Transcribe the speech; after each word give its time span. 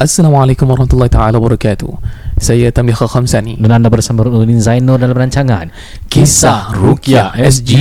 Assalamualaikum 0.00 0.64
warahmatullahi 0.64 1.12
taala 1.12 1.36
wabarakatuh. 1.36 1.92
Saya 2.40 2.72
Tamliha 2.72 3.04
Khamsani. 3.04 3.60
Dan 3.60 3.68
anda 3.68 3.92
bersama 3.92 4.24
Zainur 4.56 4.96
dalam 4.96 5.12
rancangan 5.12 5.68
Kisah 6.08 6.72
Rukia 6.72 7.36
SG. 7.36 7.76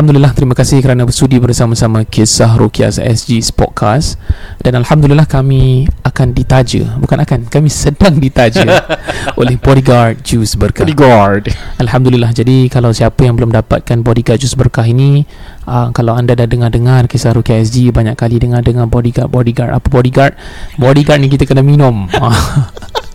Alhamdulillah 0.00 0.32
terima 0.32 0.56
kasih 0.56 0.80
kerana 0.80 1.04
bersudi 1.04 1.36
bersama-sama 1.36 2.08
Kisah 2.08 2.56
Rukia 2.56 2.88
SG 2.88 3.36
Podcast 3.52 4.16
dan 4.64 4.80
alhamdulillah 4.80 5.28
kami 5.28 5.92
akan 6.00 6.32
ditaja. 6.32 6.96
Bukan 6.96 7.20
akan 7.20 7.44
kami 7.52 7.68
sedang 7.68 8.16
ditaja 8.16 8.64
oleh 9.44 9.60
Bodyguard 9.60 10.24
Juice 10.24 10.56
Berkah. 10.56 10.88
Bodyguard. 10.88 11.52
Alhamdulillah. 11.76 12.32
Jadi 12.32 12.72
kalau 12.72 12.96
siapa 12.96 13.28
yang 13.28 13.36
belum 13.36 13.52
dapatkan 13.52 14.00
Bodyguard 14.00 14.40
Juice 14.40 14.56
Berkah 14.56 14.88
ini 14.88 15.28
uh, 15.68 15.92
kalau 15.92 16.16
anda 16.16 16.32
dah 16.32 16.48
dengar-dengar 16.48 17.04
Kisah 17.04 17.36
Rukia 17.36 17.60
SG 17.60 17.92
banyak 17.92 18.16
kali 18.16 18.40
dengar-dengar 18.40 18.88
Bodyguard 18.88 19.28
Bodyguard 19.28 19.76
apa 19.76 19.84
Bodyguard? 19.92 20.32
Bodyguard 20.80 21.20
ni 21.20 21.28
kita 21.28 21.44
kena 21.44 21.60
minum 21.60 22.08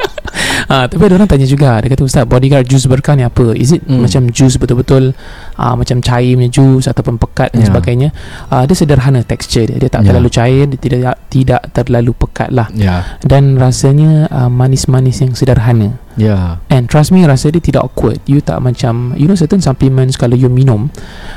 Ah, 0.65 0.89
tapi 0.89 1.05
ada 1.05 1.15
orang 1.15 1.29
tanya 1.29 1.45
juga 1.45 1.77
Dia 1.77 1.89
kata 1.89 2.01
Ustaz 2.01 2.25
bodyguard 2.25 2.65
juice 2.65 2.85
berkah 2.85 3.13
ni 3.13 3.21
apa? 3.21 3.53
Is 3.53 3.69
it 3.71 3.85
Hmm. 3.85 4.01
mm. 4.01 4.09
macam 4.09 4.21
juice 4.29 4.57
betul-betul 4.57 5.13
ah, 5.55 5.73
Macam 5.73 6.01
cair 6.01 6.33
punya 6.33 6.49
juice 6.49 6.85
Ataupun 6.85 7.15
pekat 7.17 7.53
dan 7.53 7.61
Ya. 7.61 7.67
sebagainya? 7.69 8.09
Ah, 8.47 8.65
Dia 8.65 8.73
sederhana 8.73 9.21
tekstur 9.21 9.65
dia 9.65 9.77
Dia 9.77 9.87
tak 9.87 10.01
Ya. 10.01 10.09
terlalu 10.09 10.29
cair 10.29 10.65
Dia 10.65 10.79
tidak 10.79 11.15
tidak 11.29 11.61
terlalu 11.69 12.11
pekat 12.15 12.49
lah. 12.49 12.65
Ya. 12.73 13.05
Dan 13.21 13.55
rasanya 13.55 14.25
ah, 14.27 14.49
manis-manis 14.49 15.19
yang 15.19 15.35
sederhana. 15.35 16.01
Ya. 16.17 16.57
And 16.67 16.87
trust 16.87 17.11
me 17.11 17.21
rasa 17.23 17.51
dia 17.51 17.59
tidak 17.59 17.85
awkward. 17.85 18.23
You 18.25 18.41
tak 18.41 18.57
macam 18.59 19.13
You 19.19 19.27
know 19.27 19.35
certain 19.35 19.61
supplements 19.61 20.15
Kalau 20.15 20.33
you 20.33 20.49
minum 20.49 20.89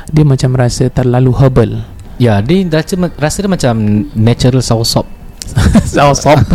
Dia 0.09 0.25
macam 0.25 0.55
rasa 0.55 0.89
terlalu 0.89 1.35
herbal. 1.35 1.71
Ya 2.17 2.41
dia 2.41 2.65
rasa, 2.65 2.97
rasa 3.15 3.37
dia 3.45 3.51
macam 3.51 3.75
Natural 4.11 4.59
soursop 4.59 5.05
Soursop 5.85 6.39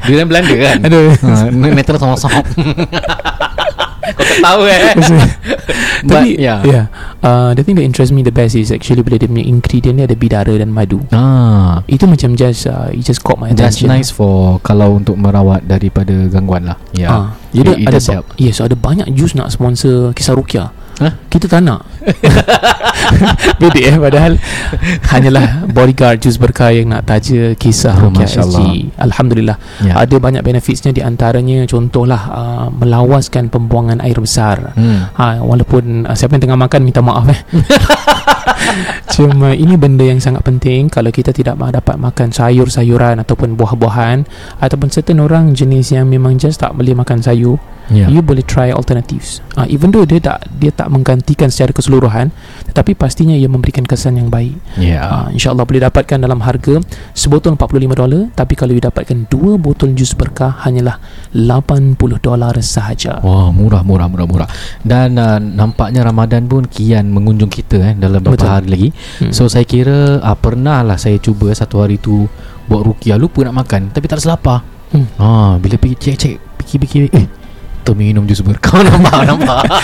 Dia 0.00 0.12
dalam 0.14 0.28
Belanda 0.28 0.54
kan? 0.54 0.76
Aduh. 0.84 1.08
Ha, 1.18 1.30
Natural 1.50 1.98
soursop 1.98 2.44
Kau 4.10 4.24
tak 4.26 4.38
tahu 4.40 4.62
eh? 4.66 4.80
Tapi 6.08 6.32
But, 6.34 6.40
yeah. 6.40 6.60
yeah. 6.64 6.84
Uh, 7.20 7.52
The 7.52 7.62
thing 7.62 7.76
that 7.76 7.84
interests 7.84 8.10
me 8.10 8.20
the 8.20 8.32
best 8.32 8.56
Is 8.56 8.72
actually 8.72 9.04
Bila 9.04 9.20
dia 9.20 9.28
punya 9.28 9.44
ingredient 9.44 10.00
dia 10.00 10.08
Ada 10.08 10.16
bidara 10.16 10.54
dan 10.56 10.72
madu. 10.72 11.04
Ah, 11.10 11.84
Itu 11.84 12.08
macam 12.08 12.32
just 12.34 12.64
uh, 12.64 12.88
It 12.90 13.04
just 13.04 13.20
caught 13.20 13.36
my 13.36 13.52
That's 13.52 13.76
attention. 13.78 13.92
nice 13.92 14.08
for 14.08 14.58
Kalau 14.60 14.96
untuk 14.96 15.14
merawat 15.14 15.62
Daripada 15.62 16.10
gangguan 16.26 16.66
lah. 16.66 16.80
Ya. 16.90 17.08
Ah, 17.08 17.26
Jadi 17.52 17.70
It- 17.76 17.80
it 17.80 17.86
ada 17.86 17.98
ba-. 18.00 18.24
Yes 18.34 18.58
ada 18.58 18.74
banyak 18.74 19.12
juice 19.12 19.36
nak 19.36 19.52
sponsor 19.52 20.10
Kisah 20.10 20.34
Rukia 20.34 20.72
Hah? 21.00 21.12
Kita 21.32 21.48
tak 21.48 21.64
nak 21.64 21.80
Bedek 23.60 23.84
eh 23.88 23.96
Padahal 23.96 24.36
Hanyalah 25.08 25.64
bodyguard 25.72 26.20
Juice 26.20 26.36
berkah 26.36 26.68
yang 26.68 26.92
nak 26.92 27.08
taja 27.08 27.56
Kisah 27.56 27.96
Oh, 27.96 28.12
Rukia 28.12 28.28
Masya 28.28 28.42
SG. 28.44 28.60
Alhamdulillah 29.00 29.56
Ya. 29.80 29.96
Ada 29.96 30.20
banyak 30.20 30.44
benefitsnya 30.44 30.92
Di 30.92 31.00
antaranya 31.00 31.64
Contohlah 31.64 32.22
uh, 32.28 32.66
Melawaskan 32.68 33.48
pembuangan 33.48 34.04
air 34.04 34.20
besar 34.20 34.76
hmm. 34.76 35.16
Ha, 35.16 35.40
walaupun 35.40 36.04
uh, 36.04 36.12
siapa 36.12 36.36
yang 36.36 36.44
tengah 36.44 36.60
makan 36.60 36.80
minta 36.84 37.00
maaf 37.00 37.24
eh. 37.32 37.40
Cuma 39.14 39.52
ini 39.52 39.74
benda 39.74 40.06
yang 40.06 40.22
sangat 40.22 40.46
penting 40.46 40.86
kalau 40.86 41.10
kita 41.10 41.34
tidak 41.34 41.58
dapat 41.58 41.96
makan 41.98 42.30
sayur-sayuran 42.30 43.18
ataupun 43.20 43.58
buah-buahan 43.58 44.24
ataupun 44.62 44.88
certain 44.88 45.18
orang 45.20 45.52
jenis 45.52 45.90
yang 45.92 46.06
memang 46.06 46.38
just 46.38 46.62
tak 46.62 46.72
boleh 46.72 46.94
makan 46.94 47.18
sayur, 47.20 47.58
Ya 47.90 48.06
you 48.06 48.22
boleh 48.22 48.40
try 48.40 48.70
alternatives. 48.70 49.42
Uh, 49.52 49.66
even 49.66 49.90
though 49.90 50.06
dia 50.06 50.18
tak 50.18 50.46
dia 50.56 50.70
tak 50.70 50.88
menggantikan 50.88 51.50
secara 51.50 51.70
keseluruhan, 51.70 52.30
tetapi 52.66 52.94
pastinya 52.94 53.34
ia 53.34 53.46
memberikan 53.46 53.82
kesan 53.82 54.14
yang 54.14 54.30
baik. 54.30 54.54
Ya 54.78 55.02
Uh, 55.02 55.26
InsyaAllah 55.30 55.66
boleh 55.66 55.82
dapatkan 55.82 56.16
dalam 56.16 56.38
harga 56.40 56.78
sebotol 57.12 57.58
45 57.58 57.90
dolar 57.92 58.30
tapi 58.30 58.54
kalau 58.54 58.70
you 58.70 58.80
dapatkan 58.80 59.26
dua 59.26 59.58
botol 59.58 59.90
jus 59.90 60.14
berkah 60.14 60.54
hanyalah 60.62 61.02
80 61.34 61.98
dolar 62.20 62.54
sahaja. 62.60 63.18
Wah 63.20 63.50
murah 63.50 63.82
murah 63.82 64.06
murah 64.06 64.24
murah 64.24 64.48
Dan 64.80 65.16
uh, 65.16 65.36
nampaknya 65.36 66.02
Ramadan 66.02 66.46
pun 66.46 66.62
kian 66.64 67.08
mengunjung 67.08 67.48
kita 67.48 67.76
eh 67.82 67.94
Dalam 67.94 68.20
beberapa 68.20 68.38
Betul. 68.38 68.50
hari 68.50 68.68
lagi 68.68 68.88
Hmm. 69.18 69.32
So 69.32 69.46
saya 69.46 69.64
kira 69.64 70.20
uh, 70.20 70.36
Pernah 70.36 70.86
lah 70.86 70.96
saya 70.96 71.16
cuba 71.16 71.50
satu 71.50 71.82
hari 71.82 71.96
tu 71.96 72.28
Buat 72.64 72.82
rukiah 72.86 73.16
Lupa 73.16 73.42
nak 73.42 73.56
makan 73.58 73.90
Tapi 73.90 74.04
tak 74.06 74.18
ada 74.18 74.24
selapar 74.24 74.58
Hmm. 74.90 75.06
ha, 75.16 75.54
Bila 75.56 75.74
pergi 75.74 75.96
cek-cek 75.96 76.34
Fikir-fikir 76.58 77.02
Eh 77.14 77.26
tu 77.90 77.98
minum 77.98 78.22
jus 78.22 78.38
berkau 78.46 78.78
nampak 78.80 79.26
nampak? 79.26 79.66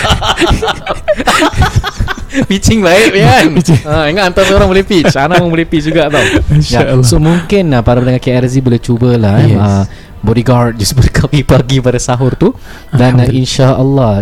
Pitching 2.47 2.83
baik 2.83 3.11
kan? 3.17 3.45
Ha, 3.87 4.11
Ingat 4.11 4.23
hantar 4.31 4.45
orang 4.53 4.69
boleh 4.69 4.85
pitch. 4.85 5.15
Ana 5.15 5.39
pun 5.39 5.49
boleh 5.49 5.65
pitch 5.65 5.89
juga 5.89 6.11
tau. 6.11 6.21
Ya, 6.21 6.39
InsyaAllah. 6.53 7.03
So 7.03 7.17
mungkin 7.17 7.71
uh, 7.71 7.81
Para 7.81 7.97
pendengar 7.97 8.19
KRZ 8.19 8.61
boleh 8.61 8.77
cubalah 8.77 9.41
eh, 9.41 9.55
Yes. 9.55 9.57
uh, 9.57 9.83
Bodyguard 10.21 10.75
Jus 10.75 10.91
berkau 10.93 11.31
pagi 11.31 11.79
pada 11.79 11.97
sahur 11.97 12.35
tu. 12.35 12.51
Dan 12.91 13.17
uh, 13.17 13.25
Alhamdulillah. 13.25 13.31
insya-Allah 13.33 14.13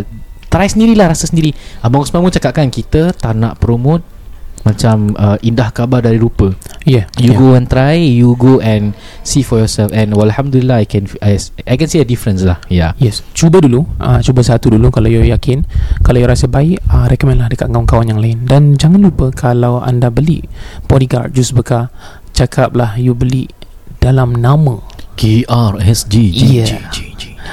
Try 0.47 0.67
sendirilah 0.69 1.05
Rasa 1.11 1.27
sendiri. 1.27 1.51
Abang 1.81 2.05
Osman 2.05 2.21
pun 2.21 2.31
cakap 2.31 2.55
kan 2.55 2.69
Kita 2.69 3.11
tak 3.11 3.33
nak 3.35 3.57
promote 3.59 4.05
Macam 4.65 5.13
uh, 5.15 5.37
Indah 5.45 5.69
kabar 5.69 6.01
dari 6.01 6.17
rupa 6.17 6.51
Yeah. 6.85 7.09
You 7.17 7.33
yeah. 7.33 7.41
go 7.41 7.47
and 7.57 7.65
try 7.65 7.97
You 7.97 8.37
go 8.37 8.61
and 8.61 8.93
See 9.25 9.41
for 9.41 9.57
yourself 9.61 9.89
And 9.93 10.13
Alhamdulillah 10.13 10.81
I 10.81 10.85
can 10.85 11.09
I, 11.21 11.37
I 11.65 11.77
can 11.77 11.89
see 11.89 12.01
a 12.01 12.05
difference 12.05 12.45
lah 12.45 12.61
Yeah 12.69 12.95
Yes, 13.05 13.21
cuba 13.37 13.61
dulu. 13.61 13.85
Uh, 14.01 14.17
cuba 14.25 14.41
satu 14.41 14.73
dulu 14.73 14.89
kalau 14.89 15.05
you 15.05 15.21
yakin. 15.21 15.61
Kalau 16.01 16.17
you 16.17 16.25
rasa 16.25 16.49
baik, 16.49 16.81
uh, 16.89 17.05
recommend 17.05 17.43
lah 17.43 17.51
dekat 17.51 17.69
kawan-kawan 17.69 18.07
yang 18.09 18.21
lain. 18.23 18.41
Dan 18.47 18.79
jangan 18.79 19.03
lupa 19.03 19.29
kalau 19.29 19.83
anda 19.83 20.09
beli 20.09 20.41
bodyguard 20.89 21.35
jus 21.35 21.53
bekar, 21.53 21.93
cakaplah 22.33 22.97
you 22.97 23.13
beli 23.13 23.51
dalam 24.01 24.33
nama. 24.33 24.81
KRSG 25.15 26.13
Yeah. 26.33 26.81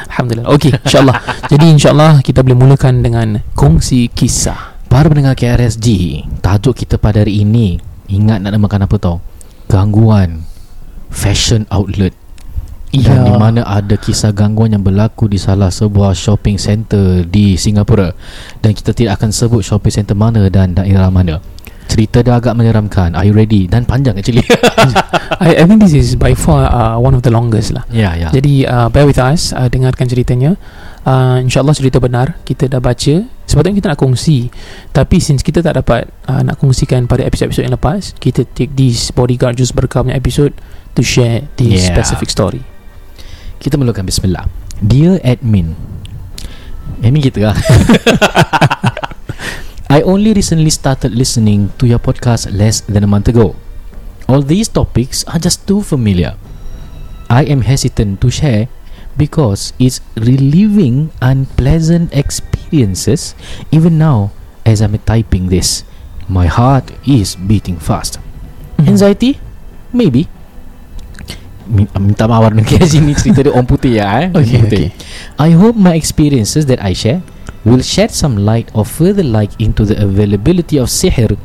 Alhamdulillah. 0.08 0.48
Okey, 0.56 0.72
insyaAllah. 0.72 1.18
Jadi 1.52 1.66
insyaAllah 1.68 2.24
kita 2.24 2.40
boleh 2.40 2.56
mulakan 2.56 3.04
dengan 3.04 3.44
kongsi 3.52 4.08
kisah. 4.08 4.71
Para 4.92 5.08
pendengar 5.08 5.32
KRSG 5.32 6.20
Tajuk 6.44 6.84
kita 6.84 7.00
pada 7.00 7.24
hari 7.24 7.40
ini 7.40 7.80
Ingat 8.12 8.44
nak 8.44 8.52
namakan 8.52 8.84
apa 8.84 9.00
tau? 9.00 9.24
Gangguan 9.64 10.44
Fashion 11.08 11.64
outlet. 11.72 12.12
Ya. 12.92 13.08
Dan 13.08 13.24
di 13.24 13.32
mana 13.36 13.64
ada 13.64 13.96
kisah 13.96 14.36
gangguan 14.36 14.76
yang 14.76 14.84
berlaku 14.84 15.28
di 15.28 15.40
salah 15.40 15.72
sebuah 15.72 16.12
shopping 16.12 16.60
center 16.60 17.24
di 17.24 17.56
Singapura. 17.56 18.12
Dan 18.60 18.76
kita 18.76 18.92
tidak 18.92 19.20
akan 19.20 19.32
sebut 19.32 19.64
shopping 19.64 19.92
center 19.92 20.16
mana 20.16 20.48
dan 20.48 20.76
daerah 20.76 21.08
mana. 21.08 21.40
Cerita 21.88 22.20
dia 22.24 22.36
agak 22.36 22.52
menyeramkan. 22.56 23.12
Are 23.16 23.24
you 23.24 23.36
ready? 23.36 23.68
Dan 23.68 23.84
panjang 23.84 24.16
actually. 24.16 24.44
I, 25.44 25.60
I 25.60 25.64
think 25.68 25.84
this 25.84 25.96
is 25.96 26.16
by 26.16 26.36
far 26.36 26.68
uh, 26.68 26.96
one 27.00 27.16
of 27.16 27.24
the 27.24 27.32
longest 27.32 27.72
lah. 27.76 27.84
Ya 27.92 28.12
ya. 28.12 28.28
Jadi 28.28 28.68
uh, 28.68 28.88
bear 28.92 29.08
with 29.08 29.20
us 29.20 29.56
uh, 29.56 29.68
Dengarkan 29.72 30.08
ceritanya. 30.08 30.56
Uh, 31.04 31.40
InsyaAllah 31.44 31.76
cerita 31.76 31.96
benar. 32.00 32.40
Kita 32.44 32.68
dah 32.68 32.80
baca 32.80 33.24
Sepatutnya 33.44 33.76
kita 33.78 33.88
nak 33.92 34.00
kongsi 34.00 34.48
Tapi 34.90 35.18
since 35.18 35.42
kita 35.42 35.60
tak 35.60 35.76
dapat 35.76 36.08
uh, 36.26 36.40
Nak 36.40 36.56
kongsikan 36.56 37.04
pada 37.04 37.26
episod-episod 37.26 37.66
yang 37.66 37.74
lepas 37.74 38.14
Kita 38.16 38.46
take 38.48 38.72
this 38.72 39.10
Bodyguard 39.10 39.58
Juice 39.58 39.74
Berkah 39.74 40.00
punya 40.00 40.16
episode 40.16 40.54
To 40.94 41.02
share 41.02 41.44
this 41.58 41.84
Yeah. 41.84 41.92
specific 41.92 42.30
story 42.30 42.62
Kita 43.58 43.76
mulakan 43.76 44.06
bismillah 44.06 44.46
Dear 44.78 45.18
admin 45.20 45.74
Admin 47.02 47.20
kita 47.20 47.50
lah 47.50 47.56
I 49.92 50.00
only 50.00 50.32
recently 50.32 50.72
started 50.72 51.12
listening 51.12 51.68
to 51.76 51.84
your 51.84 52.00
podcast 52.00 52.48
less 52.48 52.80
than 52.80 53.04
a 53.04 53.10
month 53.10 53.28
ago. 53.28 53.52
All 54.24 54.40
these 54.40 54.64
topics 54.64 55.20
are 55.28 55.36
just 55.36 55.68
too 55.68 55.84
familiar. 55.84 56.40
I 57.28 57.44
am 57.44 57.68
hesitant 57.68 58.24
to 58.24 58.32
share 58.32 58.72
because 59.20 59.76
it's 59.76 60.00
reliving 60.16 61.12
unpleasant 61.20 62.08
experiences 62.72 63.36
even 63.68 64.00
now 64.00 64.32
as 64.64 64.80
I'm 64.80 64.96
typing 65.04 65.52
this. 65.52 65.84
My 66.28 66.46
heart 66.48 66.88
is 67.06 67.36
beating 67.36 67.76
fast. 67.76 68.16
Anxiety? 68.80 69.36
Maybe. 69.92 70.24
Minta 71.68 72.24
maaf 72.24 72.48
dengan 72.48 72.64
KSG 72.64 73.04
ni 73.04 73.12
cerita 73.20 73.44
dia 73.44 73.52
orang 73.52 73.68
putih 73.68 74.00
ya 74.00 74.24
eh. 74.24 74.26
Okay, 74.32 74.56
putih. 74.64 74.88
I 75.36 75.52
hope 75.52 75.76
my 75.76 75.92
experiences 75.92 76.64
that 76.72 76.80
I 76.80 76.96
share 76.96 77.20
will 77.68 77.84
shed 77.84 78.08
some 78.08 78.40
light 78.40 78.72
or 78.72 78.88
further 78.88 79.22
light 79.22 79.52
into 79.60 79.84
the 79.84 80.00
availability 80.00 80.80
of 80.80 80.88
sihr 80.88 81.36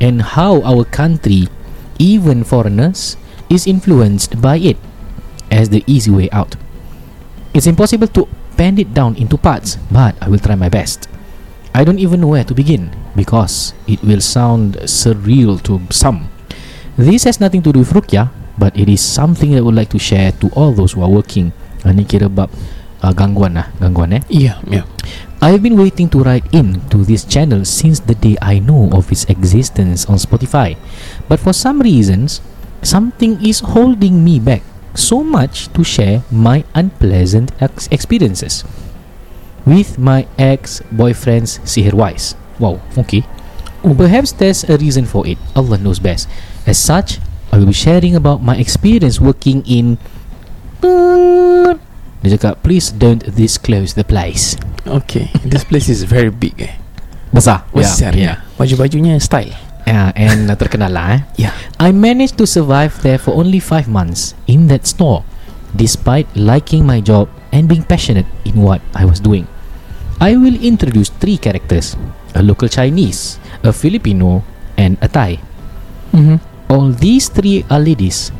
and 0.00 0.34
how 0.34 0.64
our 0.64 0.88
country, 0.88 1.52
even 2.00 2.42
foreigners, 2.42 3.20
is 3.52 3.68
influenced 3.68 4.40
by 4.40 4.56
it 4.56 4.80
as 5.52 5.68
the 5.68 5.84
easy 5.84 6.08
way 6.08 6.32
out. 6.32 6.56
It's 7.52 7.68
impossible 7.68 8.08
to 8.16 8.24
bend 8.60 8.76
it 8.76 8.92
down 8.92 9.16
into 9.16 9.40
parts, 9.40 9.80
but 9.88 10.12
I 10.20 10.28
will 10.28 10.36
try 10.36 10.52
my 10.52 10.68
best. 10.68 11.08
I 11.72 11.80
don't 11.80 11.96
even 11.96 12.20
know 12.20 12.36
where 12.36 12.44
to 12.44 12.52
begin 12.52 12.92
because 13.16 13.72
it 13.88 14.04
will 14.04 14.20
sound 14.20 14.76
surreal 14.84 15.56
to 15.64 15.80
some. 15.88 16.28
This 17.00 17.24
has 17.24 17.40
nothing 17.40 17.64
to 17.64 17.72
do 17.72 17.80
with 17.80 17.96
Rukia, 17.96 18.28
but 18.60 18.76
it 18.76 18.92
is 18.92 19.00
something 19.00 19.56
that 19.56 19.58
I 19.58 19.64
would 19.64 19.80
like 19.80 19.88
to 19.96 19.98
share 19.98 20.36
to 20.44 20.52
all 20.52 20.76
those 20.76 20.92
who 20.92 21.00
are 21.00 21.08
working. 21.08 21.56
Ni 21.88 22.04
kira 22.04 22.28
bab 22.28 22.52
uh, 23.00 23.16
gangguan 23.16 23.56
lah, 23.56 23.72
gangguan 23.80 24.20
eh. 24.20 24.22
Ya, 24.28 24.60
ya. 24.68 24.84
I 25.40 25.56
have 25.56 25.64
been 25.64 25.80
waiting 25.80 26.12
to 26.12 26.20
write 26.20 26.44
in 26.52 26.84
to 26.92 27.00
this 27.00 27.24
channel 27.24 27.64
since 27.64 28.04
the 28.04 28.12
day 28.12 28.36
I 28.44 28.60
know 28.60 28.92
of 28.92 29.08
its 29.08 29.24
existence 29.32 30.04
on 30.04 30.20
Spotify. 30.20 30.76
But 31.32 31.40
for 31.40 31.56
some 31.56 31.80
reasons, 31.80 32.44
something 32.84 33.40
is 33.40 33.64
holding 33.64 34.20
me 34.20 34.36
back 34.36 34.60
so 34.94 35.22
much 35.22 35.68
to 35.74 35.84
share 35.84 36.22
my 36.30 36.64
unpleasant 36.74 37.52
ex- 37.60 37.88
experiences 37.90 38.64
with 39.66 39.98
my 39.98 40.26
ex-boyfriend's 40.38 41.58
sihirwise. 41.64 42.34
Wow, 42.58 42.80
okay. 42.98 43.24
Perhaps 43.82 44.32
there's 44.32 44.64
a 44.68 44.76
reason 44.76 45.06
for 45.06 45.26
it. 45.26 45.38
Allah 45.56 45.78
knows 45.78 45.98
best. 45.98 46.28
As 46.66 46.78
such, 46.78 47.18
I 47.52 47.58
will 47.58 47.66
be 47.66 47.72
sharing 47.72 48.14
about 48.14 48.42
my 48.42 48.56
experience 48.56 49.20
working 49.20 49.64
in 49.66 49.98
Dia 52.20 52.36
cakap 52.36 52.60
Please 52.62 52.92
don't 52.92 53.24
disclose 53.34 53.96
the 53.96 54.04
place 54.04 54.54
Okay. 54.84 55.28
This 55.44 55.64
place 55.64 55.88
is 55.92 56.04
very 56.08 56.32
big 56.32 56.56
eh. 56.60 56.72
Besar 57.32 57.68
Besar 57.72 58.16
ya. 58.16 58.40
Baju-bajunya 58.56 59.20
style. 59.20 59.52
Yeah, 59.88 60.12
and 60.14 60.50
uh, 60.50 60.56
terkenal 60.56 60.92
lah 60.92 61.18
eh. 61.18 61.20
Ya. 61.46 61.50
I 61.80 61.90
managed 61.90 62.38
to 62.38 62.46
survive 62.46 62.94
there 63.02 63.18
for 63.18 63.34
only 63.34 63.58
5 63.58 63.90
months 63.90 64.38
in 64.46 64.70
that 64.70 64.86
store 64.86 65.26
despite 65.74 66.26
liking 66.34 66.86
my 66.86 66.98
job 67.02 67.30
and 67.50 67.66
being 67.66 67.82
passionate 67.82 68.26
in 68.46 68.62
what 68.62 68.82
I 68.94 69.06
was 69.06 69.18
doing. 69.18 69.46
I 70.20 70.36
will 70.36 70.58
introduce 70.60 71.08
three 71.08 71.40
characters 71.40 71.96
a 72.34 72.42
local 72.42 72.68
Chinese, 72.68 73.38
a 73.64 73.72
Filipino, 73.72 74.44
and 74.78 74.94
a 75.02 75.08
Thai. 75.08 75.42
Mhm. 76.14 76.38
All 76.70 76.94
these 76.94 77.26
three 77.26 77.66
are 77.66 77.82
ladies. 77.82 78.30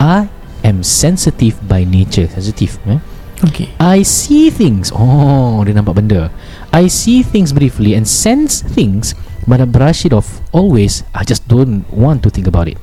I 0.00 0.28
am 0.64 0.80
sensitive 0.80 1.60
by 1.68 1.84
nature. 1.84 2.28
Sensitive, 2.28 2.80
eh? 2.88 3.00
Okay. 3.44 3.68
I 3.76 4.00
see 4.00 4.48
things. 4.48 4.88
Oh, 4.88 5.60
dia 5.64 5.76
nampak 5.76 6.00
benda. 6.00 6.32
I 6.72 6.88
see 6.88 7.20
things 7.20 7.52
briefly 7.52 7.92
and 7.92 8.08
sense 8.08 8.64
things, 8.64 9.12
but 9.46 9.60
I 9.60 9.64
brush 9.64 10.04
it 10.04 10.12
off 10.12 10.42
always. 10.52 11.02
I 11.14 11.24
just 11.24 11.46
don't 11.48 11.86
want 11.90 12.22
to 12.24 12.30
think 12.30 12.46
about 12.46 12.68
it. 12.68 12.78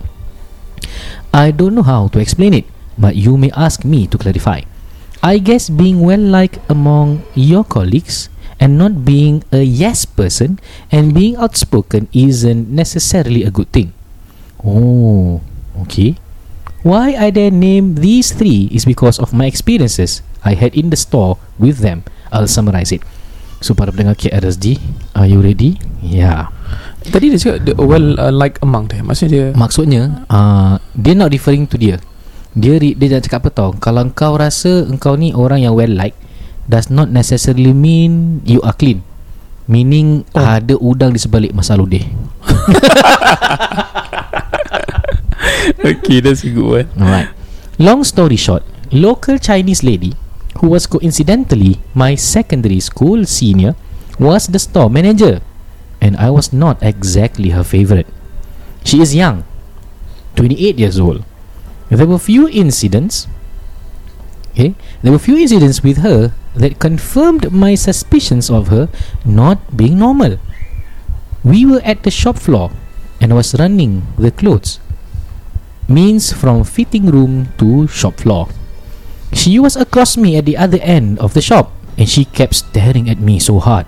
I 1.34 1.52
don't 1.52 1.76
know 1.76 1.84
how 1.84 2.08
to 2.10 2.20
explain 2.20 2.54
it, 2.54 2.66
but 2.98 3.16
you 3.16 3.38
may 3.38 3.52
ask 3.52 3.84
me 3.84 4.08
to 4.08 4.18
clarify. 4.18 4.62
I 5.24 5.40
guess 5.40 5.70
being 5.70 6.02
well 6.02 6.20
liked 6.20 6.60
among 6.68 7.24
your 7.34 7.64
colleagues 7.64 8.28
and 8.60 8.78
not 8.78 9.04
being 9.04 9.44
a 9.52 9.64
yes 9.64 10.06
person 10.06 10.60
and 10.92 11.16
being 11.16 11.36
outspoken 11.36 12.08
isn't 12.14 12.70
necessarily 12.70 13.44
a 13.44 13.52
good 13.52 13.72
thing. 13.72 13.94
Oh, 14.64 15.42
okay. 15.88 16.16
Why 16.84 17.16
I 17.16 17.32
then 17.32 17.60
name 17.60 17.96
these 17.96 18.36
three 18.36 18.68
is 18.72 18.84
because 18.84 19.18
of 19.18 19.32
my 19.32 19.48
experiences 19.48 20.22
I 20.44 20.56
had 20.56 20.76
in 20.76 20.92
the 20.92 21.00
store 21.00 21.40
with 21.58 21.80
them. 21.80 22.04
I'll 22.32 22.48
summarize 22.48 22.92
it. 22.92 23.02
So 23.64 23.72
para 23.72 23.96
pendengar 23.96 24.20
KRSG, 24.20 24.76
are 25.16 25.24
you 25.24 25.40
ready? 25.40 25.80
Yeah. 26.04 26.52
Tadi 27.08 27.32
dia 27.32 27.40
cakap 27.40 27.64
the, 27.64 27.72
well 27.80 28.20
uh, 28.20 28.28
like 28.28 28.60
among 28.60 28.92
dia. 28.92 29.00
Maksudnya 29.00 29.32
dia 29.32 29.46
Maksudnya, 29.56 30.04
uh, 30.28 30.76
dia 30.92 31.16
not 31.16 31.32
referring 31.32 31.64
to 31.72 31.80
dia. 31.80 31.96
Dia 32.52 32.76
ri- 32.76 32.92
dia 32.92 33.16
dah 33.16 33.24
cakap 33.24 33.48
apa 33.48 33.50
tau? 33.56 33.70
Kalau 33.80 34.04
kau 34.12 34.36
rasa 34.36 34.84
engkau 34.84 35.16
ni 35.16 35.32
orang 35.32 35.64
yang 35.64 35.80
well 35.80 35.88
liked, 35.88 36.20
does 36.68 36.92
not 36.92 37.08
necessarily 37.08 37.72
mean 37.72 38.44
you 38.44 38.60
are 38.68 38.76
clean. 38.76 39.00
Meaning 39.64 40.28
Oh. 40.36 40.44
ada 40.44 40.76
udang 40.76 41.16
di 41.16 41.20
sebalik 41.24 41.56
masa 41.56 41.80
ludeh. 41.80 42.04
Okay, 45.84 46.24
that's 46.24 46.44
a 46.44 46.52
good 46.52 46.64
one. 46.64 46.88
Alright. 46.96 47.28
Long 47.76 48.04
story 48.08 48.40
short, 48.40 48.64
local 48.92 49.36
Chinese 49.40 49.84
lady 49.84 50.16
who 50.60 50.68
was 50.68 50.86
coincidentally 50.86 51.80
my 51.94 52.16
secondary 52.16 52.80
school 52.80 53.26
senior 53.26 53.76
was 54.20 54.48
the 54.48 54.60
store 54.60 54.90
manager 54.90 55.42
and 56.02 56.18
I 56.18 56.30
was 56.30 56.52
not 56.54 56.82
exactly 56.84 57.50
her 57.50 57.64
favorite. 57.64 58.08
She 58.84 59.02
is 59.02 59.16
young, 59.16 59.46
28 60.36 60.78
years 60.78 61.00
old. 61.00 61.24
There 61.90 62.08
were 62.08 62.20
few 62.20 62.48
incidents 62.50 63.28
Okay, 64.54 64.76
there 65.02 65.12
were 65.12 65.18
few 65.18 65.36
incidents 65.36 65.82
with 65.82 66.06
her 66.06 66.32
that 66.54 66.78
confirmed 66.78 67.52
my 67.52 67.74
suspicions 67.74 68.52
of 68.52 68.68
her 68.68 68.88
not 69.26 69.76
being 69.76 69.98
normal. 69.98 70.38
We 71.44 71.66
were 71.66 71.82
at 71.84 72.04
the 72.04 72.12
shop 72.12 72.38
floor 72.38 72.70
and 73.20 73.34
I 73.34 73.36
was 73.36 73.58
running 73.58 74.06
the 74.18 74.30
clothes 74.30 74.80
means 75.88 76.32
from 76.32 76.64
fitting 76.64 77.08
room 77.08 77.50
to 77.58 77.88
shop 77.88 78.22
floor. 78.22 78.48
She 79.34 79.60
was 79.60 79.76
across 79.76 80.16
me 80.16 80.38
at 80.38 80.46
the 80.46 80.58
other 80.58 80.80
end 80.82 81.20
of 81.20 81.34
the 81.34 81.42
shop 81.42 81.74
and 81.98 82.08
she 82.08 82.26
kept 82.26 82.56
staring 82.56 83.10
at 83.10 83.20
me 83.20 83.40
so 83.40 83.60
hard. 83.60 83.86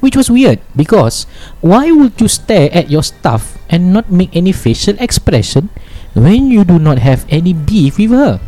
Which 0.00 0.16
was 0.16 0.30
weird 0.30 0.60
because 0.76 1.24
why 1.60 1.90
would 1.90 2.20
you 2.20 2.28
stare 2.28 2.68
at 2.72 2.90
your 2.90 3.02
stuff 3.02 3.56
and 3.68 3.92
not 3.92 4.12
make 4.12 4.34
any 4.36 4.52
facial 4.52 4.96
expression 5.00 5.70
when 6.14 6.50
you 6.50 6.64
do 6.64 6.78
not 6.78 6.98
have 6.98 7.24
any 7.28 7.52
beef 7.52 7.98
with 7.98 8.12
her? 8.12 8.40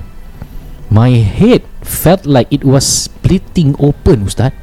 My 0.89 1.21
head 1.21 1.65
felt 1.85 2.25
like 2.25 2.49
it 2.51 2.65
was 2.65 2.87
splitting 2.87 3.77
open, 3.79 4.25
Ustaz. 4.25 4.57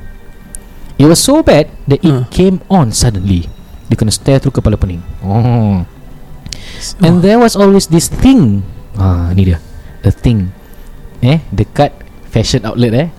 It 0.97 1.05
was 1.05 1.21
so 1.21 1.43
bad 1.43 1.69
that 1.85 2.01
it 2.01 2.31
came 2.31 2.61
on 2.69 2.93
suddenly. 2.93 3.49
You 3.89 3.97
can 3.97 4.09
stare 4.09 4.39
through 4.39 4.57
kepala 4.57 4.79
pening. 4.79 5.05
Oh. 5.21 5.85
Oh. 5.85 7.05
And 7.05 7.21
there 7.21 7.37
was 7.37 7.55
always 7.55 7.87
this 7.87 8.07
thing 8.07 8.63
Ah, 8.95 9.31
ni 9.35 9.45
dia 9.45 9.59
A 10.03 10.11
thing 10.11 10.51
Eh, 11.25 11.41
dekat 11.49 11.89
fashion 12.29 12.61
outlet 12.69 12.93
eh. 12.93 13.09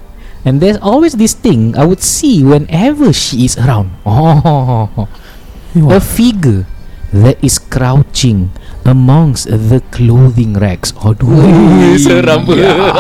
And 0.47 0.63
there's 0.63 0.79
always 0.79 1.19
this 1.19 1.35
thing 1.35 1.75
I 1.75 1.83
would 1.83 1.99
see 1.99 2.47
whenever 2.47 3.11
she 3.11 3.43
is 3.43 3.59
around. 3.59 3.91
Oh 5.77 5.93
A 5.93 6.01
figure 6.01 6.65
That 7.11 7.37
is 7.43 7.59
crouching 7.59 8.55
Amongst 8.87 9.51
the 9.51 9.83
clothing 9.91 10.55
racks. 10.55 10.95
Aduh. 11.03 11.27
Seram 12.01 12.47
pula. 12.47 12.95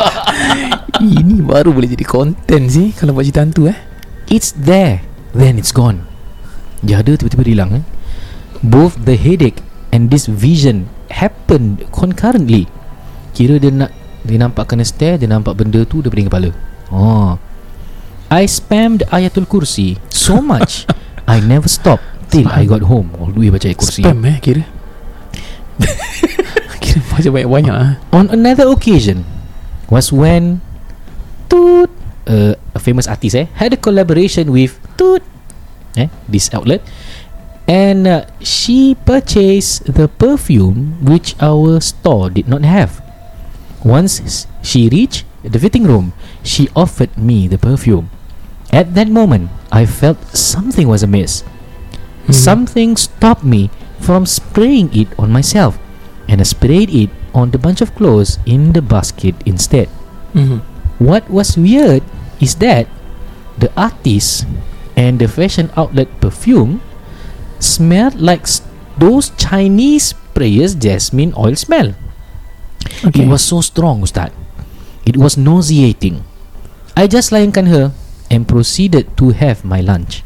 Ini 1.22 1.40
baru 1.40 1.70
boleh 1.70 1.88
jadi 1.88 2.02
content 2.02 2.66
sih 2.66 2.90
Kalau 2.98 3.14
buat 3.14 3.24
cerita 3.24 3.46
hantu 3.46 3.70
eh. 3.70 3.78
It's 4.26 4.50
there 4.58 5.06
Then 5.30 5.56
it's 5.56 5.70
gone. 5.70 6.10
Ada 6.82 7.14
tiba-tiba 7.14 7.46
hilang 7.46 7.70
eh? 7.80 7.84
Both 8.60 9.06
the 9.06 9.14
headache 9.14 9.62
And 9.94 10.10
this 10.10 10.26
vision 10.26 10.90
Happened 11.14 11.86
concurrently. 11.94 12.66
Kira 13.32 13.62
dia 13.62 13.70
nak 13.70 13.94
Dia 14.26 14.42
nampak 14.42 14.66
kena 14.74 14.82
stare 14.82 15.22
Dia 15.22 15.30
nampak 15.30 15.54
benda 15.54 15.86
tu 15.86 16.02
Dia 16.02 16.10
pening 16.10 16.26
kepala. 16.26 16.50
Oh. 16.90 17.38
I 18.26 18.50
spammed 18.50 19.06
Ayatul 19.14 19.46
Kursi 19.46 19.94
So 20.10 20.42
much 20.42 20.90
I 21.30 21.38
never 21.38 21.70
stopped 21.70 22.02
Till 22.26 22.50
I 22.50 22.66
got 22.66 22.82
home. 22.90 23.14
All 23.22 23.30
the 23.30 23.38
way 23.38 23.50
baca 23.54 23.70
ayat 23.70 23.78
kursi 23.78 24.02
Spam 24.02 24.26
eh 24.26 24.42
kira? 24.42 24.66
Kira 26.82 27.00
baca 27.06 27.28
banyak-banyak 27.30 27.74
ah. 27.74 27.92
On 28.10 28.26
another 28.34 28.66
occasion 28.66 29.22
Was 29.86 30.10
when 30.10 30.58
Toot 31.46 31.86
uh, 32.26 32.58
A 32.74 32.80
famous 32.82 33.06
artist 33.06 33.38
eh 33.38 33.46
Had 33.62 33.70
a 33.70 33.78
collaboration 33.78 34.50
with 34.50 34.74
Toot 34.98 35.22
eh, 35.94 36.10
This 36.26 36.50
outlet 36.50 36.82
And 37.70 38.10
uh, 38.10 38.26
She 38.42 38.98
purchased 39.06 39.86
The 39.86 40.10
perfume 40.10 40.98
Which 41.06 41.38
our 41.38 41.78
store 41.78 42.26
did 42.26 42.50
not 42.50 42.66
have 42.66 43.05
Once 43.84 44.46
she 44.62 44.88
reached 44.88 45.24
The 45.44 45.58
fitting 45.58 45.84
room 45.84 46.12
She 46.42 46.68
offered 46.74 47.16
me 47.16 47.48
the 47.48 47.58
perfume 47.58 48.10
At 48.72 48.94
that 48.94 49.08
moment 49.08 49.50
I 49.70 49.86
felt 49.86 50.18
something 50.36 50.88
was 50.88 51.02
amiss 51.02 51.44
Mhm. 52.26 52.34
Something 52.34 52.96
stopped 52.96 53.44
me 53.44 53.70
From 54.00 54.26
spraying 54.26 54.90
it 54.92 55.08
on 55.18 55.30
myself 55.30 55.78
And 56.26 56.40
I 56.40 56.44
sprayed 56.44 56.90
it 56.90 57.10
on 57.36 57.52
the 57.52 57.58
bunch 57.60 57.80
of 57.84 57.94
clothes 57.94 58.40
in 58.48 58.72
the 58.72 58.80
basket 58.80 59.36
instead. 59.44 59.92
Mhm. 60.34 60.64
What 60.98 61.28
was 61.28 61.54
weird 61.60 62.00
is 62.40 62.56
that 62.64 62.88
the 63.60 63.68
artist 63.76 64.48
and 64.96 65.20
the 65.20 65.28
fashion 65.28 65.68
outlet 65.76 66.08
perfume 66.18 66.80
smelled 67.60 68.16
like 68.16 68.48
those 68.96 69.30
Chinese 69.36 70.16
prayers 70.32 70.72
jasmine 70.74 71.36
oil 71.36 71.54
smell. 71.54 71.92
Okay 73.04 73.22
It 73.24 73.28
was 73.28 73.42
so 73.42 73.60
strong, 73.60 74.02
Ustaz. 74.02 74.30
It 75.06 75.16
was 75.16 75.36
nauseating. 75.38 76.22
I 76.96 77.06
just 77.06 77.30
layankan 77.30 77.68
her 77.68 77.92
and 78.30 78.48
proceeded 78.48 79.14
to 79.20 79.30
have 79.36 79.62
my 79.62 79.80
lunch. 79.80 80.24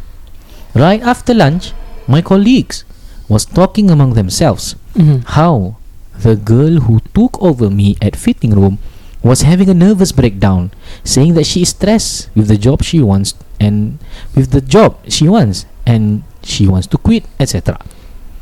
Right 0.73 1.03
after 1.03 1.35
lunch, 1.35 1.73
my 2.09 2.23
colleagues 2.23 2.85
was 3.29 3.45
talking 3.45 3.91
among 3.91 4.15
themselves 4.15 4.75
Mhm. 4.97 5.23
how 5.37 5.77
the 6.17 6.35
girl 6.37 6.81
who 6.89 7.01
took 7.15 7.37
over 7.43 7.69
me 7.71 7.97
at 8.03 8.17
fitting 8.17 8.53
room 8.57 8.79
was 9.23 9.45
having 9.45 9.69
a 9.69 9.77
nervous 9.77 10.13
breakdown, 10.17 10.73
saying 11.05 11.35
that 11.37 11.45
she 11.45 11.61
is 11.63 11.71
stressed 11.77 12.33
with 12.35 12.49
the 12.49 12.57
job 12.57 12.81
she 12.83 13.01
wants 13.05 13.35
and 13.61 14.01
with 14.35 14.51
the 14.51 14.65
job 14.65 14.97
she 15.13 15.29
wants 15.29 15.69
and 15.85 16.25
she 16.43 16.65
wants 16.67 16.89
to 16.89 16.97
quit, 16.97 17.25
etc. 17.39 17.77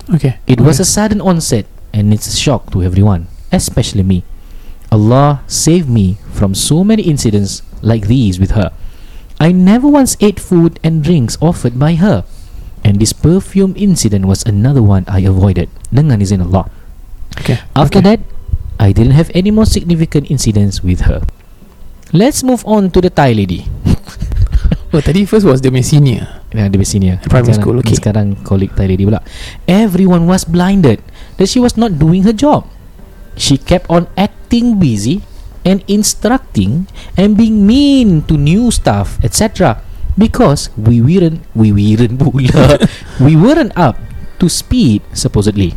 Okay. 0.07 0.39
It 0.47 0.61
was 0.63 0.79
a 0.79 0.87
sudden 0.87 1.19
onset 1.21 1.67
and 1.93 2.15
it's 2.15 2.31
a 2.31 2.37
shock 2.37 2.71
to 2.73 2.83
everyone, 2.87 3.27
especially 3.53 4.03
me. 4.03 4.25
Allah 4.91 5.45
saved 5.47 5.89
me 5.89 6.17
from 6.33 6.55
so 6.55 6.83
many 6.83 7.03
incidents 7.03 7.63
like 7.83 8.09
these 8.09 8.41
with 8.41 8.53
her. 8.53 8.73
I 9.39 9.53
never 9.53 9.87
once 9.87 10.17
ate 10.21 10.41
food 10.41 10.81
and 10.83 11.05
drinks 11.05 11.39
offered 11.41 11.79
by 11.79 11.95
her. 11.95 12.25
And 12.83 12.99
this 12.99 13.13
perfume 13.13 13.75
incident 13.77 14.25
was 14.27 14.43
another 14.45 14.83
one 14.83 15.05
I 15.07 15.21
avoided. 15.29 15.69
Dengan 15.93 16.19
izin 16.25 16.43
Allah. 16.43 16.71
Okay. 17.39 17.61
After 17.77 18.01
okay. 18.01 18.17
that, 18.17 18.21
I 18.81 18.91
didn't 18.95 19.15
have 19.15 19.31
any 19.35 19.51
more 19.51 19.67
significant 19.67 20.31
incidents 20.31 20.83
with 20.83 21.07
her. 21.07 21.23
Let's 22.11 22.43
move 22.43 22.65
on 22.65 22.91
to 22.97 23.03
the 23.03 23.11
Thai 23.11 23.33
lady. 23.37 23.69
Oh, 24.89 25.05
tadi 25.05 25.29
first 25.29 25.45
was 25.45 25.61
the 25.61 25.69
senior. 25.85 26.25
Yang 26.49 26.73
di 26.73 26.79
sini. 26.81 27.09
Primary 27.29 27.53
Sekarang- 27.53 27.61
school, 27.61 27.77
okay. 27.85 27.93
Sekarang 27.93 28.27
colleague 28.41 28.73
Thai 28.73 28.89
lady 28.89 29.05
pula. 29.05 29.21
Everyone 29.69 30.25
was 30.25 30.49
blinded 30.49 31.05
that 31.37 31.45
she 31.45 31.61
was 31.61 31.77
not 31.77 32.01
doing 32.01 32.25
her 32.25 32.33
job. 32.33 32.65
She 33.39 33.57
kept 33.57 33.87
on 33.89 34.11
acting 34.19 34.79
busy 34.83 35.23
and 35.65 35.83
instructing 35.87 36.87
and 37.17 37.39
being 37.39 37.67
mean 37.67 38.23
to 38.27 38.37
new 38.37 38.71
staff, 38.71 39.23
etc. 39.23 39.83
Because 40.19 40.71
we 40.75 41.01
weren't, 41.01 41.47
we 41.55 41.71
weren't 41.71 42.19
pula. 42.19 42.83
we 43.25 43.39
weren't 43.39 43.73
up 43.79 43.97
to 44.43 44.51
speed 44.51 45.03
supposedly. 45.15 45.75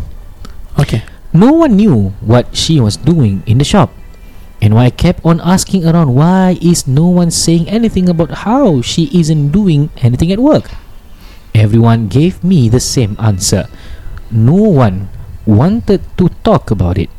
Okay. 0.80 1.06
No 1.32 1.54
one 1.54 1.78
knew 1.78 2.12
what 2.20 2.56
she 2.56 2.82
was 2.82 2.98
doing 2.98 3.44
in 3.46 3.58
the 3.58 3.68
shop. 3.68 3.94
And 4.62 4.78
I 4.78 4.90
kept 4.90 5.26
on 5.26 5.42
asking 5.42 5.86
around 5.86 6.14
why 6.14 6.58
is 6.62 6.86
no 6.86 7.10
one 7.10 7.32
saying 7.32 7.70
anything 7.70 8.10
about 8.10 8.46
how 8.46 8.82
she 8.82 9.10
isn't 9.10 9.50
doing 9.50 9.90
anything 10.02 10.32
at 10.32 10.38
work? 10.38 10.70
Everyone 11.54 12.08
gave 12.08 12.44
me 12.44 12.70
the 12.70 12.80
same 12.80 13.18
answer. 13.18 13.68
No 14.30 14.54
one 14.54 15.10
wanted 15.46 16.06
to 16.18 16.30
talk 16.46 16.70
about 16.70 16.98
it. 16.98 17.10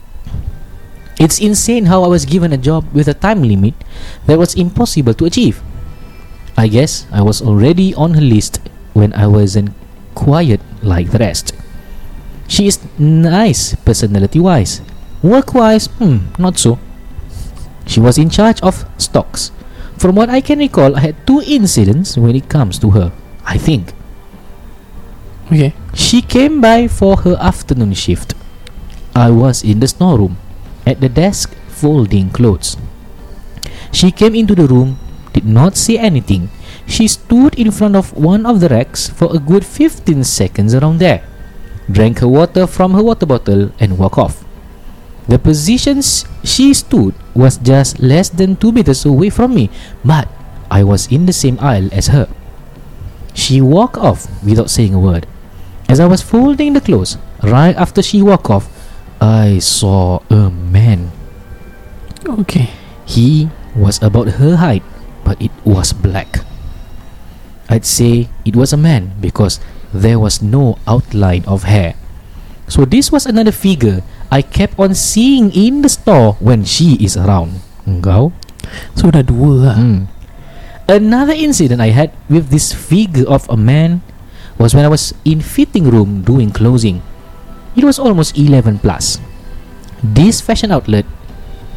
It's 1.18 1.40
insane 1.40 1.86
how 1.86 2.02
I 2.02 2.08
was 2.08 2.24
given 2.24 2.52
a 2.52 2.58
job 2.58 2.84
with 2.92 3.08
a 3.08 3.14
time 3.14 3.42
limit 3.42 3.74
that 4.26 4.38
was 4.38 4.54
impossible 4.54 5.14
to 5.14 5.26
achieve. 5.26 5.62
I 6.56 6.68
guess 6.68 7.06
I 7.12 7.22
was 7.22 7.40
already 7.40 7.94
on 7.94 8.14
her 8.14 8.20
list 8.20 8.60
when 8.92 9.12
I 9.14 9.26
wasn't 9.26 9.72
quiet 10.14 10.60
like 10.82 11.10
the 11.10 11.18
rest. 11.18 11.54
She 12.48 12.66
is 12.66 12.80
nice 12.98 13.74
personality 13.76 14.40
wise. 14.40 14.82
Work 15.22 15.54
wise, 15.54 15.86
hmm, 15.98 16.28
not 16.38 16.58
so. 16.58 16.78
She 17.86 18.00
was 18.00 18.18
in 18.18 18.28
charge 18.28 18.60
of 18.60 18.84
stocks. 18.98 19.50
From 19.96 20.16
what 20.16 20.28
I 20.30 20.40
can 20.40 20.58
recall, 20.58 20.96
I 20.96 21.00
had 21.00 21.26
two 21.26 21.42
incidents 21.46 22.16
when 22.16 22.34
it 22.34 22.48
comes 22.48 22.78
to 22.80 22.90
her. 22.90 23.12
I 23.44 23.58
think. 23.58 23.92
Okay. 25.46 25.74
She 25.94 26.22
came 26.22 26.60
by 26.60 26.88
for 26.88 27.18
her 27.18 27.36
afternoon 27.40 27.94
shift. 27.94 28.34
I 29.14 29.30
was 29.30 29.62
in 29.62 29.80
the 29.80 29.88
storeroom, 29.88 30.38
at 30.86 31.00
the 31.00 31.08
desk 31.08 31.54
folding 31.68 32.30
clothes. 32.30 32.76
She 33.92 34.10
came 34.10 34.34
into 34.34 34.54
the 34.54 34.66
room, 34.66 34.98
did 35.32 35.44
not 35.44 35.76
say 35.76 35.98
anything. 35.98 36.50
She 36.86 37.08
stood 37.08 37.58
in 37.58 37.70
front 37.70 37.96
of 37.96 38.12
one 38.16 38.46
of 38.46 38.60
the 38.60 38.68
racks 38.68 39.08
for 39.08 39.34
a 39.34 39.38
good 39.38 39.64
15 39.64 40.24
seconds 40.24 40.74
around 40.74 40.98
there, 40.98 41.22
drank 41.90 42.20
her 42.20 42.28
water 42.28 42.66
from 42.66 42.94
her 42.94 43.02
water 43.02 43.26
bottle, 43.26 43.70
and 43.78 43.98
walked 43.98 44.18
off. 44.18 44.44
The 45.28 45.38
position 45.38 46.02
she 46.42 46.74
stood 46.74 47.14
was 47.34 47.56
just 47.56 48.00
less 48.00 48.28
than 48.28 48.56
2 48.56 48.72
meters 48.72 49.04
away 49.04 49.30
from 49.30 49.54
me, 49.54 49.70
but 50.04 50.28
I 50.70 50.82
was 50.82 51.06
in 51.12 51.26
the 51.26 51.32
same 51.32 51.58
aisle 51.60 51.88
as 51.92 52.08
her. 52.08 52.28
She 53.34 53.60
walked 53.60 53.96
off 53.96 54.26
without 54.42 54.70
saying 54.70 54.94
a 54.94 55.00
word. 55.00 55.26
As 55.88 56.00
I 56.00 56.06
was 56.06 56.22
folding 56.22 56.72
the 56.72 56.80
clothes, 56.80 57.18
right 57.42 57.76
after 57.76 58.02
she 58.02 58.22
walked 58.22 58.50
off, 58.50 58.68
I 59.22 59.62
saw 59.62 60.18
a 60.34 60.50
man. 60.50 61.14
Okay. 62.26 62.74
He 63.06 63.54
was 63.70 64.02
about 64.02 64.42
her 64.42 64.58
height, 64.58 64.82
but 65.22 65.38
it 65.38 65.54
was 65.62 65.94
black. 65.94 66.42
I'd 67.70 67.86
say 67.86 68.26
it 68.42 68.58
was 68.58 68.74
a 68.74 68.80
man 68.82 69.14
because 69.22 69.62
there 69.94 70.18
was 70.18 70.42
no 70.42 70.74
outline 70.90 71.46
of 71.46 71.70
hair. 71.70 71.94
So 72.66 72.82
this 72.82 73.14
was 73.14 73.22
another 73.22 73.54
figure 73.54 74.02
I 74.26 74.42
kept 74.42 74.74
on 74.74 74.98
seeing 74.98 75.54
in 75.54 75.86
the 75.86 75.92
store 75.92 76.34
when 76.42 76.66
she 76.66 76.98
is 76.98 77.14
around. 77.14 77.62
Engkau? 77.86 78.34
So 78.98 79.14
dah 79.14 79.22
dua 79.22 79.70
lah. 79.70 79.76
Hmm. 79.78 80.10
Another 80.90 81.38
incident 81.38 81.78
I 81.78 81.94
had 81.94 82.10
with 82.26 82.50
this 82.50 82.74
figure 82.74 83.30
of 83.30 83.46
a 83.46 83.54
man 83.54 84.02
was 84.58 84.74
when 84.74 84.82
I 84.82 84.90
was 84.90 85.14
in 85.22 85.38
fitting 85.38 85.86
room 85.86 86.26
doing 86.26 86.50
closing. 86.50 87.06
It 87.76 87.84
was 87.84 87.98
almost 87.98 88.36
11 88.36 88.80
plus. 88.80 89.20
This 90.02 90.40
fashion 90.40 90.72
outlet 90.72 91.06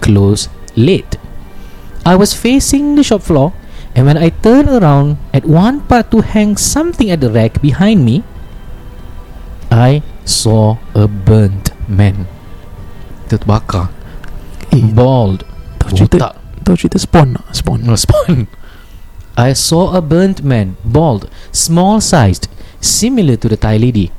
closed 0.01 0.49
late. 0.75 1.17
I 2.05 2.15
was 2.15 2.33
facing 2.33 2.95
the 2.95 3.03
shop 3.03 3.21
floor 3.21 3.53
and 3.95 4.05
when 4.05 4.17
I 4.17 4.29
turned 4.29 4.69
around 4.69 5.17
at 5.33 5.45
one 5.45 5.81
part 5.87 6.11
to 6.11 6.21
hang 6.21 6.57
something 6.57 7.09
at 7.09 7.21
the 7.21 7.31
rack 7.31 7.61
behind 7.61 8.03
me, 8.03 8.23
I 9.71 10.03
saw 10.25 10.77
a 10.93 11.07
burnt 11.07 11.71
man. 11.87 12.27
Terbakar. 13.27 13.89
Eh, 14.71 14.83
Bald. 14.93 15.45
tahu 15.79 15.89
cerita, 15.95 16.17
Botak. 16.17 16.33
tahu 16.65 16.75
cerita 16.77 16.97
spawn 16.99 17.37
tak? 17.37 17.53
Spawn. 17.53 18.47
I 19.37 19.51
saw 19.51 19.91
a 19.93 20.01
burnt 20.01 20.43
man, 20.47 20.79
bald, 20.87 21.27
small 21.51 21.99
sized, 21.99 22.47
similar 22.79 23.35
to 23.35 23.51
the 23.51 23.59
Thai 23.59 23.75
lady, 23.75 24.11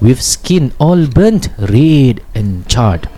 with 0.00 0.20
skin 0.20 0.72
all 0.80 1.06
burnt 1.06 1.48
red 1.58 2.24
and 2.34 2.66
charred. 2.68 3.08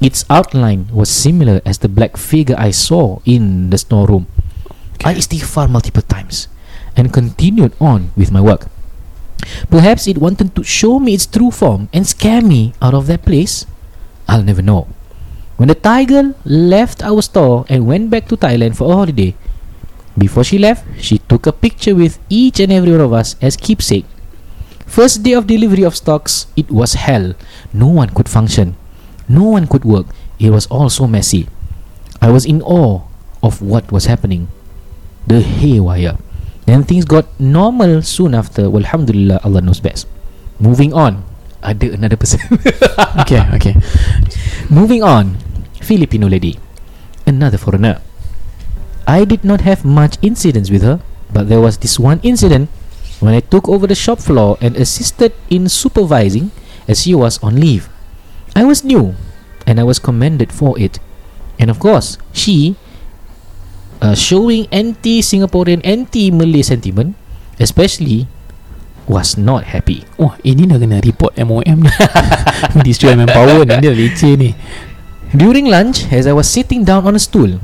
Its 0.00 0.24
outline 0.28 0.86
was 0.92 1.08
similar 1.08 1.60
as 1.64 1.78
the 1.78 1.88
black 1.88 2.16
figure 2.16 2.56
I 2.58 2.70
saw 2.70 3.20
in 3.24 3.70
the 3.70 3.78
storeroom. 3.78 4.26
I 5.04 5.14
istighfar 5.14 5.68
multiple 5.68 6.02
times 6.02 6.48
and 6.96 7.12
continued 7.12 7.72
on 7.80 8.12
with 8.16 8.30
my 8.30 8.40
work. 8.40 8.68
Perhaps 9.68 10.06
it 10.06 10.18
wanted 10.18 10.54
to 10.56 10.62
show 10.62 10.98
me 10.98 11.14
its 11.14 11.26
true 11.26 11.50
form 11.50 11.88
and 11.92 12.06
scare 12.06 12.42
me 12.42 12.72
out 12.80 12.94
of 12.94 13.06
that 13.06 13.24
place. 13.24 13.66
I'll 14.28 14.42
never 14.42 14.62
know. 14.62 14.88
When 15.56 15.68
the 15.68 15.74
tiger 15.74 16.34
left 16.44 17.02
our 17.02 17.22
store 17.22 17.64
and 17.68 17.86
went 17.86 18.10
back 18.10 18.28
to 18.28 18.36
Thailand 18.36 18.76
for 18.76 18.90
a 18.90 18.96
holiday, 18.96 19.36
before 20.16 20.44
she 20.44 20.58
left, 20.58 20.84
she 21.00 21.18
took 21.18 21.46
a 21.46 21.52
picture 21.52 21.94
with 21.94 22.18
each 22.28 22.60
and 22.60 22.72
every 22.72 22.92
one 22.92 23.00
of 23.00 23.12
us 23.12 23.36
as 23.40 23.56
keepsake. 23.56 24.06
First 24.86 25.22
day 25.22 25.32
of 25.32 25.46
delivery 25.46 25.82
of 25.82 25.96
stocks, 25.96 26.46
it 26.56 26.70
was 26.70 26.94
hell. 26.94 27.34
No 27.72 27.88
one 27.88 28.10
could 28.10 28.28
function. 28.28 28.76
No 29.28 29.44
one 29.44 29.66
could 29.66 29.84
work. 29.84 30.06
It 30.38 30.50
was 30.50 30.66
all 30.68 30.90
so 30.90 31.06
messy. 31.06 31.48
I 32.20 32.30
was 32.30 32.44
in 32.44 32.62
awe 32.62 33.02
of 33.42 33.60
what 33.60 33.90
was 33.90 34.06
happening. 34.06 34.48
The 35.26 35.40
haywire. 35.40 36.18
Then 36.66 36.84
things 36.84 37.04
got 37.04 37.28
normal 37.40 38.02
soon 38.02 38.34
after. 38.34 38.68
Well, 38.70 38.84
Alhamdulillah, 38.84 39.40
Allah 39.44 39.60
knows 39.60 39.80
best. 39.80 40.06
Moving 40.60 40.92
on. 40.92 41.24
Ada 41.64 41.96
another 41.96 42.16
person. 42.16 42.40
Okay, 43.24 43.40
okay. 43.56 43.74
Moving 44.68 45.00
on, 45.00 45.40
Filipino 45.80 46.28
lady, 46.28 46.58
another 47.24 47.56
foreigner. 47.56 48.02
I 49.06 49.24
did 49.24 49.44
not 49.44 49.60
have 49.64 49.84
much 49.84 50.16
incidents 50.20 50.68
with 50.68 50.82
her, 50.82 51.00
but 51.32 51.48
there 51.48 51.60
was 51.60 51.78
this 51.78 51.96
one 51.96 52.20
incident 52.20 52.68
when 53.24 53.32
I 53.32 53.40
took 53.40 53.64
over 53.66 53.88
the 53.88 53.96
shop 53.96 54.20
floor 54.20 54.60
and 54.60 54.76
assisted 54.76 55.32
in 55.48 55.72
supervising 55.72 56.52
as 56.84 57.08
she 57.08 57.16
was 57.16 57.40
on 57.40 57.56
leave. 57.56 57.88
I 58.52 58.68
was 58.68 58.84
new 58.84 59.16
and 59.66 59.80
I 59.80 59.84
was 59.88 59.98
commended 59.98 60.52
for 60.52 60.76
it. 60.78 61.00
And 61.58 61.72
of 61.72 61.80
course, 61.80 62.20
she, 62.36 62.76
uh, 64.04 64.14
showing 64.14 64.68
anti 64.68 65.24
Singaporean, 65.24 65.80
anti 65.82 66.30
Malay 66.30 66.60
sentiment, 66.60 67.16
especially, 67.58 68.28
was 69.08 69.40
not 69.40 69.72
happy. 69.72 70.04
Wah, 70.20 70.36
ini 70.44 70.68
dah 70.68 70.76
kena 70.76 71.00
report 71.00 71.32
MOM 71.40 71.80
ni. 71.80 71.92
Ministry 72.78 73.12
of 73.12 73.20
Manpower 73.20 73.64
ni 73.64 73.76
dia 73.80 73.92
leceh 73.92 74.36
ni. 74.36 74.52
During 75.34 75.66
lunch, 75.66 76.06
as 76.12 76.28
I 76.28 76.34
was 76.36 76.46
sitting 76.46 76.86
down 76.86 77.08
on 77.08 77.16
a 77.16 77.22
stool, 77.22 77.58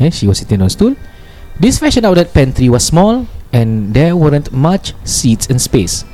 eh, 0.00 0.08
she 0.08 0.24
was 0.24 0.40
sitting 0.40 0.62
on 0.62 0.70
a 0.70 0.72
stool. 0.72 0.96
This 1.56 1.80
fashion 1.80 2.04
outlet 2.04 2.32
pantry 2.32 2.68
was 2.68 2.84
small, 2.84 3.28
and 3.52 3.94
there 3.94 4.16
weren't 4.16 4.52
much 4.52 4.94
seats 5.04 5.46
and 5.46 5.60
space. 5.60 6.04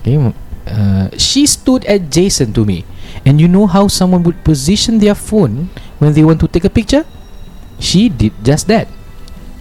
Okay, 0.00 0.32
uh, 0.66 1.08
she 1.16 1.46
stood 1.46 1.84
adjacent 1.88 2.54
to 2.54 2.64
me, 2.64 2.84
and 3.24 3.40
you 3.40 3.48
know 3.48 3.66
how 3.66 3.88
someone 3.88 4.22
would 4.22 4.44
position 4.44 4.98
their 4.98 5.14
phone 5.14 5.68
when 5.98 6.14
they 6.14 6.24
want 6.24 6.40
to 6.40 6.48
take 6.48 6.64
a 6.64 6.70
picture? 6.70 7.04
She 7.78 8.08
did 8.08 8.32
just 8.44 8.66
that. 8.68 8.88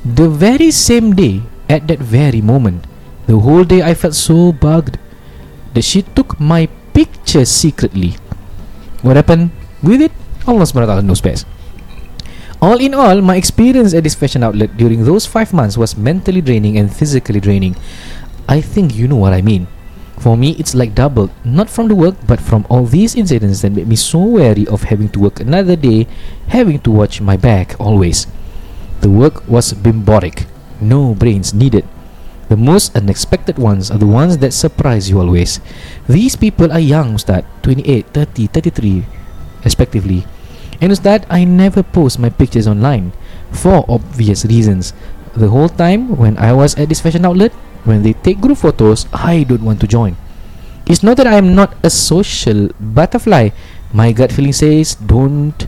The 0.03 0.29
very 0.29 0.72
same 0.72 1.13
day, 1.13 1.44
at 1.68 1.88
that 1.88 2.00
very 2.00 2.41
moment, 2.41 2.88
the 3.27 3.38
whole 3.39 3.63
day 3.63 3.82
I 3.84 3.94
felt 3.94 4.15
so 4.15 4.51
bugged 4.51 4.98
that 5.74 5.84
she 5.84 6.01
took 6.01 6.39
my 6.39 6.68
picture 6.94 7.46
secretly. 7.46 8.15
What 9.01 9.15
happened 9.15 9.51
with 9.84 10.01
it? 10.01 10.12
Allah 10.48 10.65
SWT 10.65 11.03
knows 11.06 11.22
best. 11.22 11.46
All 12.62 12.75
in 12.75 12.94
all, 12.94 13.22
my 13.22 13.38
experience 13.38 13.94
at 13.94 14.04
this 14.04 14.16
fashion 14.16 14.44
outlet 14.44 14.75
during 14.75 15.06
those 15.06 15.25
five 15.25 15.54
months 15.54 15.78
was 15.78 15.96
mentally 15.96 16.42
draining 16.42 16.78
and 16.78 16.92
physically 16.92 17.39
draining. 17.39 17.75
I 18.50 18.60
think 18.60 18.96
you 18.96 19.08
know 19.08 19.16
what 19.16 19.32
I 19.32 19.42
mean. 19.42 19.68
For 20.20 20.36
me, 20.36 20.51
it's 20.60 20.75
like 20.75 20.94
doubled, 20.94 21.32
not 21.46 21.70
from 21.70 21.88
the 21.88 21.96
work, 21.96 22.16
but 22.28 22.42
from 22.44 22.68
all 22.68 22.84
these 22.84 23.16
incidents 23.16 23.62
that 23.62 23.72
made 23.72 23.88
me 23.88 23.96
so 23.96 24.20
wary 24.20 24.68
of 24.68 24.92
having 24.92 25.08
to 25.16 25.20
work 25.20 25.39
another 25.39 25.78
day, 25.78 26.08
having 26.51 26.84
to 26.84 26.92
watch 26.92 27.22
my 27.22 27.38
back 27.38 27.80
always. 27.80 28.28
The 29.00 29.10
work 29.10 29.48
was 29.48 29.72
bimboric, 29.72 30.44
no 30.82 31.16
brains 31.16 31.54
needed. 31.54 31.88
The 32.50 32.58
most 32.58 32.94
unexpected 32.98 33.58
ones 33.58 33.89
are 33.89 33.98
the 33.98 34.10
ones 34.10 34.39
that 34.39 34.51
surprise 34.51 35.10
you 35.10 35.22
always. 35.22 35.62
These 36.10 36.36
people 36.36 36.74
are 36.74 36.84
young, 36.84 37.16
Ustad, 37.16 37.46
28, 37.63 38.08
30, 38.12 38.48
33, 38.48 39.06
respectively. 39.63 40.28
And 40.81 40.91
Ustad, 40.91 41.25
I 41.29 41.43
never 41.43 41.83
post 41.83 42.19
my 42.19 42.29
pictures 42.29 42.67
online 42.67 43.12
for 43.51 43.83
obvious 43.89 44.45
reasons. 44.45 44.93
The 45.36 45.50
whole 45.50 45.69
time 45.69 46.15
when 46.17 46.38
I 46.38 46.53
was 46.53 46.75
at 46.75 46.89
this 46.89 47.01
fashion 47.01 47.25
outlet, 47.25 47.51
when 47.83 48.03
they 48.03 48.13
take 48.13 48.39
group 48.41 48.57
photos, 48.57 49.05
I 49.13 49.43
don't 49.43 49.63
want 49.63 49.79
to 49.81 49.88
join. 49.88 50.15
It's 50.88 51.03
not 51.03 51.17
that 51.17 51.27
I 51.27 51.36
am 51.36 51.53
not 51.53 51.75
a 51.83 51.89
social 51.89 52.69
butterfly. 52.79 53.50
My 53.93 54.12
gut 54.12 54.31
feeling 54.31 54.53
says, 54.53 54.95
don't. 54.95 55.67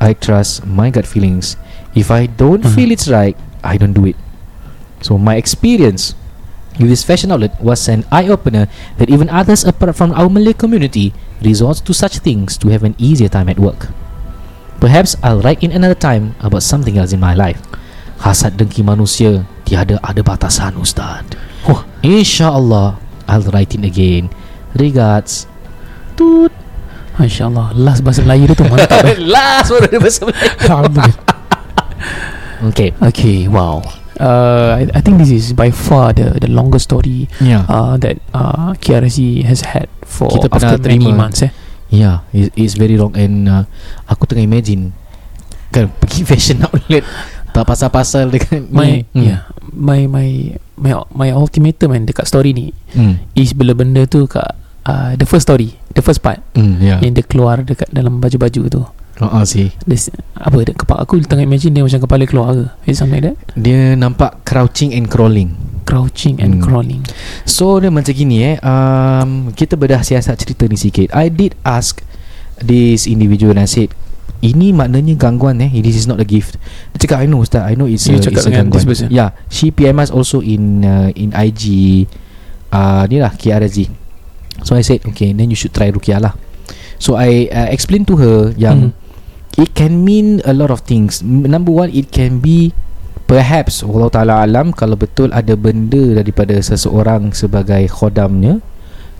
I 0.00 0.12
trust 0.12 0.66
my 0.66 0.90
gut 0.90 1.06
feelings. 1.06 1.56
If 1.94 2.10
I 2.10 2.26
don't 2.26 2.62
Mhm. 2.62 2.74
feel 2.74 2.90
it's 2.92 3.08
right, 3.08 3.36
I 3.64 3.76
don't 3.78 3.94
do 3.94 4.06
it. 4.06 4.16
So 5.00 5.16
my 5.18 5.36
experience 5.36 6.14
with 6.78 6.90
this 6.90 7.02
fashion 7.02 7.32
outlet 7.32 7.58
was 7.62 7.88
an 7.88 8.04
eye 8.12 8.28
opener 8.28 8.68
that 8.98 9.10
even 9.10 9.30
others 9.30 9.64
apart 9.64 9.96
from 9.96 10.12
our 10.12 10.28
Malay 10.30 10.52
community 10.54 11.14
resorts 11.42 11.80
to 11.82 11.94
such 11.94 12.18
things 12.18 12.56
to 12.58 12.68
have 12.68 12.84
an 12.84 12.94
easier 12.98 13.28
time 13.28 13.48
at 13.48 13.58
work. 13.58 13.88
Perhaps 14.78 15.18
I'll 15.22 15.42
write 15.42 15.62
in 15.62 15.74
another 15.74 15.98
time 15.98 16.34
about 16.40 16.62
something 16.62 16.96
else 16.98 17.10
in 17.12 17.18
my 17.20 17.34
life. 17.34 17.58
Hasad 18.22 18.58
dengki 18.58 18.82
manusia 18.82 19.46
tiada 19.66 19.98
ada 20.02 20.22
batasan 20.22 20.78
Ustaz. 20.78 21.22
Oh. 21.66 21.82
InsyaAllah 22.02 22.98
I'll 23.26 23.46
write 23.54 23.74
in 23.74 23.82
again. 23.86 24.30
Regards. 24.78 25.46
Tut. 26.14 26.50
Masya 27.18 27.50
Allah 27.50 27.74
Last 27.74 28.06
bahasa 28.06 28.22
Melayu 28.22 28.46
dia 28.46 28.54
tu 28.54 28.62
mantap 28.70 29.02
eh. 29.02 29.18
Last 29.34 29.74
ada 29.74 29.90
bahasa 29.98 30.22
Melayu. 30.22 30.50
Alhamdulillah. 30.62 31.14
Okay. 32.70 32.90
Okay 32.94 33.38
wow 33.50 33.82
uh, 34.18 34.78
I, 34.78 34.90
I 34.94 35.00
think 35.00 35.18
this 35.18 35.30
is 35.30 35.54
by 35.54 35.70
far 35.70 36.12
the 36.12 36.38
the 36.38 36.50
longest 36.50 36.90
story 36.90 37.26
Yeah. 37.42 37.66
uh, 37.70 37.98
that 38.02 38.18
uh, 38.34 38.74
KRSG 38.78 39.46
has 39.46 39.62
had 39.74 39.86
for 40.02 40.28
Kita 40.30 40.50
after 40.50 40.78
many 40.82 41.10
months 41.10 41.42
eh. 41.42 41.50
Yeah, 41.88 42.20
it's, 42.30 42.52
it's 42.52 42.74
very 42.74 42.94
long 42.94 43.12
and 43.14 43.44
uh, 43.44 43.64
aku 44.04 44.24
tengah 44.24 44.44
imagine 44.44 44.92
kan 45.68 45.88
pergi 46.00 46.22
fashion 46.22 46.60
outlet 46.62 47.04
tak 47.50 47.64
pasal-pasal 47.64 48.28
dengan 48.28 48.60
My 48.76 49.04
ni. 49.06 49.24
yeah 49.26 49.48
my 49.68 50.04
my 50.04 50.28
my 50.74 50.92
my 51.10 51.28
ultimatum 51.30 51.92
man 51.92 52.04
dekat 52.04 52.24
story 52.24 52.52
ni 52.52 52.72
Hmm. 52.90 53.20
is 53.32 53.52
bila 53.52 53.72
benda 53.72 54.04
tu 54.04 54.24
kat 54.24 54.48
uh, 54.82 55.12
the 55.14 55.24
first 55.24 55.44
story 55.44 55.76
the 55.90 56.00
first 56.00 56.20
part 56.20 56.40
Hmm, 56.52 56.76
yeah. 56.78 56.96
yang 56.98 57.12
dia 57.12 57.20
keluar 57.20 57.60
dekat 57.60 57.88
dalam 57.88 58.16
baju-baju 58.16 58.62
tu 58.66 58.82
Oh, 59.18 59.42
sih. 59.42 59.74
dia, 59.82 59.98
s- 59.98 60.14
apa 60.32 60.62
dia 60.62 60.70
kepala 60.72 61.02
aku 61.02 61.18
tengah 61.20 61.42
imagine 61.42 61.72
dia 61.72 61.82
macam 61.82 61.98
kepala 61.98 62.22
keluar 62.22 62.54
ke 62.54 62.64
is 62.86 62.96
something 62.96 63.18
like 63.18 63.26
that 63.26 63.36
Dia 63.52 63.92
nampak 63.92 64.40
crouching 64.42 64.94
and 64.94 65.04
crawling. 65.04 65.58
Crouching 65.88 66.36
and 66.36 66.60
Hmm. 66.60 66.64
crawling. 66.68 67.02
So 67.48 67.80
dia 67.80 67.88
macam 67.88 68.12
gini 68.12 68.44
eh 68.44 68.56
um, 68.60 69.48
Kita 69.50 69.80
bedah 69.80 70.04
siasat 70.04 70.36
cerita 70.36 70.68
ni 70.68 70.76
sikit. 70.76 71.08
I 71.16 71.32
did 71.32 71.56
ask 71.64 72.04
This 72.60 73.08
individual 73.08 73.56
and 73.56 73.64
I 73.64 73.70
said 73.70 73.96
Ini 74.38 74.70
maknanya 74.70 75.16
gangguan 75.16 75.58
eh? 75.58 75.72
This 75.80 75.96
is 75.96 76.06
not 76.06 76.20
a 76.20 76.28
gift. 76.28 76.60
Dia 76.92 76.98
cakap 77.00 77.24
I 77.24 77.26
know 77.26 77.40
Ustaz. 77.40 77.64
I 77.64 77.72
know 77.74 77.88
it's 77.88 78.04
You 78.04 78.20
a, 78.20 78.22
it's 78.22 78.44
a 78.44 78.52
gangguan. 78.52 78.84
this? 78.84 79.08
Yeah 79.08 79.32
She 79.48 79.72
PM 79.72 79.96
us 79.96 80.12
also 80.12 80.44
in 80.44 80.84
uh, 80.84 81.08
In 81.16 81.32
IG 81.32 81.62
uh, 82.70 83.08
Ni 83.08 83.18
lah 83.18 83.32
KRSG 83.32 83.88
So 84.62 84.76
I 84.76 84.84
said 84.84 85.02
Okay 85.08 85.32
then 85.32 85.48
you 85.48 85.56
should 85.56 85.72
try 85.72 85.88
Rukia 85.88 86.20
lah. 86.20 86.36
So 87.00 87.16
I 87.16 87.48
uh, 87.48 87.72
explained 87.72 88.06
to 88.12 88.20
her 88.20 88.38
Yang 88.54 88.92
Hmm. 88.92 89.06
It 89.58 89.74
can 89.74 90.06
mean 90.06 90.38
a 90.46 90.54
lot 90.54 90.70
of 90.70 90.86
things. 90.86 91.18
Number 91.18 91.74
one 91.74 91.90
It 91.90 92.14
can 92.14 92.38
be 92.38 92.70
Perhaps 93.28 93.84
Allah 93.84 94.08
Ta'ala 94.08 94.34
alam 94.40 94.72
Kalau 94.72 94.96
betul 94.96 95.28
ada 95.36 95.52
benda 95.52 96.16
Daripada 96.16 96.56
seseorang 96.56 97.36
Sebagai 97.36 97.84
khodamnya 97.92 98.64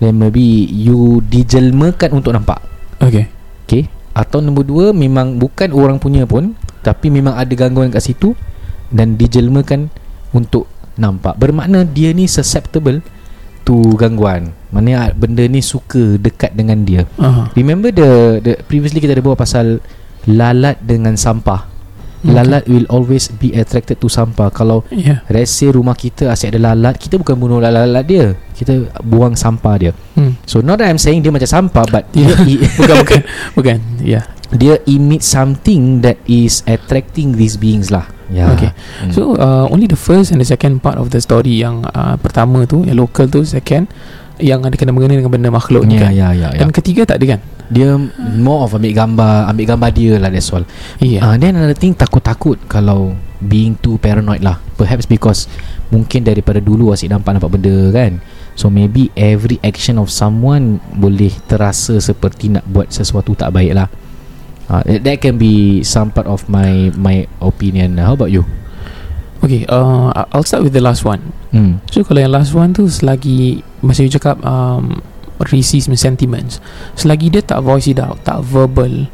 Then 0.01 0.17
maybe 0.17 0.65
You 0.73 1.21
dijelmakan 1.21 2.25
untuk 2.25 2.33
nampak. 2.33 2.65
Okay. 3.05 3.29
Okay? 3.69 3.93
Atau 4.17 4.41
nombor 4.41 4.65
dua 4.65 4.87
Memang 4.97 5.37
bukan 5.37 5.77
orang 5.77 6.01
punya 6.01 6.25
pun 6.25 6.57
Tapi 6.81 7.13
memang 7.13 7.37
ada 7.37 7.53
gangguan 7.53 7.93
kat 7.93 8.01
situ 8.01 8.33
Dan 8.89 9.21
dijelmakan 9.21 9.93
Untuk 10.33 10.65
nampak. 10.97 11.37
Bermakna 11.37 11.85
dia 11.85 12.17
ni 12.17 12.25
susceptible 12.25 13.05
To 13.69 13.93
gangguan. 14.01 14.57
Maknanya 14.73 15.13
benda 15.13 15.45
ni 15.45 15.61
suka 15.61 16.17
Dekat 16.17 16.57
dengan 16.57 16.81
dia. 16.89 17.05
Uh-huh. 17.21 17.53
Remember 17.53 17.93
the, 17.93 18.41
the 18.41 18.53
Previously 18.65 19.05
kita 19.05 19.13
ada 19.13 19.21
buat 19.21 19.37
pasal 19.37 19.85
Lalat 20.25 20.81
dengan 20.81 21.13
sampah 21.21 21.78
Okay. 22.19 22.35
Lalat 22.35 22.67
will 22.67 22.83
always 22.91 23.31
be 23.31 23.55
attracted 23.55 24.03
to 24.03 24.11
sampah 24.11 24.51
Kalau 24.51 24.83
yeah 24.91 25.23
let's 25.31 25.55
say 25.55 25.71
rumah 25.71 25.95
kita 25.95 26.35
asyik 26.35 26.59
ada 26.59 26.75
lalat 26.75 26.99
Kita 26.99 27.15
bukan 27.15 27.39
bunuh 27.39 27.63
lalat-lalat 27.63 28.05
dia 28.11 28.35
Kita 28.59 28.75
buang 29.07 29.39
sampah 29.39 29.75
dia 29.79 29.93
hmm. 30.19 30.43
So 30.43 30.59
not 30.59 30.83
that 30.83 30.91
I'm 30.91 30.99
saying 30.99 31.23
dia 31.23 31.31
macam 31.31 31.47
sampah 31.47 31.87
But 31.87 32.11
Yeah. 32.19 32.35
dia, 32.43 32.59
bukan 32.81 32.97
bukan 33.07 33.21
bukan 33.55 33.79
yeah 34.03 34.27
dia 34.49 34.81
emit 34.89 35.21
something 35.21 36.01
that 36.01 36.17
is 36.25 36.65
attracting 36.65 37.37
these 37.37 37.61
beings 37.61 37.93
lah 37.93 38.09
yeah. 38.33 38.49
Okay. 38.57 38.73
Hmm. 39.05 39.13
So 39.13 39.37
uh, 39.37 39.69
only 39.69 39.89
the 39.89 39.99
first 39.99 40.33
and 40.33 40.41
the 40.41 40.49
second 40.49 40.81
part 40.81 40.97
of 40.97 41.13
the 41.13 41.21
story 41.21 41.61
yang 41.61 41.85
uh, 41.93 42.17
pertama 42.17 42.65
tu 42.65 42.85
yang 42.85 42.97
local 42.97 43.29
tu 43.29 43.45
second 43.45 43.89
yang 44.39 44.63
ada 44.63 44.75
kena 44.79 44.95
mengena 44.95 45.19
dengan 45.19 45.33
benda 45.33 45.51
makhluk 45.51 45.83
ni 45.85 45.99
Ya 45.99 46.09
kan. 46.09 46.13
ya 46.15 46.29
ya, 46.35 46.49
ya. 46.55 46.59
Dan 46.63 46.71
ketiga 46.71 47.05
tak 47.05 47.23
ada 47.23 47.37
kan? 47.37 47.41
Dia 47.69 47.99
more 48.39 48.65
of 48.65 48.73
ambil 48.73 48.95
gambar 48.97 49.51
Ambil 49.53 49.67
gambar 49.69 49.91
dia 49.93 50.17
lah 50.17 50.33
That's 50.33 50.49
all 50.55 50.65
yeah. 51.05 51.21
uh, 51.21 51.37
Then 51.37 51.61
another 51.61 51.77
thing 51.77 51.93
Takut-takut 51.93 52.57
Kalau 52.65 53.13
Being 53.45 53.77
too 53.77 54.01
paranoid 54.01 54.41
lah 54.41 54.57
Perhaps 54.81 55.05
because 55.05 55.53
Mungkin 55.93 56.25
daripada 56.25 56.65
dulu 56.65 56.97
Asyik 56.97 57.13
nampak-nampak 57.13 57.61
benda 57.61 57.93
kan 57.93 58.25
So 58.57 58.73
maybe 58.73 59.13
Every 59.13 59.61
action 59.61 60.01
of 60.01 60.09
someone 60.09 60.81
Boleh 60.97 61.35
terasa 61.45 62.01
Seperti 62.01 62.49
nak 62.49 62.65
buat 62.65 62.89
Sesuatu 62.89 63.37
tak 63.37 63.53
baik 63.53 63.77
lah 63.77 63.93
uh, 64.73 64.83
that, 64.89 65.21
can 65.21 65.37
be 65.37 65.85
Some 65.85 66.09
part 66.09 66.25
of 66.25 66.49
my 66.49 66.89
My 66.97 67.29
opinion 67.45 68.01
How 68.01 68.17
about 68.17 68.33
you? 68.33 68.49
Okay, 69.39 69.63
uh, 69.71 70.11
I'll 70.35 70.43
start 70.43 70.67
with 70.67 70.75
the 70.75 70.83
last 70.83 71.07
one. 71.07 71.31
Hmm. 71.55 71.79
So 71.95 72.03
kalau 72.03 72.19
yang 72.27 72.35
last 72.35 72.51
one 72.51 72.75
tu 72.75 72.91
selagi 72.91 73.63
masa 73.81 74.05
you 74.05 74.13
cakap 74.13 74.39
um, 74.45 75.01
racism 75.49 75.95
sentiments, 75.95 76.59
selagi 76.99 77.31
dia 77.31 77.43
tak 77.43 77.63
voice 77.63 77.91
it 77.91 78.03
out, 78.03 78.19
tak 78.27 78.43
verbal, 78.43 79.07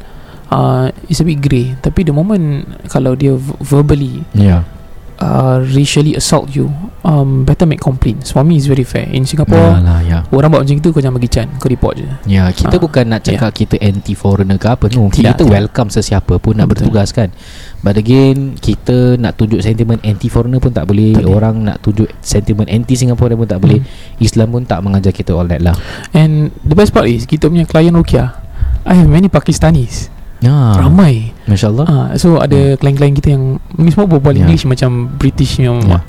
uh, 0.49 0.89
it's 1.09 1.21
a 1.21 1.25
bit 1.25 1.41
grey. 1.41 1.77
Tapi 1.79 2.05
the 2.05 2.13
moment 2.13 2.65
kalau 2.89 3.13
dia 3.13 3.37
verbally 3.61 4.25
Yeah 4.33 4.74
uh, 5.19 5.63
racially 5.73 6.15
assault 6.15 6.51
you, 6.51 6.71
um, 7.03 7.45
better 7.45 7.65
make 7.65 7.79
complaints. 7.79 8.31
For 8.31 8.43
me, 8.43 8.57
it's 8.57 8.67
very 8.67 8.83
fair. 8.83 9.07
In 9.11 9.23
Singapore, 9.23 9.79
lah, 9.79 10.01
ya. 10.03 10.19
orang 10.31 10.49
buat 10.51 10.61
macam 10.65 10.77
itu 10.79 10.89
kau 10.91 11.01
jangan 11.03 11.15
bagi 11.19 11.31
can, 11.31 11.47
kau 11.59 11.69
report 11.69 11.99
je. 11.99 12.07
Ya, 12.25 12.49
kita 12.51 12.75
Ah, 12.75 12.81
bukan 12.81 13.03
nak 13.07 13.21
cakap 13.23 13.51
kita 13.55 13.75
anti 13.79 14.13
foreigner 14.17 14.59
ke 14.59 14.67
apa 14.67 14.91
no. 14.91 15.07
Tidak, 15.07 15.37
kita 15.37 15.43
tidak. 15.43 15.53
welcome 15.53 15.89
sesiapa 15.91 16.33
pun 16.41 16.59
nak 16.59 16.67
Betul. 16.67 16.91
bertugas 16.91 17.09
kan. 17.15 17.29
But 17.85 18.01
again, 18.01 18.57
kita 18.57 19.15
nak 19.21 19.37
tunjuk 19.37 19.61
sentimen 19.61 20.01
anti 20.01 20.27
foreigner 20.27 20.57
pun 20.59 20.73
tak 20.73 20.89
boleh. 20.89 21.21
Tak. 21.21 21.29
Orang 21.29 21.63
nak 21.63 21.79
tunjuk 21.85 22.09
sentimen 22.25 22.65
anti 22.65 22.97
Singapore 22.97 23.37
pun 23.37 23.47
tak 23.47 23.61
boleh. 23.61 23.79
Islam 24.17 24.51
pun 24.51 24.63
tak 24.65 24.81
mengajar 24.81 25.13
kita 25.13 25.35
all 25.35 25.45
that 25.47 25.61
lah. 25.61 25.77
And 26.11 26.49
the 26.65 26.73
best 26.73 26.91
part 26.95 27.05
is 27.11 27.27
kita 27.29 27.47
punya 27.51 27.67
klien 27.67 27.93
Rukia 27.93 28.35
I 28.85 28.93
have 29.01 29.09
many 29.09 29.27
Pakistanis 29.29 30.13
Ya. 30.43 30.75
Ramai 30.75 31.31
Masya-Allah. 31.47 31.85
ah, 31.87 32.07
So 32.15 32.37
ada 32.37 32.75
klien-klien 32.75 33.15
kita 33.15 33.33
yang 33.33 33.57
Ni 33.75 33.89
semua 33.89 34.05
berbual 34.05 34.35
Ya. 34.35 34.43
English 34.43 34.67
Macam 34.67 35.07
British 35.15 35.57
yang 35.57 35.79
Ya. 35.81 36.03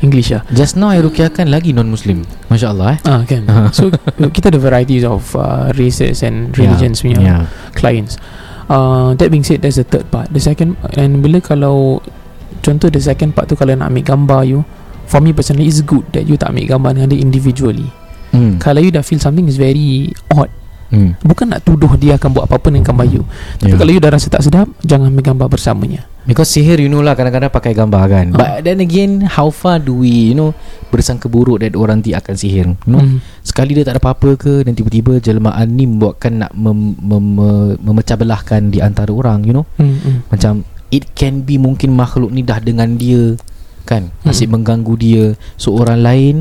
English 0.00 0.32
lah 0.32 0.44
Just 0.48 0.76
now 0.76 0.88
I 0.88 1.00
rukiahkan 1.00 1.48
lagi 1.48 1.72
non-muslim. 1.72 2.24
Masya-Allah 2.48 2.96
eh. 2.96 2.98
Ah 3.04 3.20
kan. 3.24 3.44
so 3.76 3.92
kita 4.32 4.48
ada 4.48 4.56
varieties 4.56 5.04
of 5.04 5.32
uh, 5.32 5.68
races 5.76 6.20
and 6.20 6.52
religions 6.56 7.00
punya 7.00 7.20
Ya. 7.20 7.36
clients. 7.72 8.16
Uh, 8.70 9.12
that 9.18 9.28
being 9.28 9.42
said, 9.42 9.60
there's 9.60 9.76
the 9.76 9.84
third 9.84 10.06
part. 10.08 10.30
The 10.30 10.38
second 10.38 10.78
and 10.94 11.20
bila 11.20 11.42
kalau 11.42 12.00
contoh 12.62 12.86
the 12.86 13.02
second 13.02 13.34
part 13.34 13.50
tu 13.50 13.56
kalau 13.56 13.74
nak 13.74 13.90
ambil 13.90 14.04
gambar 14.06 14.40
you, 14.46 14.60
for 15.04 15.18
me 15.18 15.34
personally 15.34 15.66
it's 15.66 15.82
good 15.82 16.06
that 16.14 16.24
you 16.24 16.38
tak 16.38 16.54
ambil 16.54 16.78
gambar 16.78 16.90
dengan 16.96 17.08
dia 17.10 17.20
individually. 17.20 17.90
Hmm. 18.30 18.56
Kalau 18.56 18.78
you 18.78 18.94
dah 18.94 19.02
feel 19.02 19.18
something 19.18 19.50
is 19.50 19.58
very 19.58 20.14
odd, 20.30 20.48
Hmm. 20.90 21.14
bukan 21.22 21.46
nak 21.48 21.62
tuduh 21.62 21.94
dia 21.94 22.18
akan 22.18 22.34
buat 22.34 22.50
apa-apa 22.50 22.66
dengan 22.68 22.82
gambar 22.84 23.06
you. 23.06 23.22
Tapi 23.56 23.70
Ya. 23.70 23.78
kalau 23.78 23.90
you 23.90 24.02
dah 24.02 24.10
rasa 24.10 24.26
tak 24.26 24.42
sedap, 24.42 24.66
jangan 24.82 25.08
ambil 25.08 25.22
gambar 25.24 25.46
bersamanya. 25.48 26.02
Because 26.20 26.52
sihir 26.52 26.76
you 26.76 26.86
know 26.86 27.00
lah 27.00 27.16
Kadang-kadang 27.16 27.48
pakai 27.48 27.72
gambar 27.72 28.02
kan 28.04 28.26
Ah. 28.30 28.36
But 28.36 28.68
then 28.68 28.78
again 28.78 29.24
How 29.24 29.48
far 29.48 29.80
do 29.80 30.04
we 30.04 30.28
You 30.30 30.36
know 30.36 30.50
Bersangka 30.86 31.26
buruk 31.26 31.64
That 31.64 31.72
orang 31.72 32.04
ti 32.04 32.12
akan 32.12 32.34
sihir 32.36 32.76
You 32.76 32.76
know 32.86 33.00
Hmm. 33.00 33.24
Sekali 33.40 33.72
dia 33.72 33.88
tak 33.88 33.96
ada 33.96 34.04
apa-apa 34.04 34.36
ke 34.36 34.60
Dan 34.60 34.76
tiba-tiba 34.76 35.16
Jelmaan 35.16 35.72
ni 35.72 35.88
membuatkan 35.88 36.44
Nak 36.44 36.52
mem, 36.52 36.92
mem, 36.94 37.24
mem, 37.24 37.68
memecah 37.80 38.20
belahkan 38.20 38.68
Di 38.68 38.84
antara 38.84 39.08
orang 39.08 39.48
You 39.48 39.56
know 39.56 39.66
Hmm, 39.80 39.96
hmm. 39.96 40.16
Macam 40.28 40.52
It 40.92 41.08
can 41.16 41.40
be 41.40 41.56
mungkin 41.56 41.96
makhluk 41.96 42.28
ni 42.28 42.44
dah 42.44 42.60
dengan 42.60 43.00
dia 43.00 43.40
Kan 43.82 44.12
Asyik 44.22 44.52
mengganggu 44.52 44.94
dia 45.00 45.24
So 45.56 45.72
orang 45.72 46.04
lain 46.04 46.36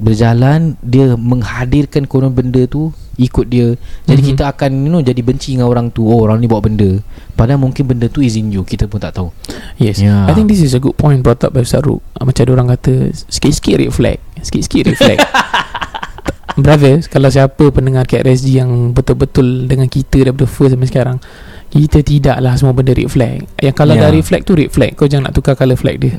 Berjalan 0.00 0.80
Dia 0.80 1.12
menghadirkan 1.12 2.08
korang 2.08 2.32
benda 2.32 2.64
tu 2.64 2.88
Ikut 3.18 3.50
dia. 3.50 3.74
Jadi 4.06 4.20
Mhm. 4.22 4.28
kita 4.30 4.44
akan 4.48 4.70
You 4.78 4.88
know 4.88 5.02
Jadi 5.02 5.20
benci 5.20 5.52
dengan 5.52 5.66
orang 5.66 5.90
tu. 5.90 6.06
Oh 6.06 6.22
orang 6.22 6.38
ni 6.38 6.46
bawa 6.46 6.62
benda. 6.62 7.02
Padahal 7.34 7.58
mungkin 7.58 7.82
benda 7.84 8.06
tu 8.06 8.22
is 8.22 8.34
in 8.34 8.48
you. 8.48 8.62
Kita 8.62 8.86
pun 8.86 8.98
tak 8.98 9.12
tahu. 9.12 9.34
Yes. 9.76 9.98
Yeah. 9.98 10.24
I 10.24 10.32
think 10.32 10.46
this 10.46 10.58
is 10.58 10.70
a 10.70 10.78
good 10.78 10.94
point 10.94 11.20
Brought 11.20 11.42
up 11.42 11.50
by 11.50 11.60
Ustaz 11.60 11.82
Ruk. 11.82 11.98
Uh, 12.14 12.22
Macam 12.22 12.40
ada 12.40 12.52
orang 12.52 12.68
kata 12.72 13.10
Sikit-sikit 13.26 13.74
red 13.76 13.90
flag. 13.90 14.18
Sikit-sikit 14.38 14.82
red 14.84 14.96
flag. 14.96 15.18
Brothers 16.56 17.06
Kalau 17.06 17.28
siapa 17.28 17.70
pendengar 17.70 18.02
KRSG 18.04 18.58
Yang 18.58 18.70
betul-betul 18.90 19.66
Dengan 19.66 19.86
kita 19.86 20.24
Daripada 20.24 20.46
first 20.46 20.74
sampai 20.74 20.88
sekarang 20.88 21.16
Kita 21.68 21.98
tidaklah 22.00 22.54
Semua 22.54 22.72
benda 22.72 22.90
red 22.90 23.06
flag. 23.06 23.46
Yang 23.56 23.74
kalau 23.76 23.94
Yeah. 23.94 24.02
dah 24.04 24.10
red 24.10 24.24
flag 24.24 24.42
tu 24.42 24.54
red 24.54 24.70
flag. 24.70 24.94
Kau 24.94 25.04
jangan 25.04 25.28
nak 25.28 25.34
tukar 25.34 25.52
colour 25.52 25.76
flag 25.76 26.00
dia. 26.00 26.16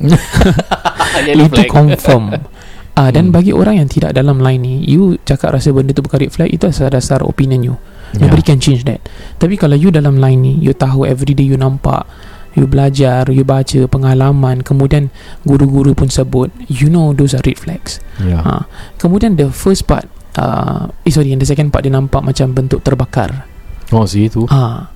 Itu 1.26 1.66
confirm 1.66 2.30
Ah 2.92 3.08
dan 3.08 3.30
Hmm. 3.30 3.34
bagi 3.34 3.50
orang 3.50 3.78
yang 3.78 3.88
tidak 3.88 4.12
dalam 4.12 4.38
line 4.38 4.60
ni 4.60 4.74
you 4.82 5.14
cakap 5.22 5.54
rasa 5.54 5.70
benda 5.70 5.90
tu 5.90 6.00
bukan 6.00 6.18
red 6.18 6.30
flag 6.30 6.48
itu 6.48 6.66
asal 6.66 6.88
dasar 6.88 7.22
opinion 7.22 7.62
you 7.64 7.76
Ya. 8.10 8.26
Nobody 8.26 8.42
can 8.42 8.58
change 8.58 8.82
that 8.84 8.98
Tapi 9.38 9.54
kalau 9.54 9.78
you 9.78 9.94
dalam 9.94 10.18
line 10.18 10.42
ni 10.42 10.58
You 10.58 10.74
tahu 10.74 11.06
everyday 11.06 11.46
you 11.46 11.54
nampak 11.54 12.10
You 12.58 12.66
belajar 12.66 13.22
You 13.30 13.46
baca 13.46 13.86
pengalaman 13.86 14.66
Kemudian 14.66 15.14
Guru-guru 15.46 15.94
pun 15.94 16.10
sebut 16.10 16.50
You 16.66 16.90
know 16.90 17.14
those 17.14 17.38
are 17.38 17.44
red 17.46 17.54
flags 17.54 18.02
Ya. 18.18 18.42
ha. 18.42 18.66
Kemudian 18.98 19.38
the 19.38 19.54
first 19.54 19.86
part 19.86 20.10
uh, 20.34 20.90
eh 21.06 21.12
sorry 21.14 21.38
The 21.38 21.46
second 21.46 21.70
part 21.70 21.86
dia 21.86 21.94
nampak 21.94 22.26
macam 22.26 22.50
bentuk 22.50 22.82
terbakar 22.82 23.46
Oh 23.94 24.02
si 24.02 24.26
itu 24.26 24.42
ha. 24.50 24.90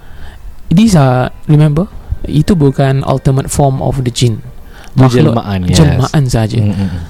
These 0.66 0.98
are 0.98 1.30
Remember 1.46 1.86
Itu 2.26 2.58
bukan 2.58 3.06
ultimate 3.06 3.46
form 3.46 3.78
of 3.78 4.02
the 4.02 4.10
Makhluk- 4.98 5.38
jelmaan 5.38 5.58
yes. 5.66 5.78
Jelmaan 5.78 6.22
saja 6.26 6.58
Mm, 6.58 6.66
mm, 6.66 6.82
mm. 6.82 7.00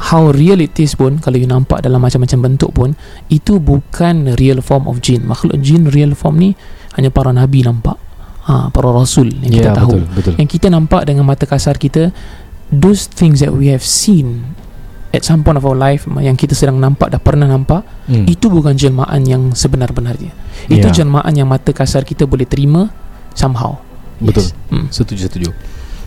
How 0.00 0.32
real 0.32 0.56
it 0.58 0.72
is 0.76 0.96
pun 0.96 1.20
kalau 1.20 1.36
you 1.36 1.44
nampak 1.44 1.80
dalam 1.80 2.00
macam-macam 2.00 2.38
bentuk 2.48 2.70
pun 2.72 2.96
itu 3.28 3.60
bukan 3.60 4.32
real 4.36 4.60
form 4.60 4.88
of 4.88 4.98
jin. 4.98 5.24
Makhluk 5.24 5.60
jin 5.60 5.88
real 5.88 6.12
form 6.12 6.40
ni 6.40 6.56
hanya 6.96 7.08
para 7.08 7.30
nabi 7.30 7.60
nampak. 7.60 8.00
Ha, 8.40 8.72
para 8.72 8.88
rasul 8.90 9.28
yang 9.44 9.52
kita 9.52 9.70
Ya 9.70 9.76
tahu. 9.76 10.00
betul 10.00 10.02
Betul. 10.10 10.32
Yang 10.40 10.48
kita 10.50 10.66
nampak 10.68 11.04
dengan 11.04 11.28
mata 11.28 11.44
kasar 11.44 11.76
kita 11.76 12.10
those 12.68 13.04
things 13.06 13.38
that 13.38 13.52
we 13.52 13.68
have 13.68 13.84
seen 13.84 14.56
at 15.12 15.20
some 15.20 15.42
point 15.42 15.54
of 15.54 15.62
our 15.62 15.76
life 15.76 16.08
yang 16.18 16.34
kita 16.34 16.54
sedang 16.54 16.78
nampak 16.78 17.12
dah 17.12 17.20
pernah 17.20 17.44
nampak 17.44 17.84
Hmm. 18.08 18.26
itu 18.26 18.48
bukan 18.48 18.74
jelmaan 18.74 19.22
yang 19.22 19.52
sebenar-benarnya. 19.52 20.32
Itu 20.66 20.88
Ya. 20.88 20.94
jelmaan 20.96 21.30
yang 21.30 21.46
mata 21.46 21.70
kasar 21.70 22.02
kita 22.02 22.24
boleh 22.24 22.42
terima 22.42 22.88
somehow. 23.36 23.78
Betul. 24.18 24.48
Hmm. 24.66 24.88
Setuju 24.88 25.28
setuju. 25.28 25.50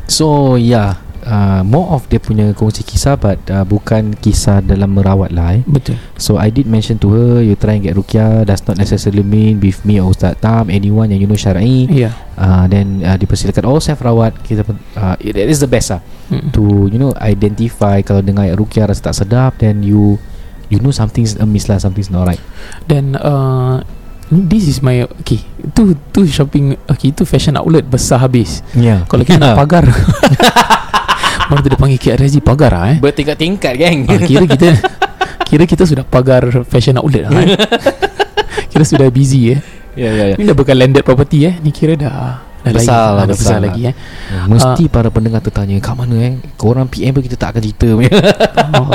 So 0.03 0.57
yeah 0.57 0.99
uh, 1.23 1.61
More 1.63 1.95
of 1.95 2.07
dia 2.07 2.19
punya 2.19 2.51
kongsi 2.51 2.83
kisah 2.83 3.15
But 3.15 3.39
uh, 3.47 3.63
bukan 3.63 4.15
kisah 4.15 4.59
dalam 4.59 4.95
merawat 4.95 5.31
lah 5.31 5.59
eh. 5.59 5.63
betul. 5.63 5.95
So 6.19 6.35
I 6.37 6.51
did 6.51 6.67
mention 6.67 6.99
to 7.03 7.07
her 7.11 7.31
You 7.41 7.55
try 7.55 7.79
and 7.79 7.83
get 7.83 7.95
Rukia 7.95 8.43
Does 8.43 8.63
not 8.67 8.77
necessarily 8.77 9.23
mean 9.23 9.63
With 9.63 9.83
me 9.87 9.99
or 9.99 10.11
Ustaz 10.11 10.37
Tam 10.39 10.67
Anyone 10.69 11.11
yang 11.11 11.23
you 11.23 11.27
know 11.27 11.39
syar'i. 11.39 11.87
Ya. 11.89 12.07
Yeah. 12.09 12.13
uh, 12.35 12.65
Then 12.67 13.01
uh, 13.01 13.15
dipersilakan 13.15 13.63
All 13.63 13.79
self 13.79 14.03
rawat 14.03 14.35
Kita 14.43 14.63
pun 14.63 14.77
uh, 14.95 15.15
it, 15.19 15.35
it 15.35 15.47
is 15.47 15.63
the 15.63 15.67
best 15.67 15.95
lah. 15.95 16.01
Hmm. 16.31 16.51
To 16.53 16.87
you 16.87 16.99
know 16.99 17.11
Identify 17.17 18.03
Kalau 18.03 18.19
dengar 18.21 18.47
ayat 18.47 18.59
Rukia 18.59 18.87
Rasa 18.87 19.11
tak 19.11 19.15
sedap 19.17 19.59
Then 19.59 19.81
you 19.81 20.19
You 20.71 20.79
know 20.79 20.91
something's 20.91 21.35
amiss 21.37 21.67
lah 21.69 21.77
Something's 21.77 22.09
not 22.09 22.25
right. 22.25 22.41
Dan 22.87 23.15
uh, 23.15 23.83
This 24.33 24.65
is 24.65 24.81
my 24.81 25.05
Okay 25.21 25.43
Tu 25.75 25.93
tu 26.09 26.25
shopping 26.25 26.73
Okay 26.89 27.13
itu 27.13 27.21
fashion 27.27 27.53
outlet 27.59 27.85
Besar 27.85 28.23
habis. 28.23 28.65
Yeah 28.73 29.05
Kalau 29.05 29.21
kita 29.21 29.37
nak 29.37 29.57
pagar 29.61 29.85
Baru 31.49 31.59
tu 31.59 31.69
dia 31.69 31.79
panggil 31.79 31.99
KRSG 31.99 32.39
Pagar 32.39 32.71
lah 32.71 32.95
eh? 32.95 32.97
Bertingkat-tingkat 33.03 33.73
geng. 33.75 33.99
Ah, 34.07 34.19
Kira 34.21 34.45
kita 34.47 34.67
Kira 35.49 35.63
kita 35.69 35.83
sudah 35.85 36.01
pagar 36.07 36.43
Fashion 36.65 36.97
outlet 36.97 37.27
lah 37.27 37.35
eh. 37.43 37.57
Kira 38.71 38.83
sudah 38.87 39.07
busy 39.11 39.53
eh. 39.53 39.59
Ya 39.93 40.09
ya 40.09 40.23
ya. 40.33 40.35
Ini 40.39 40.49
dah 40.49 40.57
bukan 40.57 40.73
landed 40.73 41.03
property 41.05 41.45
eh. 41.45 41.53
Ni 41.61 41.69
kira 41.69 41.93
dah 41.93 42.41
Dah 42.63 42.71
Besar 42.71 42.95
lain, 42.95 43.15
lah, 43.19 43.23
dah 43.27 43.35
besar 43.35 43.37
besar 43.37 43.57
lah. 43.59 43.63
lagi 43.75 43.81
eh. 43.91 43.95
Mesti 44.47 44.83
para 44.87 45.11
pendengar 45.11 45.43
tertanya 45.43 45.75
Kat 45.83 45.99
mana 45.99 46.15
eh? 46.15 46.33
Korang 46.55 46.87
PM 46.87 47.11
pun 47.11 47.19
kita 47.19 47.35
tak 47.35 47.55
akan 47.55 47.61
cerita. 47.61 47.89
Oh, 48.79 48.89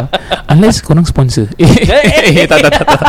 Unless 0.48 0.80
korang 0.80 1.04
sponsor. 1.04 1.52
Eh, 1.58 2.44
tak, 2.48 2.60
tak, 2.64 2.72
tak, 2.72 2.86
tak. 2.88 3.02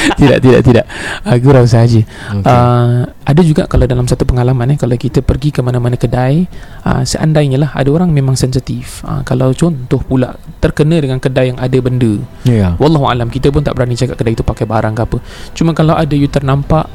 Tidak 0.16 0.38
tidak 0.40 0.60
tidak. 0.64 0.84
Aku 1.28 1.52
rasa 1.52 1.84
saja 1.84 2.00
okay. 2.32 2.48
Uh, 2.48 3.04
ada 3.28 3.40
juga 3.44 3.68
kalau 3.68 3.84
dalam 3.84 4.08
satu 4.08 4.24
pengalaman 4.24 4.72
eh 4.72 4.78
kalau 4.80 4.96
kita 4.96 5.20
pergi 5.20 5.52
ke 5.52 5.60
mana-mana 5.60 6.00
kedai 6.00 6.48
uh, 6.88 7.04
seandainya 7.04 7.60
lah 7.60 7.70
ada 7.76 7.92
orang 7.92 8.08
memang 8.08 8.32
sensitif. 8.32 9.04
Uh, 9.04 9.20
kalau 9.28 9.52
contoh 9.52 10.00
pula 10.00 10.40
terkena 10.58 10.96
dengan 11.04 11.20
kedai 11.20 11.52
yang 11.52 11.60
ada 11.60 11.78
benda. 11.84 12.16
Ya. 12.48 12.74
Wallahu 12.80 13.12
alam 13.12 13.28
kita 13.28 13.52
pun 13.52 13.60
tak 13.60 13.76
berani 13.76 13.92
cakap 13.92 14.16
kedai 14.16 14.32
itu 14.32 14.44
pakai 14.44 14.64
barang 14.64 14.94
ke 14.96 15.02
apa. 15.04 15.18
Cuma 15.52 15.76
kalau 15.76 15.92
ada 15.92 16.16
you 16.16 16.32
ternampak 16.32 16.88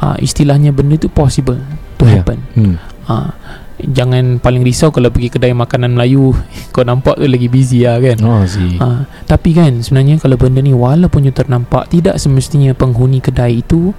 uh, 0.00 0.16
istilahnya 0.16 0.72
benda 0.72 0.96
tu 0.96 1.12
possible 1.12 1.60
to 1.96 2.04
Ya. 2.04 2.20
happen 2.20 2.38
hmm. 2.54 2.74
uh, 3.06 3.30
jangan 3.78 4.38
paling 4.38 4.62
risau 4.62 4.88
kalau 4.88 5.08
pergi 5.08 5.28
kedai 5.28 5.52
makanan 5.52 5.92
Melayu 5.92 6.32
kau 6.72 6.80
nampak 6.80 7.16
tu 7.16 7.26
lagi 7.26 7.46
busy 7.46 7.84
lah 7.84 8.00
kan 8.00 8.16
Oh 8.20 8.40
Ha, 8.42 8.88
tapi 9.24 9.52
kan 9.52 9.80
sebenarnya 9.80 10.16
kalau 10.16 10.36
benda 10.36 10.58
ni 10.58 10.72
walaupun 10.72 11.22
you 11.22 11.30
ternampak 11.30 11.88
tidak 11.88 12.16
semestinya 12.16 12.72
penghuni 12.72 13.20
kedai 13.20 13.60
itu 13.60 13.92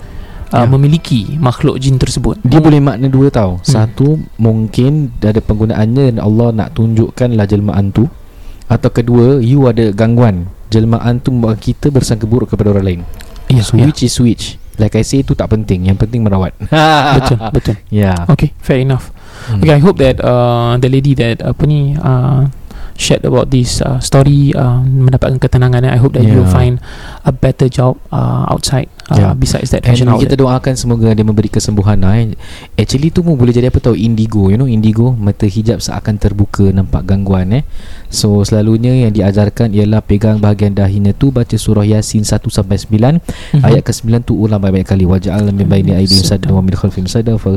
uh, 0.47 0.55
Ya. 0.55 0.65
memiliki 0.65 1.37
makhluk 1.37 1.77
jin 1.77 1.97
tersebut. 1.97 2.41
Dia 2.41 2.57
boleh 2.57 2.79
makna 2.79 3.05
dua 3.05 3.27
tau 3.27 3.59
Hmm. 3.59 3.67
Satu 3.67 4.07
Mungkin 4.37 5.19
Ada 5.19 5.37
penggunaannya 5.37 6.03
Dan 6.09 6.17
Allah 6.17 6.55
nak 6.55 6.73
tunjukkan 6.73 7.35
lah 7.35 7.43
jelmaan 7.43 7.91
tu 7.91 8.07
Atau 8.65 8.89
kedua 8.89 9.37
You 9.37 9.67
ada 9.67 9.91
gangguan 9.91 10.47
Jelmaan 10.67 11.19
tu 11.19 11.29
membuat 11.29 11.59
kita 11.59 11.87
bersangka 11.87 12.23
buruk 12.23 12.49
kepada 12.49 12.71
orang 12.71 12.85
lain 12.87 13.01
So 13.61 13.75
ya. 13.75 13.85
which 13.85 14.01
is 14.01 14.15
which 14.17 14.55
Like 14.77 14.93
I 14.97 15.03
say 15.03 15.25
itu 15.25 15.33
tak 15.33 15.49
penting 15.49 15.89
Yang 15.89 16.05
penting 16.05 16.21
merawat 16.21 16.53
betul 17.17 17.37
betul. 17.53 17.75
Ya 17.93 18.13
Okay, 18.29 18.53
fair 18.61 18.81
enough. 18.81 19.09
Hmm. 19.47 19.61
Okay, 19.61 19.73
I 19.77 19.81
hope 19.81 19.97
that 20.01 20.17
uh, 20.21 20.75
the 20.81 20.89
lady 20.89 21.13
that 21.17 21.41
apa 21.45 21.63
ni 21.65 21.93
uh, 21.97 22.49
shared 22.97 23.21
about 23.23 23.53
this 23.53 23.77
uh, 23.79 24.01
story 24.01 24.51
uh, 24.51 24.81
mendapatkan 24.81 25.37
ketenangan. 25.37 25.85
I 25.85 26.01
hope 26.01 26.17
that 26.17 26.25
you 26.25 26.33
will 26.35 26.49
Yeah. 26.49 26.51
find 26.51 26.73
a 27.21 27.31
better 27.31 27.69
job 27.69 28.01
uh, 28.09 28.49
outside 28.49 28.89
uh, 29.07 29.15
Yeah. 29.15 29.33
besides 29.37 29.69
that 29.69 29.85
And 29.85 29.93
fashion 29.93 30.09
kita 30.09 30.33
doakan 30.33 30.73
semoga 30.73 31.13
dia 31.13 31.21
memberi 31.21 31.47
kesembuhan 31.47 32.01
lah 32.01 32.17
eh. 32.17 32.33
Actually 32.73 33.13
tu 33.13 33.21
pun 33.21 33.37
boleh 33.37 33.53
jadi 33.53 33.69
apa 33.69 33.77
tahu 33.77 33.93
indigo 33.93 34.49
You 34.49 34.57
know 34.57 34.65
indigo 34.65 35.13
Mata 35.13 35.45
hijab 35.45 35.77
seakan 35.77 36.17
terbuka 36.17 36.65
Nampak 36.73 37.05
gangguan 37.05 37.53
eh 37.53 37.63
So 38.09 38.41
selalunya 38.41 39.05
yang 39.05 39.13
diajarkan 39.13 39.71
Ialah 39.71 40.01
pegang 40.01 40.41
bahagian 40.41 40.73
dahinya 40.73 41.13
tu 41.13 41.29
Baca 41.29 41.53
surah 41.53 41.85
Yasin 41.85 42.25
1 42.25 42.41
sampai 42.49 42.81
9 42.81 43.21
Mhm. 43.53 43.61
Ayat 43.63 43.83
ke-9 43.85 44.25
tu 44.25 44.33
ulang 44.35 44.57
banyak-banyak 44.57 44.89
kali 44.89 45.05
Waja'al 45.05 45.53
min 45.53 45.69
baini 45.69 45.93
aidihim 45.93 46.25
sadda 46.25 46.49
wa 46.49 46.59
min 46.65 46.73
khalfihim 46.73 47.05
sadda 47.05 47.37
fa. 47.37 47.53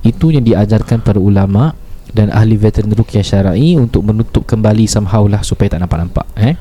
Itu 0.00 0.26
yang 0.32 0.44
diajarkan 0.46 1.04
para 1.04 1.20
ulama 1.20 1.76
dan 2.14 2.30
ahli 2.30 2.54
veteran 2.54 2.94
ruqyah 2.94 3.26
syar'i 3.26 3.74
untuk 3.74 4.06
menutup 4.06 4.46
kembali 4.46 4.86
somehow 4.86 5.26
lah 5.26 5.42
supaya 5.42 5.74
tak 5.74 5.82
nampak-nampak 5.82 6.26
eh. 6.38 6.54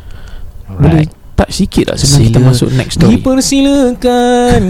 Boleh 0.73 1.05
tak 1.33 1.49
sikit 1.49 1.93
tak 1.93 1.97
sebelum 1.97 2.29
kita 2.29 2.39
masuk 2.41 2.69
next 2.77 2.97
story. 3.01 3.17
Dipersilakan. 3.17 4.61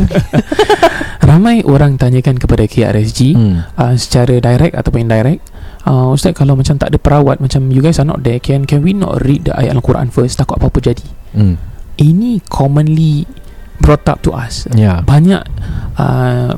Ramai 1.29 1.63
orang 1.63 1.95
tanyakan 1.95 2.35
kepada 2.35 2.67
KRSG 2.67 3.35
hmm. 3.35 3.55
uh, 3.79 3.95
secara 3.95 4.39
direct 4.39 4.75
ataupun 4.75 5.07
indirect 5.07 5.43
uh, 5.87 6.11
Ustaz 6.11 6.35
kalau 6.35 6.55
macam 6.59 6.75
tak 6.75 6.91
ada 6.91 6.99
perawat 6.99 7.39
Macam 7.39 7.71
you 7.71 7.79
guys 7.79 7.95
are 7.95 8.07
not 8.07 8.21
there 8.27 8.43
Can 8.43 8.67
can 8.67 8.83
we 8.83 8.91
not 8.91 9.23
read 9.23 9.47
the 9.47 9.55
ayat 9.55 9.73
Al-Quran 9.73 10.11
first 10.11 10.35
Takut 10.35 10.59
apa-apa 10.59 10.83
jadi 10.83 11.07
Hmm. 11.33 11.57
Ini 11.97 12.45
commonly 12.45 13.25
brought 13.81 14.05
up 14.09 14.19
to 14.21 14.33
us 14.33 14.67
Ya. 14.73 15.01
Banyak 15.01 15.41
uh, 15.97 16.53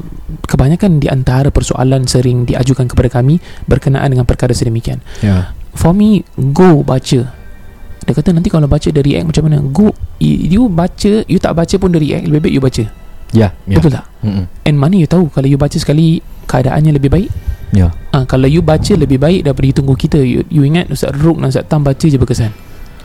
Kebanyakan 0.46 1.00
di 1.00 1.08
antara 1.08 1.54
persoalan 1.54 2.10
sering 2.10 2.44
diajukan 2.50 2.90
kepada 2.90 3.22
kami 3.22 3.40
Berkenaan 3.70 4.12
dengan 4.12 4.28
perkara 4.28 4.52
sedemikian 4.52 5.00
Ya. 5.24 5.56
For 5.76 5.96
me 5.96 6.28
Go 6.36 6.84
baca 6.84 7.22
Dia 8.06 8.14
kata 8.14 8.36
nanti 8.36 8.52
kalau 8.52 8.68
baca 8.68 8.88
dia 8.90 9.02
react 9.02 9.26
macam 9.32 9.44
mana 9.48 9.58
Go 9.64 9.94
You 10.20 10.68
baca 10.68 11.24
You 11.26 11.40
tak 11.40 11.56
baca 11.56 11.76
pun 11.80 11.94
dia 11.96 12.02
react 12.02 12.24
Lebih 12.28 12.42
baik 12.50 12.54
you 12.56 12.64
baca 12.64 12.84
Ya. 13.36 13.52
Ya. 13.68 13.78
Betul 13.82 13.92
tak? 14.00 14.06
Hmm. 14.24 14.48
And 14.64 14.76
mana 14.80 14.96
you 14.96 15.10
tahu 15.10 15.28
Kalau 15.34 15.48
you 15.50 15.60
baca 15.60 15.76
sekali 15.76 16.24
Keadaannya 16.46 16.96
lebih 16.96 17.12
baik 17.12 17.30
Ya. 17.76 17.92
Ah, 18.16 18.24
kalau 18.24 18.48
you 18.48 18.64
baca 18.64 18.94
lebih 18.96 19.20
baik 19.20 19.44
daripada 19.44 19.66
you 19.68 19.76
tunggu 19.76 19.96
kita. 20.00 20.20
You, 20.24 20.48
you 20.48 20.64
ingat 20.64 20.88
Ustaz 20.88 21.12
Ruk 21.20 21.44
dan 21.44 21.52
Ustaz 21.52 21.68
Tam 21.68 21.84
baca 21.84 22.06
je 22.08 22.16
berkesan. 22.16 22.56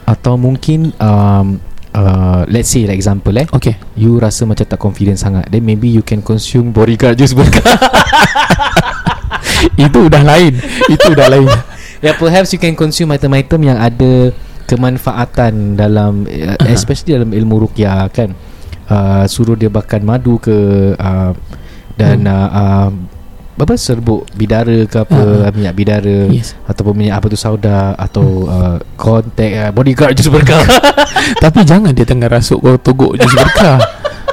Atau 0.07 0.39
mungkin 0.39 0.95
um, 0.95 1.59
uh, 1.93 2.43
let's 2.47 2.71
say 2.71 2.83
like 2.87 2.95
example 2.97 3.33
eh 3.35 3.47
Okay. 3.51 3.75
you 3.95 4.17
rasa 4.19 4.47
macam 4.47 4.65
tak 4.67 4.79
confident 4.79 5.17
sangat 5.19 5.47
then 5.51 5.63
maybe 5.63 5.87
you 5.91 6.03
can 6.03 6.19
consume 6.23 6.71
bodyguard 6.71 7.17
juice 7.17 7.35
berkah 7.35 7.63
Itu 9.77 10.09
dah 10.09 10.25
lain 10.25 10.57
Itu 10.89 11.13
dah 11.13 11.29
lain 11.29 11.47
Yeah, 12.01 12.17
perhaps 12.17 12.49
you 12.49 12.57
can 12.57 12.73
consume 12.73 13.13
item-item 13.13 13.61
yang 13.61 13.77
ada 13.77 14.33
kemanfaatan 14.65 15.77
dalam 15.77 16.25
uh, 16.25 16.57
especially 16.65 17.13
dalam 17.13 17.29
ilmu 17.29 17.69
ruqyah 17.69 18.09
kan. 18.09 18.33
Uh, 18.89 19.29
suruh 19.29 19.53
dia 19.53 19.69
makan 19.69 20.01
madu 20.01 20.41
ke 20.41 20.57
uh, 20.97 21.31
dan 21.93 22.25
Hmm. 22.25 22.33
uh, 22.33 22.49
uh, 22.49 22.89
apa 23.61 23.73
serbuk 23.75 24.25
bidara 24.33 24.83
ke 24.83 24.97
apa 24.97 25.19
Ah. 25.45 25.51
minyak 25.51 25.73
bidara 25.73 26.27
Yes 26.27 26.57
ataupun 26.65 26.93
minyak 26.95 27.17
apa 27.17 27.25
tu 27.27 27.35
sauda 27.35 27.93
atau 27.93 28.45
uh, 28.45 28.77
kontak 28.95 29.51
uh, 29.51 29.69
bodyguard 29.69 30.13
jus 30.13 30.27
berkah. 30.27 30.61
Tapi 31.43 31.61
jangan 31.61 31.91
dia 31.91 32.03
tengah 32.03 32.27
rasuk 32.27 32.57
kau 32.57 32.75
togok 32.75 33.15
jus 33.15 33.31
berkah 33.31 33.77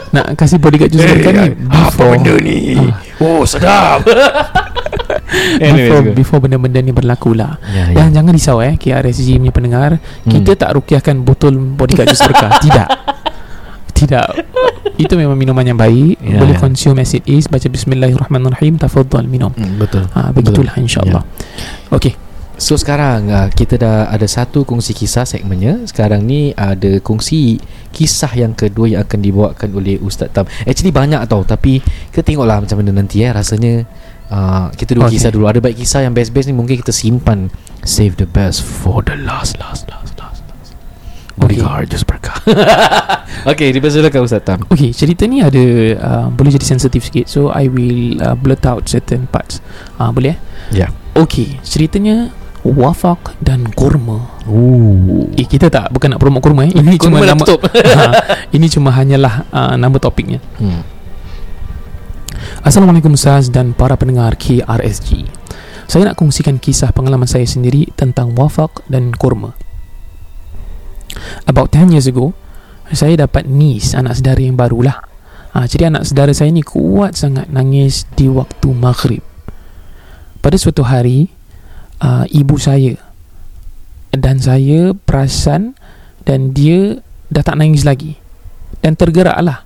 Nak 0.09 0.33
kasih 0.35 0.57
bodyguard 0.57 0.89
jus 0.89 1.05
berkah 1.05 1.33
ni 1.35 1.47
before, 1.61 2.17
ni? 2.41 2.59
Ah. 2.75 2.97
Oh, 3.19 3.43
sedap. 3.45 4.07
before, 5.59 6.03
before 6.15 6.41
benda-benda 6.41 6.81
ni 6.81 6.91
berlaku 6.91 7.35
lah 7.35 7.61
Ya, 7.69 7.93
ya. 7.93 7.95
Dan 7.95 8.15
jangan 8.15 8.33
risau 8.33 8.59
eh 8.59 8.75
KRSG 8.75 9.37
punya 9.37 9.53
pendengar 9.53 9.91
Hmm. 10.25 10.33
Kita 10.35 10.57
tak 10.59 10.71
rukiahkan 10.75 11.21
botol 11.21 11.57
bodyguard 11.57 12.09
jus 12.09 12.21
berkah 12.21 12.57
Tidak 12.65 12.89
Tidak 13.99 14.27
Itu 14.97 15.15
memang 15.15 15.35
minuman 15.35 15.63
yang 15.63 15.79
baik 15.79 16.19
Ya, 16.19 16.39
Boleh 16.39 16.55
ya. 16.55 16.61
consume 16.61 17.03
as 17.03 17.13
it 17.13 17.25
is 17.25 17.47
Baca 17.47 17.67
bismillahirrahmanirrahim 17.67 18.79
Tafadhal 18.79 19.27
minum 19.27 19.51
Hmm, 19.55 19.77
betul. 19.77 20.07
ha, 20.11 20.31
Begitulah 20.31 20.75
insyaAllah 20.75 21.23
Okay 21.91 22.15
So 22.59 22.75
sekarang 22.75 23.31
uh, 23.31 23.47
kita 23.55 23.79
dah 23.79 24.11
ada 24.11 24.27
satu 24.27 24.67
kongsi 24.67 24.91
kisah 24.91 25.23
segmennya. 25.23 25.79
Sekarang 25.87 26.27
ni 26.27 26.51
ada 26.51 26.99
kongsi 26.99 27.55
kisah 27.95 28.35
yang 28.35 28.51
kedua 28.51 28.91
yang 28.91 29.07
akan 29.07 29.23
dibawakan 29.23 29.79
oleh 29.79 29.95
Ustaz 30.03 30.35
Tam. 30.35 30.43
Actually 30.67 30.91
banyak 30.91 31.23
tau 31.31 31.47
tapi 31.47 31.79
kita 32.11 32.27
tengoklah 32.27 32.59
macam 32.59 32.83
mana 32.83 32.99
nanti 32.99 33.23
eh 33.23 33.31
rasanya 33.31 33.87
uh, 34.27 34.75
kita 34.75 34.99
dua 34.99 35.07
Okay. 35.07 35.23
kisah 35.23 35.31
dulu. 35.31 35.47
Ada 35.47 35.63
baik 35.63 35.79
kisah 35.79 36.03
yang 36.03 36.11
best-best 36.11 36.51
ni 36.51 36.55
mungkin 36.59 36.83
kita 36.83 36.91
simpan 36.91 37.47
save 37.87 38.19
the 38.19 38.27
best 38.27 38.59
for 38.59 39.07
the 39.07 39.15
last 39.15 39.55
last. 39.63 39.87
last. 39.87 40.08
Bodyguard 41.39 41.87
just 41.89 42.05
berkah. 42.05 42.35
okay, 43.51 43.71
dipersilakan 43.71 44.27
Ustaz 44.27 44.43
Tam. 44.43 44.59
Okay 44.67 44.91
cerita 44.91 45.25
ni 45.25 45.39
ada 45.39 45.63
uh, 46.01 46.27
Boleh 46.33 46.51
jadi 46.51 46.67
sensitif 46.67 47.07
sikit 47.07 47.31
So 47.31 47.55
I 47.55 47.71
will 47.71 48.19
uh, 48.19 48.35
blurt 48.35 48.67
out 48.67 48.89
certain 48.91 49.31
parts 49.31 49.63
uh, 49.97 50.11
Boleh 50.11 50.35
eh 50.35 50.39
Ya. 50.75 50.87
Okay 51.15 51.61
ceritanya 51.63 52.35
Wafak 52.67 53.39
dan 53.39 53.71
kurma 53.71 54.29
Ooh. 54.51 55.31
Eh 55.39 55.47
kita 55.47 55.71
tak 55.71 55.95
Bukan 55.95 56.11
nak 56.13 56.21
promote 56.21 56.43
kurma 56.43 56.67
eh 56.67 56.75
Ini 56.75 56.99
cuma 56.99 57.23
Kurma 57.23 57.25
dah 57.25 57.37
nama 57.39 57.45
ha, 58.03 58.07
Ini 58.51 58.67
cuma 58.69 58.91
hanyalah 58.91 59.35
uh, 59.49 59.75
Nama 59.79 59.97
topiknya 59.97 60.43
Hmm. 60.59 60.83
Assalamualaikum 62.67 63.15
Ustaz 63.15 63.49
dan 63.49 63.73
para 63.73 63.95
pendengar 63.95 64.35
KRSG 64.35 65.25
Saya 65.87 66.11
nak 66.11 66.19
kongsikan 66.19 66.59
kisah 66.59 66.91
pengalaman 66.91 67.31
saya 67.31 67.47
sendiri 67.47 67.89
Tentang 67.95 68.35
wafak 68.35 68.83
dan 68.91 69.15
kurma 69.15 69.55
About 71.49 71.73
10 71.73 71.95
years 71.95 72.09
ago 72.09 72.37
Saya 72.93 73.17
dapat 73.29 73.49
niece 73.49 73.97
Anak 73.97 74.21
saudara 74.21 74.41
yang 74.41 74.57
barulah. 74.57 75.01
Ha, 75.57 75.65
Jadi 75.65 75.89
anak 75.89 76.05
saudara 76.09 76.33
saya 76.37 76.53
ni 76.53 76.65
kuat 76.65 77.17
sangat 77.17 77.49
nangis 77.49 78.05
Di 78.13 78.29
waktu 78.29 78.69
maghrib. 78.73 79.25
Pada 80.39 80.57
suatu 80.57 80.85
hari 80.85 81.29
uh, 82.05 82.25
Ibu 82.29 82.57
saya 82.61 82.97
Dan 84.13 84.41
saya 84.41 84.93
perasan 84.93 85.77
Dan 86.25 86.53
dia 86.53 87.01
dah 87.29 87.45
tak 87.45 87.61
nangis 87.61 87.85
lagi. 87.85 88.17
Dan 88.81 88.97
tergeraklah. 88.97 89.65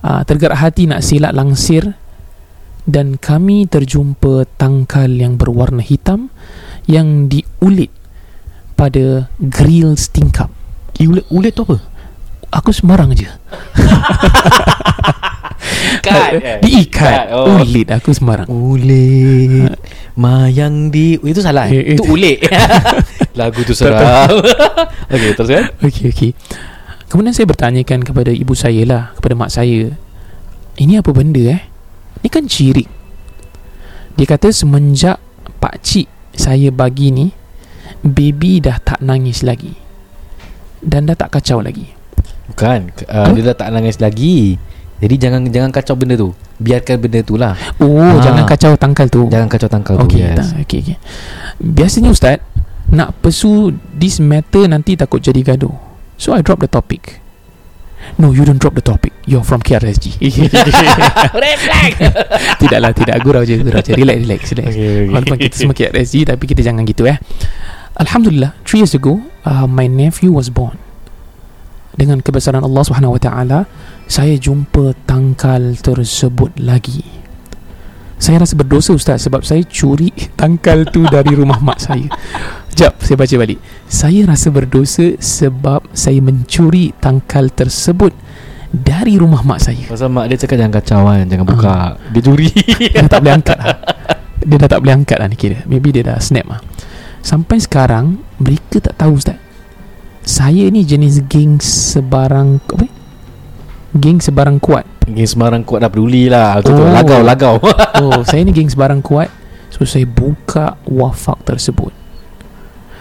Uh, 0.00 0.24
Tergerak 0.24 0.56
hati 0.60 0.88
nak 0.88 1.04
silat 1.04 1.36
langsir. 1.36 1.96
Dan 2.88 3.20
kami 3.20 3.68
terjumpa 3.68 4.48
tangkal 4.56 5.12
yang 5.12 5.36
berwarna 5.36 5.84
hitam 5.84 6.32
Yang 6.88 7.08
diulit 7.28 7.92
pada 8.80 9.28
grill 9.36 9.92
tingkap 10.08 10.48
Eh, 11.00 11.08
ulet, 11.08 11.24
ulet 11.32 11.48
tu 11.50 11.64
apa? 11.64 11.80
Aku 12.52 12.70
Semarang 12.70 13.14
je 13.14 13.24
Diikat 16.60 17.30
Oh. 17.30 17.62
Ulit 17.62 17.86
aku 17.88 18.10
Semarang 18.10 18.50
Ulit 18.50 19.70
Mayang 20.18 20.90
di 20.90 21.14
Itu 21.16 21.40
salah 21.40 21.70
Eh, 21.70 21.78
eh? 21.78 21.94
Itu 21.94 22.02
itu- 22.02 22.10
ulit 22.10 22.38
Lagu 23.38 23.62
tu 23.62 23.72
seram 23.72 24.26
Okay 25.14 25.30
terus 25.32 25.48
kan 25.48 25.64
Okey 25.80 26.10
okey. 26.10 26.30
Kemudian 27.06 27.34
saya 27.34 27.42
bertanyakan 27.42 28.06
kepada 28.06 28.30
ibu 28.30 28.54
saya 28.54 28.86
lah, 28.86 29.02
kepada 29.18 29.34
mak 29.34 29.50
saya. 29.50 29.90
Ini 30.78 31.02
apa 31.02 31.10
benda 31.10 31.42
eh? 31.42 31.58
Ni 32.22 32.30
kan 32.30 32.46
cirik. 32.46 32.86
Dia 34.14 34.26
kata 34.28 34.54
semenjak 34.54 35.18
pak 35.58 35.82
cik 35.82 36.06
saya 36.30 36.70
bagi 36.70 37.10
ni 37.10 37.26
baby 38.00 38.62
dah 38.62 38.78
tak 38.78 39.02
nangis 39.02 39.42
lagi. 39.42 39.74
Dan 40.80 41.04
dah 41.04 41.14
tak 41.14 41.28
kacau 41.30 41.60
lagi. 41.60 41.86
Bukan 42.48 42.90
uh, 43.06 43.30
Dia 43.30 43.42
dah 43.46 43.56
tak 43.56 43.70
nangis 43.70 43.96
lagi 43.96 44.58
Jadi 44.98 45.14
jangan 45.16 45.46
jangan 45.46 45.70
kacau 45.70 45.94
benda 45.94 46.18
tu 46.18 46.34
Biarkan 46.58 46.98
benda 46.98 47.22
tu 47.22 47.38
lah 47.38 47.54
Oh, 47.78 47.94
Ah. 47.96 48.18
jangan 48.18 48.42
kacau 48.42 48.74
tangkal 48.74 49.06
tu. 49.06 49.30
Jangan 49.30 49.46
kacau 49.46 49.68
tangkal 49.68 49.94
tu 49.96 50.10
Okey, 50.10 50.18
yes. 50.20 50.34
tak, 50.34 50.48
okey 50.60 50.78
okey. 50.82 50.96
Biasanya 51.56 52.10
ustaz 52.10 52.42
nak 52.90 53.14
pursue 53.16 53.70
this 53.92 54.18
matter 54.18 54.66
nanti 54.66 54.98
takut 54.98 55.22
jadi 55.22 55.46
gaduh. 55.46 55.70
So 56.18 56.34
I 56.34 56.42
drop 56.42 56.58
the 56.58 56.66
topic. 56.66 57.22
No, 58.16 58.34
you 58.34 58.42
don't 58.42 58.58
drop 58.58 58.74
the 58.74 58.82
topic. 58.82 59.14
You're 59.24 59.46
from 59.46 59.62
KRSG. 59.62 60.18
Red 61.38 61.56
flag 61.56 61.92
Tidaklah, 62.58 62.90
tidak. 62.90 63.16
Gurau 63.20 63.46
je, 63.46 63.56
gurau 63.56 63.78
je. 63.78 63.94
Relax, 63.94 64.18
relax, 64.18 64.40
relax. 64.50 64.68
okay, 64.70 65.06
Walaupun 65.06 65.36
kita 65.38 65.54
semua 65.54 65.70
KRSG 65.72 66.26
Tapi 66.26 66.44
kita 66.44 66.60
jangan 66.60 66.82
gitu 66.82 67.06
eh 67.06 67.14
Alhamdulillah 68.00 68.56
3 68.64 68.80
years 68.80 68.96
ago 68.96 69.20
uh, 69.44 69.68
My 69.68 69.84
nephew 69.84 70.32
was 70.32 70.48
born. 70.48 70.80
Dengan 71.92 72.24
kebesaran 72.24 72.64
Allah 72.64 72.80
SWT 72.80 73.28
Saya 74.08 74.34
jumpa 74.40 74.96
tangkal 75.04 75.76
tersebut 75.76 76.56
lagi. 76.56 77.04
Saya 78.16 78.40
rasa 78.40 78.56
berdosa 78.56 78.96
Ustaz 78.96 79.28
Sebab 79.28 79.44
saya 79.44 79.60
curi 79.68 80.08
tangkal 80.40 80.88
tu 80.88 81.04
dari 81.12 81.36
rumah 81.36 81.60
mak 81.60 81.76
saya. 81.76 82.08
Sekejap 82.72 83.04
saya 83.04 83.16
baca 83.20 83.34
balik. 83.36 83.58
Saya 83.84 84.20
rasa 84.24 84.48
berdosa 84.48 85.06
Sebab 85.20 85.92
saya 85.92 86.24
mencuri 86.24 86.96
tangkal 87.04 87.52
tersebut 87.52 88.16
Dari 88.72 89.20
rumah 89.20 89.44
mak 89.44 89.60
saya. 89.60 89.84
Pasal 89.92 90.08
mak 90.08 90.32
dia 90.32 90.40
cakap 90.40 90.56
jangan 90.56 90.72
kacau 90.80 91.00
kan 91.04 91.28
Jangan 91.28 91.44
buka. 91.44 92.00
Dia 92.16 92.22
curi. 92.24 92.48
Dia 92.80 93.04
tak 93.04 93.20
boleh 93.20 93.34
angkat 93.36 93.56
lah. 93.60 93.76
Dia 94.40 94.56
dah 94.56 94.68
tak 94.72 94.80
boleh 94.80 94.94
angkat 94.96 95.20
lah 95.20 95.28
ni 95.28 95.36
kira. 95.36 95.68
Maybe 95.68 95.92
dia 95.92 96.00
dah 96.00 96.16
snap 96.16 96.48
lah 96.48 96.69
Sampai 97.20 97.60
sekarang 97.60 98.20
Mereka 98.40 98.80
tak 98.80 98.96
tahu 98.96 99.20
Ustaz. 99.20 99.36
Saya 100.24 100.68
ni 100.68 100.84
jenis 100.84 101.24
geng 101.28 101.60
sebarang 101.60 102.60
Apa 102.64 102.84
ni? 102.84 102.92
Geng 103.90 104.22
sebarang 104.22 104.62
kuat. 104.62 104.86
Geng 105.10 105.26
Semarang 105.26 105.66
kuat 105.66 105.82
dah 105.82 105.90
peduli 105.90 106.30
lah 106.30 106.62
tu, 106.62 106.70
tu. 106.70 106.82
Oh. 106.82 106.92
Lagau 106.92 107.22
Lagau. 107.24 107.56
Oh 108.00 108.22
saya 108.28 108.44
ni 108.44 108.52
geng 108.54 108.70
sebarang 108.70 109.02
kuat. 109.02 109.28
So 109.72 109.84
saya 109.84 110.06
buka 110.06 110.76
wafak 110.86 111.42
tersebut. 111.46 111.92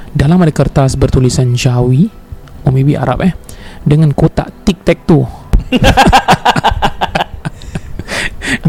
Dalam 0.09 0.41
ada 0.41 0.49
kertas 0.49 0.97
bertulisan 0.97 1.53
Jawi 1.53 2.09
Or 2.65 2.73
maybe 2.73 2.97
Arab 2.97 3.21
eh 3.21 3.29
Dengan 3.85 4.09
kotak 4.09 4.65
tic-tac 4.65 5.05
tu. 5.05 5.21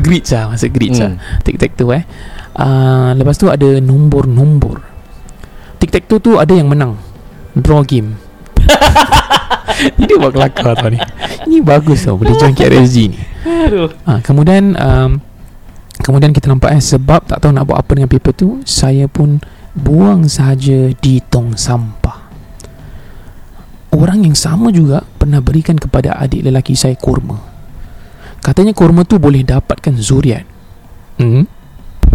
Grits 0.04 0.36
lah 0.36 0.52
Maksud 0.52 0.68
grits 0.68 1.00
lah. 1.00 1.16
Hmm. 1.16 1.40
Tic-tac 1.40 1.80
tu 1.80 1.88
eh. 1.96 2.04
Uh, 2.52 3.16
Lepas 3.16 3.40
tu 3.40 3.48
ada 3.48 3.80
nombor-nombor 3.80 4.89
Tic-tac 5.90 6.06
tu 6.06 6.22
tu 6.22 6.32
ada 6.38 6.54
yang 6.54 6.70
menang. 6.70 6.94
Draw 7.58 7.82
game. 7.82 8.14
Ini 9.98 10.06
dia 10.06 10.22
buat 10.22 10.30
kelakar 10.30 10.78
tau 10.78 10.86
ni. 10.86 11.02
Ini 11.50 11.66
bagus 11.66 12.06
tau 12.06 12.14
Boleh 12.14 12.38
join 12.38 12.54
KRSG 12.54 13.10
ni. 13.10 13.18
Aduh. 13.42 13.90
Ha, 14.06 14.22
Kemudian 14.22 14.78
um, 14.78 15.18
Kemudian 15.98 16.30
kita 16.30 16.46
nampak 16.46 16.78
eh 16.78 16.82
Sebab 16.84 17.26
tak 17.26 17.42
tahu 17.42 17.50
nak 17.50 17.66
buat 17.66 17.82
apa 17.82 17.90
dengan 17.98 18.06
paper 18.06 18.30
tu 18.38 18.62
Saya 18.62 19.10
pun 19.10 19.42
Buang 19.74 20.30
sahaja 20.30 20.94
di 20.94 21.18
tong 21.26 21.58
sampah. 21.58 22.30
Orang 23.90 24.22
yang 24.22 24.38
sama 24.38 24.70
juga 24.70 25.02
Pernah 25.02 25.42
berikan 25.42 25.74
kepada 25.74 26.14
adik 26.14 26.46
lelaki 26.46 26.78
saya 26.78 26.94
kurma. 26.94 27.42
Katanya 28.38 28.78
kurma 28.78 29.02
tu 29.02 29.18
boleh 29.18 29.42
dapatkan 29.42 29.98
zuriat. 29.98 30.46
Hmm? 31.18 31.50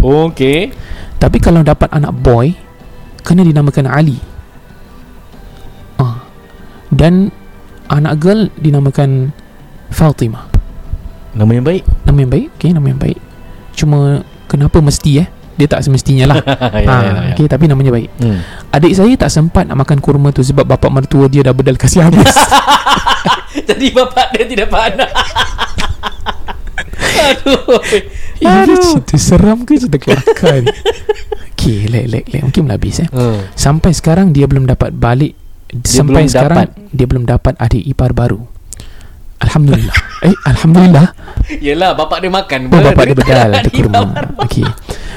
Okay 0.00 0.72
Tapi 1.20 1.36
kalau 1.44 1.60
dapat 1.60 1.92
anak 1.92 2.16
boy 2.16 2.65
Kena 3.26 3.42
dinamakan 3.42 3.90
Ali. 3.90 4.22
Ah. 5.98 6.22
Dan 6.94 7.34
Anak 7.86 8.18
girl 8.18 8.50
dinamakan 8.58 9.30
Fatimah. 9.94 10.50
Nama 11.38 11.50
yang 11.54 11.66
baik? 11.66 11.82
Nama 12.02 12.18
yang 12.18 12.30
baik? 12.34 12.46
Okay 12.58 12.70
nama 12.74 12.86
yang 12.90 12.98
baik. 12.98 13.18
Cuma 13.78 14.26
Kenapa 14.46 14.78
mesti 14.78 15.22
eh? 15.22 15.28
Dia 15.58 15.66
tak 15.66 15.82
semestinya 15.86 16.34
lah. 16.34 16.42
Ya, 16.46 16.86
ha, 16.86 16.96
ya, 17.02 17.12
ya. 17.12 17.12
Okay 17.34 17.46
tapi 17.46 17.66
namanya 17.70 17.94
baik. 17.94 18.10
Hmm. 18.18 18.42
Adik 18.74 18.94
saya 18.94 19.14
tak 19.14 19.30
sempat 19.30 19.66
nak 19.66 19.78
makan 19.86 19.98
kurma 20.02 20.30
tu 20.30 20.42
Sebab 20.42 20.66
bapak 20.66 20.90
mertua 20.90 21.26
dia 21.30 21.46
dah 21.46 21.54
bedal 21.54 21.78
kasih 21.78 22.06
habis. 22.06 22.26
Jadi 23.68 23.86
bapak 23.94 24.34
dia 24.34 24.44
tidak 24.46 24.68
pandai 24.70 25.10
Aduh. 27.26 27.82
Ini 28.38 28.74
cerita 28.78 29.16
seram 29.16 29.64
ke? 29.64 29.80
Cerita 29.80 29.98
kelakar 29.98 30.62
ni 30.62 30.70
Okay 31.56 31.88
lek 31.90 32.06
lek 32.06 32.24
lek. 32.30 32.42
Mungkin 32.46 32.70
habis 32.70 33.02
eh. 33.02 33.08
Uh. 33.10 33.42
Sampai 33.58 33.90
sekarang 33.90 34.30
dia 34.30 34.46
belum 34.46 34.68
dapat 34.68 34.94
balik. 34.94 35.34
Dia 35.66 36.04
Sampai 36.04 36.28
belum 36.28 36.30
sekarang 36.30 36.56
dapat. 36.62 36.68
Dia 36.94 37.06
belum 37.08 37.24
dapat 37.26 37.54
adik 37.58 37.82
ipar 37.82 38.14
baru. 38.14 38.38
Alhamdulillah. 39.36 39.96
Eh 40.24 40.32
Alhamdulillah. 40.46 41.06
Yelah 41.60 41.92
bapak 41.92 42.24
dia 42.24 42.32
makan. 42.32 42.60
Oh 42.72 42.80
bapak 42.80 43.04
dia 43.12 43.16
bedal 43.18 43.50
Ada 43.52 43.68
kurma. 43.68 44.00
Okay 44.48 44.64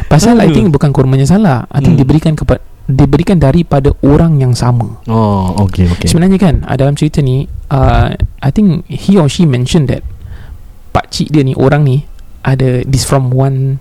Pasal 0.10 0.42
I 0.42 0.50
Aduh. 0.50 0.56
think 0.58 0.68
bukan 0.74 0.90
kurmanya 0.92 1.30
salah. 1.30 1.70
I 1.70 1.80
think 1.80 1.96
Hmm. 1.96 2.04
diberikan 2.04 2.34
kepada 2.36 2.60
Diberikan 2.90 3.38
daripada 3.38 3.94
orang 4.02 4.42
yang 4.42 4.58
sama. 4.58 4.98
Oh 5.06 5.54
okay 5.62 5.86
okay 5.86 6.10
Sebenarnya 6.10 6.42
kan 6.42 6.66
Dalam 6.74 6.98
cerita 6.98 7.22
ni 7.22 7.46
uh, 7.70 8.10
I 8.42 8.50
think 8.50 8.90
He 8.90 9.14
or 9.14 9.30
she 9.30 9.46
mentioned 9.46 9.94
that 9.94 10.02
Pakcik 11.00 11.32
dia 11.32 11.48
ni 11.48 11.56
Orang 11.56 11.88
ni 11.88 12.04
Ada 12.44 12.84
This 12.84 13.08
from 13.08 13.32
one 13.32 13.80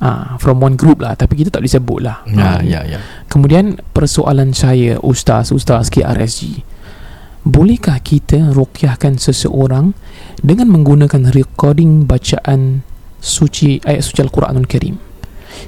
uh, 0.00 0.40
From 0.40 0.56
one 0.64 0.80
group 0.80 1.04
lah. 1.04 1.12
Tapi 1.12 1.36
kita 1.44 1.52
tak 1.52 1.60
boleh 1.60 1.74
sebut 1.76 2.00
lah. 2.00 2.24
Ya 2.24 2.56
Ah, 2.56 2.58
ya 2.64 2.80
ya. 2.88 2.98
Kemudian 3.28 3.76
Persoalan 3.92 4.56
saya 4.56 4.96
Ustaz 5.04 5.52
Ustaz 5.52 5.92
KRSG 5.92 6.64
Bolehkah 7.44 8.00
kita 8.00 8.56
Ruqyahkan 8.56 9.20
seseorang 9.20 9.92
Dengan 10.40 10.72
menggunakan 10.72 11.28
Recording 11.30 12.08
bacaan 12.08 12.80
Suci 13.20 13.84
Ayat 13.84 14.00
suci 14.00 14.24
Al-Quranul 14.24 14.64
Karim? 14.64 14.96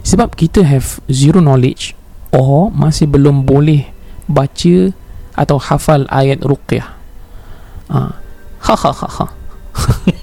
Sebab 0.03 0.33
kita 0.41 0.65
have 0.65 1.05
Zero 1.13 1.45
knowledge 1.45 1.93
Or 2.33 2.73
Masih 2.73 3.07
belum 3.13 3.45
boleh 3.45 3.93
Baca 4.25 4.91
Atau 5.37 5.61
hafal 5.61 6.09
ayat 6.11 6.41
Ruqyah 6.43 6.89
ah. 7.93 8.17
Ha 8.59 8.75
ha 8.75 8.91
ha 8.91 9.09
ha 9.23 9.27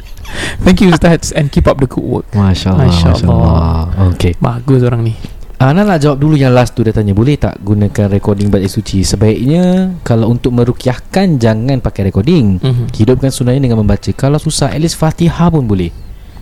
Thank 0.62 0.82
you 0.86 0.90
Ustaz 0.94 1.32
And 1.36 1.52
keep 1.52 1.66
up 1.70 1.78
the 1.82 1.88
good 1.90 2.04
work. 2.04 2.26
Masya 2.34 2.74
Allah 2.74 2.90
Masya 2.90 3.08
Masya 3.14 3.28
Allah. 3.30 3.90
Okay. 4.16 4.34
Bagus 4.38 4.82
orang 4.86 5.06
ni. 5.06 5.14
Ana 5.56 5.88
nak 5.88 6.04
jawab 6.04 6.20
dulu 6.20 6.36
yang 6.36 6.52
last 6.52 6.76
tu 6.76 6.84
dia 6.84 6.92
tanya 6.92 7.16
Boleh 7.16 7.40
tak 7.40 7.64
gunakan 7.64 8.12
recording 8.12 8.52
bacaan 8.52 8.68
suci? 8.68 9.08
Sebaiknya 9.08 9.96
Kalau 10.04 10.28
untuk 10.28 10.52
merukyahkan 10.52 11.40
Jangan 11.40 11.80
pakai 11.80 12.12
recording. 12.12 12.60
Mm-hmm. 12.60 12.88
Hidupkan 12.92 13.32
sunnahnya 13.32 13.72
dengan 13.72 13.80
membaca. 13.80 14.12
Kalau 14.12 14.36
susah 14.36 14.76
At 14.76 14.84
least 14.84 15.00
fatihah 15.00 15.48
pun 15.48 15.64
boleh. 15.64 15.96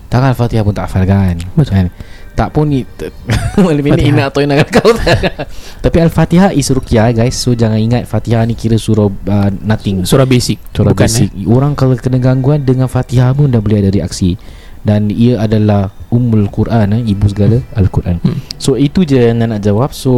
Takkan 0.10 0.34
fatihah 0.34 0.66
pun 0.66 0.74
tak 0.74 0.90
hafal 0.90 1.06
kan 1.10 1.38
Betul. 1.58 1.74
kan? 1.74 1.88
Tak 2.34 2.50
pun 2.50 2.66
ni 2.66 2.82
Malam 3.62 3.78
ini 3.80 3.94
Fatihah. 3.94 4.10
Ina 4.10 4.24
atau 4.26 4.42
Ina 4.42 4.58
kau 4.66 4.90
Tapi 5.86 5.98
Al-Fatihah 6.02 6.50
is 6.50 6.66
rukyah 6.68 7.14
guys. 7.14 7.38
So 7.38 7.54
jangan 7.54 7.78
ingat 7.78 8.10
Fatihah 8.10 8.42
ni 8.42 8.58
kira 8.58 8.74
surah 8.74 9.06
uh, 9.06 9.50
Nothing. 9.54 10.02
Surah 10.02 10.26
basic 10.26 10.58
Surah 10.74 10.90
Bukan, 10.92 11.06
basic. 11.06 11.30
eh? 11.30 11.46
Orang 11.46 11.78
kalau 11.78 11.94
kena 11.94 12.18
gangguan 12.18 12.66
Dengan 12.66 12.90
Fatihah 12.90 13.30
pun 13.32 13.54
dah 13.54 13.62
boleh 13.62 13.86
ada 13.86 13.94
reaksi. 13.94 14.34
Dan 14.82 15.08
ia 15.08 15.40
adalah 15.40 15.94
Ummul 16.10 16.50
Quran 16.50 16.92
eh, 16.92 17.02
Ibu 17.08 17.26
segala 17.30 17.62
Al-Quran. 17.72 18.18
Hmm. 18.20 18.42
So 18.58 18.76
itu 18.76 19.06
je 19.06 19.16
yang 19.16 19.38
nak 19.40 19.62
jawab. 19.62 19.94
So 19.94 20.12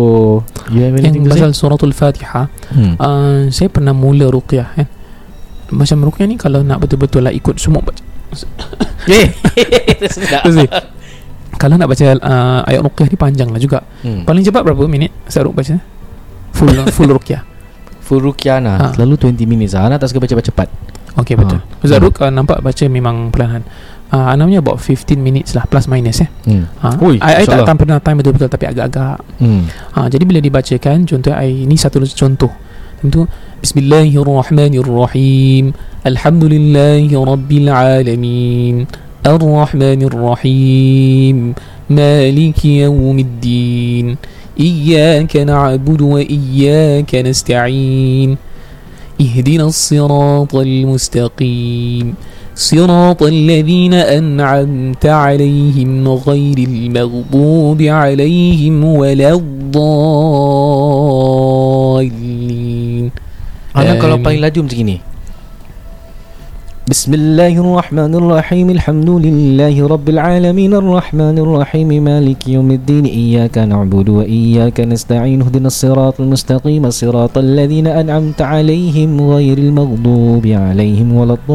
You 0.71 0.87
have 0.87 0.95
Yang 0.95 1.19
anything 1.19 1.27
pasal 1.27 1.51
suratul 1.51 1.91
Fatihah 1.91 2.47
Hmm. 2.71 2.95
uh, 2.95 3.51
Saya 3.51 3.67
pernah 3.67 3.91
mula 3.91 4.31
ruqyah 4.31 4.67
kan 4.71 4.87
Macam 5.69 6.07
ruqyah 6.07 6.25
ni 6.25 6.39
Kalau 6.39 6.63
nak 6.63 6.79
betul-betul 6.79 7.27
lah 7.27 7.35
Ikut 7.35 7.59
semua 7.59 7.83
Eh. 9.05 9.27
Sedap. 10.15 10.47
Ni, 11.65 11.73
Kalau 11.73 11.81
nak 11.81 11.89
baca 11.89 12.05
uh, 12.05 12.69
Ayat 12.69 12.81
ruqyah 12.85 13.07
ni 13.09 13.17
panjang 13.17 13.49
lah 13.49 13.59
juga. 13.59 13.81
Hmm. 14.05 14.21
Paling 14.23 14.45
cepat 14.45 14.61
berapa 14.61 14.85
minit 14.85 15.09
Saya 15.25 15.49
baca? 15.49 15.81
Full 16.55 16.71
full 16.95 17.11
ruqyah. 17.11 17.41
Full 18.05 18.21
Rukiana 18.21 18.77
Ha. 18.77 18.93
Selalu 18.93 19.33
20 19.33 19.49
minutes 19.49 19.73
lah 19.73 19.89
Anak 19.89 20.05
tak 20.05 20.13
suka 20.13 20.21
baca 20.21 20.37
cepat. 20.37 20.69
Okay 21.15 21.39
betul. 21.39 21.63
Ah. 21.63 21.79
Ustaz 21.81 22.03
Ruk 22.03 22.19
uh, 22.21 22.29
nampak 22.29 22.61
baca 22.61 22.85
memang 22.91 23.31
perlahan. 23.31 23.63
Uh, 24.13 24.29
Ana 24.29 24.45
punya 24.45 24.61
about 24.61 24.77
15 24.77 25.17
minutes 25.17 25.57
lah 25.57 25.65
Plus 25.65 25.89
minus 25.89 26.21
eh. 26.21 26.29
Hmm. 26.45 26.69
ha? 26.85 26.93
Ui, 27.01 27.17
I, 27.17 27.41
I 27.41 27.49
tak 27.49 27.65
time 27.65 27.81
pernah 27.81 27.97
time 27.97 28.21
betul-betul 28.21 28.53
Tapi 28.53 28.69
agak-agak. 28.69 29.17
Hmm. 29.41 29.65
ha, 29.97 30.05
Jadi 30.05 30.29
bila 30.29 30.37
dibacakan 30.37 31.09
Contoh 31.09 31.33
I, 31.33 31.65
Ini 31.65 31.73
satu 31.73 31.97
contoh. 32.05 32.53
Contoh 33.01 33.25
Bismillahirrahmanirrahim. 33.65 35.73
Alhamdulillahi 36.05 37.17
Rabbil 37.17 37.73
Alamin 37.73 38.85
Ar-Rahmanirrahim 39.25 41.57
Maliki 41.89 42.85
Yawmiddin 42.85 44.21
إياك 44.55 45.35
نعبد 45.35 46.01
وإياك 46.01 47.15
نستعين. 47.15 48.37
اهدنا 49.21 49.65
الصراط 49.67 50.55
المستقيم. 50.55 52.13
صراط 52.55 53.23
الذين 53.23 53.93
أنعمت 53.93 55.05
عليهم 55.05 56.07
غير 56.07 56.57
المغضوب 56.57 57.81
عليهم 57.81 58.85
ولا 58.85 59.33
الضالين. 59.35 59.75
Anak 63.75 63.99
kalau 63.99 64.23
paling 64.23 64.39
laju 64.39 64.63
macam 64.63 65.03
ni 66.85 66.93
Bismillahirrahmanirrahim. 66.93 68.69
Alhamdulillahi 68.77 69.81
Rabbil 69.81 70.21
Alamin. 70.21 70.69
Ar-Rahmanirrahim. 70.73 71.89
Maliki 71.97 72.53
Yawmiddin. 72.53 73.09
Iyaka 73.09 73.65
na'budu 73.65 74.21
wa 74.21 74.25
iyaka 74.25 74.85
nasta'in. 74.85 75.41
Hudina 75.41 75.73
siratal 75.73 76.29
mustaqim. 76.29 76.85
Siratal 76.93 77.41
ladhina 77.41 77.97
an'amta 77.97 78.61
alaihim 78.61 79.17
Ghairil 79.17 79.73
maghdubi 79.73 80.53
alaihim 80.53 81.09
Waladdallin. 81.17 81.49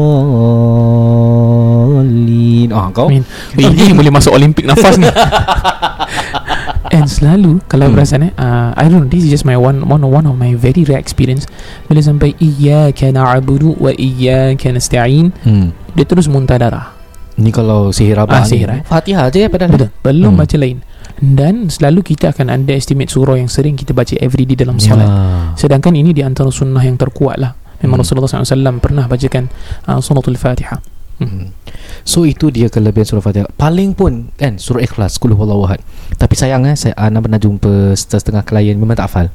Ah 2.75 2.91
kau? 2.91 3.07
Amin. 3.07 3.23
Ini 3.55 3.95
boleh 3.95 4.11
masuk 4.11 4.35
Olimpik 4.35 4.67
nafas 4.67 4.99
ni. 4.99 5.07
And 6.91 7.07
selalu 7.07 7.63
kalau 7.65 7.87
Hmm. 7.87 7.95
perasan 7.95 8.21
eh, 8.21 8.31
uh, 8.35 8.75
I 8.75 8.85
don't 8.85 8.99
know, 8.99 9.07
this 9.07 9.23
is 9.23 9.31
just 9.31 9.43
my 9.43 9.55
one 9.55 9.83
one 9.83 10.03
one 10.03 10.25
of 10.25 10.35
my 10.35 10.51
very 10.53 10.83
rare 10.83 10.99
experience. 10.99 11.47
Bila 11.87 11.99
sampai 11.99 12.35
iyyaka 12.35 13.09
na'budu 13.09 13.79
wa 13.79 13.91
iyyaka 13.91 14.69
nasta'in, 14.69 15.31
Hmm. 15.41 15.71
dia 15.91 16.03
terus 16.03 16.27
muntah 16.27 16.55
darah. 16.55 16.91
Ni 17.35 17.49
kalau 17.49 17.89
sihir 17.89 18.19
abah 18.19 18.43
Ah, 18.43 18.45
sihir, 18.45 18.67
eh. 18.69 18.81
Fatihah 18.83 19.31
je 19.31 19.47
padahal 19.47 19.71
Betul. 19.71 19.89
Belum 20.01 20.35
Hmm. 20.35 20.43
baca 20.43 20.55
lain. 20.55 20.77
Dan 21.17 21.69
selalu 21.69 22.03
kita 22.03 22.33
akan 22.33 22.51
underestimate 22.51 23.07
surah 23.07 23.37
yang 23.37 23.47
sering 23.47 23.73
kita 23.73 23.93
baca 23.93 24.13
every 24.19 24.43
day 24.43 24.57
dalam 24.57 24.75
solat. 24.77 25.05
ya. 25.05 25.15
Sedangkan 25.55 25.93
ini 25.93 26.11
di 26.11 26.21
antara 26.21 26.51
sunnah 26.51 26.81
yang 26.81 26.97
terkuat 26.97 27.37
lah. 27.37 27.55
Memang 27.79 27.97
Hmm. 27.97 28.05
Rasulullah 28.05 28.29
SAW 28.29 28.77
pernah 28.77 29.07
bacakan 29.07 29.47
uh, 29.87 29.97
suratul 29.97 30.35
Fatihah. 30.35 30.81
Hmm. 31.21 31.53
So 32.01 32.25
itu 32.25 32.49
dia 32.49 32.65
kelebihan 32.65 33.05
surah 33.05 33.21
Fatihah. 33.21 33.45
Paling 33.53 33.93
pun 33.93 34.33
kan 34.33 34.57
surah 34.57 34.81
Ikhlas 34.81 35.21
Qul 35.21 35.37
huwallahu 35.37 35.69
ahad. 35.69 35.85
Tapi 36.17 36.33
sayang 36.33 36.65
eh 36.65 36.73
saya 36.73 36.97
ana 36.97 37.21
pernah 37.21 37.37
jumpa 37.37 37.93
setengah 37.93 38.41
klien 38.41 38.73
memang 38.73 38.97
tak 38.97 39.05
hafal. 39.05 39.27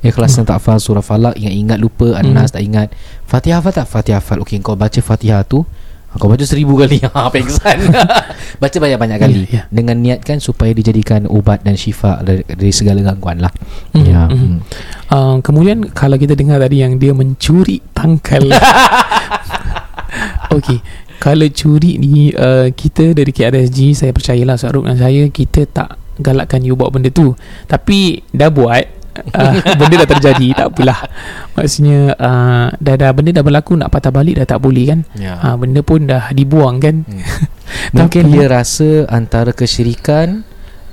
Ikhlas 0.00 0.36
yang 0.36 0.44
tak 0.44 0.60
hafal 0.60 0.80
surah 0.80 1.00
Falak 1.00 1.32
ingat-ingat 1.36 1.80
lupa 1.80 2.16
An-Nas 2.16 2.52
tak 2.52 2.60
ingat. 2.60 2.92
Fatihah 3.24 3.60
hafal 3.60 3.72
tak? 3.72 3.88
Fatihah 3.88 4.20
hafal. 4.20 4.40
Okey 4.40 4.60
kau 4.60 4.72
baca 4.72 5.00
Fatihah 5.00 5.44
tu 5.44 5.64
kau 6.14 6.30
baca 6.30 6.46
seribu 6.46 6.78
kali 6.78 7.02
ha 7.10 7.26
pengsan 7.26 7.90
baca 8.62 8.76
banyak-banyak 8.78 9.18
kali 9.18 9.50
Ya, 9.50 9.50
ya. 9.50 9.62
dengan 9.66 9.98
niatkan 9.98 10.38
supaya 10.38 10.70
dijadikan 10.70 11.26
ubat 11.26 11.66
dan 11.66 11.74
syifa 11.74 12.22
dari, 12.22 12.46
dari 12.46 12.70
segala 12.70 13.02
gangguan 13.02 13.42
lah 13.42 13.50
Mhm, 13.98 14.04
ya 14.06 14.22
mhm. 14.30 14.38
hmm. 14.38 14.58
Uh, 15.10 15.36
kemudian 15.42 15.82
kalau 15.90 16.14
kita 16.14 16.38
dengar 16.38 16.62
tadi 16.62 16.86
yang 16.86 17.02
dia 17.02 17.10
mencuri 17.10 17.82
tangkal 17.90 18.46
Okey 20.54 20.78
Kalau 21.18 21.46
curi 21.50 21.96
ni 21.96 22.30
uh, 22.30 22.68
Kita 22.70 23.12
dari 23.12 23.30
KRSG 23.30 23.94
Saya 23.94 24.10
percayalah 24.10 24.56
Saruk 24.56 24.84
dan 24.84 24.96
saya 24.96 25.28
Kita 25.28 25.64
tak 25.64 25.96
galakkan 26.20 26.62
you 26.62 26.74
buat 26.74 26.90
benda 26.90 27.10
tu. 27.10 27.34
Tapi 27.66 28.22
Dah 28.30 28.50
buat 28.50 28.84
uh, 29.34 29.54
Benda 29.78 30.04
dah 30.04 30.08
terjadi 30.08 30.48
Tak 30.54 30.66
apalah. 30.74 30.98
Maksudnya 31.54 32.14
uh, 32.14 32.66
dah, 32.76 32.94
dah 32.98 33.10
Benda 33.14 33.30
dah 33.34 33.44
berlaku 33.44 33.74
Nak 33.74 33.90
patah 33.90 34.10
balik 34.10 34.38
dah 34.42 34.46
tak 34.46 34.60
boleh 34.62 34.84
kan? 34.94 35.00
Ya. 35.16 35.38
Uh, 35.40 35.56
Benda 35.58 35.80
pun 35.80 36.06
dah 36.06 36.30
dibuang 36.30 36.78
kan? 36.78 37.02
Mungkin 37.96 38.22
Tapi- 38.28 38.32
dia 38.32 38.46
rasa 38.46 39.08
antara 39.10 39.50
kesyirikan 39.50 40.44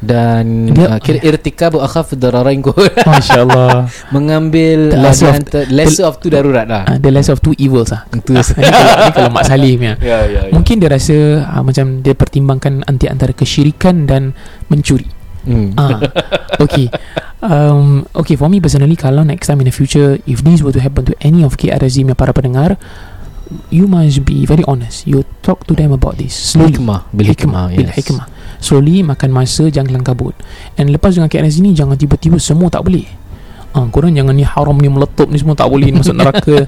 dan 0.01 0.73
Dia- 0.73 0.97
uh, 0.97 0.99
kira 0.99 1.21
irtikab 1.21 1.77
akhaf 1.77 2.17
dararain 2.17 2.57
kot 2.57 2.73
Masya 3.07 3.45
Allah 3.45 3.85
mengambil 4.09 4.89
The 4.89 4.97
uh, 4.97 5.13
of- 5.29 5.45
the 5.53 5.61
lesser 5.69 6.05
of 6.09 6.17
two 6.17 6.33
darurat 6.33 6.65
lah. 6.65 6.83
uh, 6.89 6.97
The 6.97 7.13
less 7.13 7.29
of 7.29 7.37
two 7.39 7.53
evils 7.61 7.93
lah 7.93 8.09
Itu 8.17 8.33
kalau, 9.13 9.29
Mak 9.29 9.45
Salih 9.45 9.77
ya 9.85 9.93
ya. 10.01 10.49
Mungkin 10.49 10.81
dia 10.81 10.89
rasa 10.89 11.45
uh, 11.45 11.61
Macam 11.61 12.01
dia 12.01 12.17
pertimbangkan 12.17 12.81
Anti 12.89 13.05
antara 13.05 13.31
kesyirikan 13.31 14.09
Dan 14.09 14.33
mencuri 14.67 15.21
Hmm. 15.41 15.73
Ah, 15.73 15.97
okay. 16.61 16.85
Um, 17.41 18.05
okay, 18.13 18.37
for 18.37 18.45
me 18.45 18.61
personally, 18.61 18.93
kalau 18.93 19.25
next 19.25 19.49
time 19.49 19.57
in 19.65 19.65
the 19.65 19.73
future, 19.73 20.21
if 20.29 20.45
this 20.45 20.61
were 20.61 20.69
to 20.69 20.77
happen 20.77 21.01
to 21.01 21.17
any 21.17 21.41
of 21.41 21.57
KRZ 21.57 22.05
punya 22.05 22.13
para 22.13 22.29
pendengar, 22.29 22.77
you 23.73 23.89
must 23.89 24.21
be 24.21 24.45
very 24.45 24.61
honest. 24.69 25.09
You 25.09 25.25
talk 25.41 25.65
to 25.65 25.73
them 25.73 25.97
about 25.97 26.21
this 26.21 26.37
slowly. 26.37 26.77
Hikmah 26.77 27.09
bil 27.09 27.27
hikmah. 27.33 27.73
bil 27.73 27.89
yes. 27.89 27.97
hikmah. 27.97 28.25
Slowly 28.61 29.01
makan 29.01 29.33
masa, 29.33 29.67
jangan 29.67 29.89
kelang 29.89 30.05
kabut. 30.05 30.37
And 30.77 30.93
lepas 30.93 31.17
dengan 31.17 31.27
KRZ 31.27 31.59
ni, 31.59 31.73
jangan 31.73 31.97
tiba-tiba 31.97 32.37
semua 32.37 32.69
tak 32.69 32.85
boleh. 32.85 33.09
Ah, 33.71 33.87
korang 33.87 34.11
jangan 34.11 34.35
ni 34.35 34.43
haram 34.43 34.75
ni 34.75 34.91
meletup 34.91 35.31
ni 35.31 35.39
semua 35.39 35.55
tak 35.55 35.71
boleh 35.71 35.87
ni 35.89 35.95
masuk 35.95 36.11
neraka. 36.11 36.67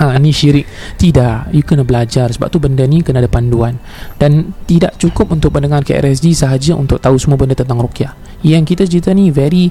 ha, 0.00 0.16
Ni 0.22 0.32
syirik 0.32 0.64
Tidak 0.96 1.52
You 1.52 1.60
kena 1.60 1.84
belajar 1.84 2.32
Sebab 2.32 2.48
tu 2.48 2.56
benda 2.56 2.88
ni 2.88 3.04
Kena 3.04 3.20
ada 3.20 3.28
panduan 3.28 3.76
Dan 4.16 4.56
tidak 4.64 4.96
cukup 4.96 5.28
untuk 5.28 5.52
pendengar 5.52 5.84
KRSG 5.84 6.32
Sahaja 6.32 6.72
untuk 6.72 7.04
tahu 7.04 7.20
semua 7.20 7.36
benda 7.36 7.52
tentang 7.52 7.84
rukyah 7.84 8.16
Yang 8.40 8.62
kita 8.64 8.82
cerita 8.88 9.10
ni 9.12 9.28
Very 9.28 9.68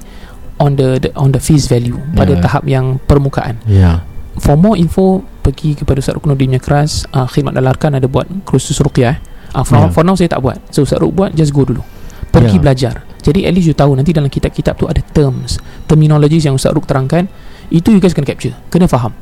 On 0.61 0.69
the, 0.69 1.01
the 1.01 1.09
on 1.17 1.33
the 1.33 1.41
face 1.41 1.65
value 1.65 1.97
Pada 2.13 2.37
Yeah. 2.37 2.41
tahap 2.45 2.63
yang 2.69 3.01
permukaan 3.01 3.57
Ya 3.65 4.05
For 4.37 4.53
more 4.53 4.77
info 4.77 5.25
Pergi 5.41 5.73
kepada 5.73 5.97
Ustaz 5.97 6.13
Ruknuddin 6.13 6.53
punya 6.53 6.61
keras 6.61 7.09
uh, 7.09 7.25
Khidmat 7.25 7.57
Dalarkan 7.57 7.97
ada 7.97 8.05
buat 8.05 8.29
Kursus 8.45 8.77
rukyah 8.85 9.17
eh. 9.17 9.34
Uh, 9.55 9.63
for, 9.63 9.79
Yeah. 9.79 9.89
for 9.89 10.03
now 10.03 10.13
saya 10.13 10.27
tak 10.27 10.43
buat 10.43 10.59
So 10.69 10.83
Ustaz 10.83 10.99
Ruk 10.99 11.15
buat 11.15 11.31
Just 11.31 11.49
go 11.49 11.63
dulu 11.63 11.79
Pergi 12.29 12.59
Yeah. 12.59 12.61
belajar 12.61 12.93
Jadi 13.23 13.47
at 13.47 13.55
least 13.55 13.65
you 13.65 13.73
tahu 13.73 13.95
Nanti 13.95 14.11
dalam 14.11 14.27
kitab-kitab 14.27 14.75
tu 14.75 14.85
ada 14.85 14.99
terms 15.01 15.55
Terminologies 15.85 16.43
yang 16.43 16.53
Ustaz 16.53 16.75
Ruk 16.75 16.83
terangkan 16.83 17.25
Itu 17.67 17.89
you 17.89 17.97
guys 17.97 18.11
kena 18.11 18.27
capture 18.27 18.53
Kena 18.67 18.85
faham 18.85 19.15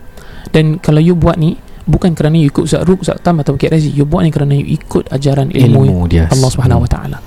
Dan 0.49 0.77
kalau 0.77 0.97
you 0.97 1.13
buat 1.13 1.37
ni 1.37 1.55
Bukan 1.83 2.15
kerana 2.15 2.39
you 2.39 2.47
ikut 2.47 2.63
Ustaz 2.63 2.83
Ruk 2.83 3.03
Ustaz 3.03 3.19
Tam 3.19 3.37
atau 3.37 3.53
Bukit 3.53 3.67
Razi 3.67 3.91
You 3.91 4.07
buat 4.07 4.23
ni 4.23 4.31
kerana 4.31 4.55
you 4.55 4.63
ikut 4.71 5.11
ajaran 5.11 5.51
ilmu, 5.51 5.83
Ilmu 5.83 6.07
dia 6.07 6.31
Allah 6.31 6.47
Subhanahu 6.47 6.87
Wa 6.87 6.89
Taala. 6.89 7.17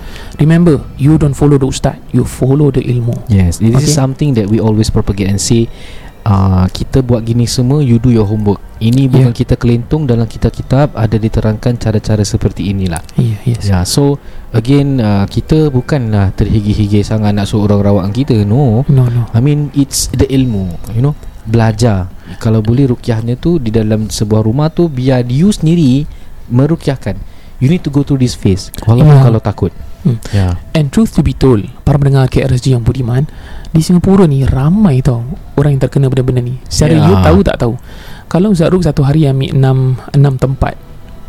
Remember 0.41 0.81
You 0.97 1.21
don't 1.21 1.37
follow 1.37 1.61
the 1.61 1.69
Ustaz 1.69 2.01
You 2.11 2.25
follow 2.25 2.73
the 2.73 2.81
ilmu 2.81 3.13
Yes 3.29 3.61
This 3.61 3.85
is 3.85 3.93
Okay. 3.93 3.93
something 3.93 4.31
that 4.33 4.49
we 4.49 4.57
always 4.57 4.89
propagate 4.89 5.29
and 5.29 5.37
say 5.37 5.69
uh, 6.27 6.67
Kita 6.67 7.07
buat 7.07 7.23
gini 7.23 7.47
semua 7.47 7.79
You 7.81 8.03
do 8.03 8.11
your 8.11 8.27
homework 8.27 8.59
Ini 8.83 9.07
bukan 9.07 9.31
Yeah. 9.31 9.39
kita 9.39 9.55
kelentung 9.57 10.05
Dalam 10.05 10.27
kitab-kitab 10.27 10.93
Ada 10.99 11.17
diterangkan 11.17 11.79
cara-cara 11.79 12.27
seperti 12.27 12.69
inilah 12.75 13.01
Yeah, 13.15 13.39
yes. 13.47 13.63
Ya, 13.65 13.71
yeah, 13.71 13.83
so 13.87 14.19
again 14.51 14.99
uh, 14.99 15.25
kita 15.31 15.69
bukanlah 15.71 16.33
terhigi-higi 16.35 17.05
sangat 17.05 17.37
nak 17.37 17.45
suruh 17.45 17.69
orang 17.69 17.85
rawat 17.85 18.05
kita. 18.17 18.43
No. 18.49 18.89
No 18.89 19.07
no 19.13 19.29
I 19.37 19.41
mean 19.45 19.69
it's 19.77 20.09
the 20.17 20.25
ilmu, 20.29 20.73
you 20.97 21.05
know. 21.05 21.13
Belajar. 21.45 22.09
Kalau 22.41 22.65
boleh 22.65 22.89
rukyahnya 22.91 23.37
tu 23.37 23.61
di 23.61 23.69
dalam 23.69 24.09
sebuah 24.09 24.43
rumah 24.43 24.73
tu 24.73 24.89
biar 24.89 25.29
you 25.29 25.53
sendiri 25.53 26.09
merukyahkan. 26.51 27.21
You 27.61 27.69
need 27.73 27.85
to 27.85 27.93
go 27.93 28.05
through 28.05 28.21
this 28.21 28.37
phase 28.37 28.69
walaupun 28.85 29.17
Ya. 29.17 29.25
kalau 29.25 29.41
takut. 29.41 29.73
Hmm. 30.05 30.17
Ya. 30.31 30.57
And 30.71 30.89
truth 30.95 31.19
to 31.19 31.23
be 31.27 31.35
told 31.35 31.67
Para 31.83 31.99
pendengar 31.99 32.31
KRSG 32.31 32.79
yang 32.79 32.87
budiman 32.87 33.27
Di 33.77 33.85
Singapura 33.85 34.25
ni 34.25 34.41
Ramai 34.41 35.05
tau 35.05 35.21
Orang 35.53 35.77
yang 35.77 35.83
terkena 35.85 36.09
benda-benda 36.09 36.41
ni 36.41 36.57
Secara 36.65 36.97
Ya. 36.97 37.05
you 37.05 37.15
tahu 37.21 37.39
tak 37.45 37.57
tahu 37.61 37.75
Kalau 38.27 38.57
Zaruk 38.57 38.81
satu 38.81 39.05
hari 39.05 39.29
ambil 39.29 39.53
6, 39.53 40.17
6 40.17 40.17
tempat 40.41 40.75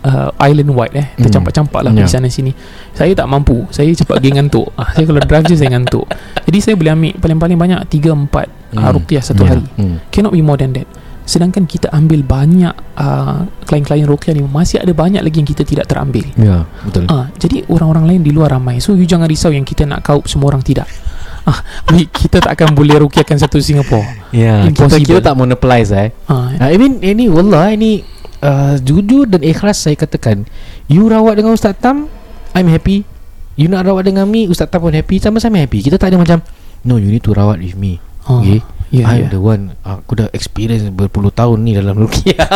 uh, 0.01 0.31
Island 0.39 0.71
wide 0.71 0.95
eh 0.95 1.07
Hmm. 1.11 1.27
Tercampak-campak 1.27 1.81
lah 1.83 1.91
Ya. 1.91 2.07
Di 2.07 2.09
sana 2.09 2.31
sini 2.31 2.55
Saya 2.95 3.11
tak 3.11 3.27
mampu 3.27 3.67
Saya 3.67 3.91
cepat 3.91 4.23
pergi 4.23 4.31
ngantuk 4.33 4.71
ah, 4.73 4.95
Saya 4.95 5.03
kalau 5.03 5.19
drive 5.19 5.45
je 5.45 5.55
saya 5.59 5.75
ngantuk 5.75 6.07
Jadi 6.47 6.57
saya 6.63 6.79
boleh 6.79 6.91
ambil 6.95 7.13
Paling-paling 7.19 7.57
banyak 7.59 7.79
3-4 7.83 8.07
hmm. 8.07 8.79
uh, 8.79 8.91
rupiah 8.95 9.19
satu 9.19 9.43
Ya. 9.43 9.49
hari 9.51 9.67
Hmm. 9.75 9.99
Cannot 10.07 10.31
be 10.31 10.39
more 10.39 10.55
than 10.55 10.71
that 10.71 10.87
Sedangkan 11.27 11.67
kita 11.67 11.91
ambil 11.91 12.23
banyak 12.23 12.71
uh, 12.95 13.43
Klien-klien 13.67 14.07
rupiah 14.07 14.31
ni 14.31 14.39
Masih 14.41 14.79
ada 14.79 14.95
banyak 14.95 15.19
lagi 15.19 15.43
yang 15.43 15.49
kita 15.51 15.67
tidak 15.67 15.91
terambil 15.91 16.23
Ya, 16.39 16.63
betul. 16.87 17.03
Ah, 17.11 17.27
jadi 17.35 17.67
orang-orang 17.67 18.07
lain 18.07 18.21
di 18.23 18.31
luar 18.31 18.55
ramai. 18.55 18.79
So 18.79 18.95
you 18.95 19.03
jangan 19.03 19.27
risau 19.27 19.51
yang 19.51 19.67
kita 19.67 19.83
nak 19.83 20.07
kaup 20.07 20.23
semua 20.31 20.55
orang 20.55 20.63
tidak. 20.63 20.87
Ah, 21.47 21.63
kita 22.11 22.43
tak 22.43 22.59
akan 22.59 22.75
boleh 22.75 22.99
rukiahkan 22.99 23.39
satu 23.39 23.63
Singapore. 23.63 24.03
Ya, 24.35 24.67
kita, 24.67 24.83
Impossible. 24.83 24.99
kita 24.99 25.19
tak 25.23 25.35
monopolize 25.35 25.95
eh. 25.95 26.11
Ah, 26.27 26.51
I 26.59 26.75
mean 26.75 26.99
ini 26.99 27.31
wallah 27.31 27.71
ini 27.71 28.03
uh, 28.43 28.75
jujur 28.77 29.23
dan 29.25 29.39
ikhlas 29.41 29.79
saya 29.79 29.95
katakan. 29.95 30.43
You 30.91 31.07
rawat 31.07 31.39
dengan 31.39 31.55
Ustaz 31.55 31.79
Tam, 31.79 32.11
I'm 32.51 32.67
happy. 32.67 33.07
You 33.55 33.67
nak 33.67 33.87
rawat 33.87 34.05
dengan 34.05 34.27
me, 34.27 34.45
Ustaz 34.45 34.67
Tam 34.67 34.83
pun 34.83 34.91
happy, 34.91 35.17
sama-sama 35.17 35.57
happy. 35.57 35.81
Kita 35.81 35.95
tak 35.95 36.11
ada 36.11 36.19
macam 36.19 36.43
no 36.83 36.99
you 36.99 37.09
need 37.09 37.23
to 37.23 37.31
rawat 37.31 37.57
with 37.57 37.73
me. 37.73 38.03
ah, 38.23 38.43
Okay. 38.43 38.59
yeah, 38.91 39.07
I'm 39.07 39.27
yeah. 39.27 39.31
the 39.31 39.39
one 39.39 39.75
Aku 39.81 40.15
dah 40.15 40.27
experience 40.31 40.83
berpuluh 40.87 41.27
tahun 41.29 41.63
ni 41.63 41.71
dalam 41.73 41.95
rukiah 41.97 42.37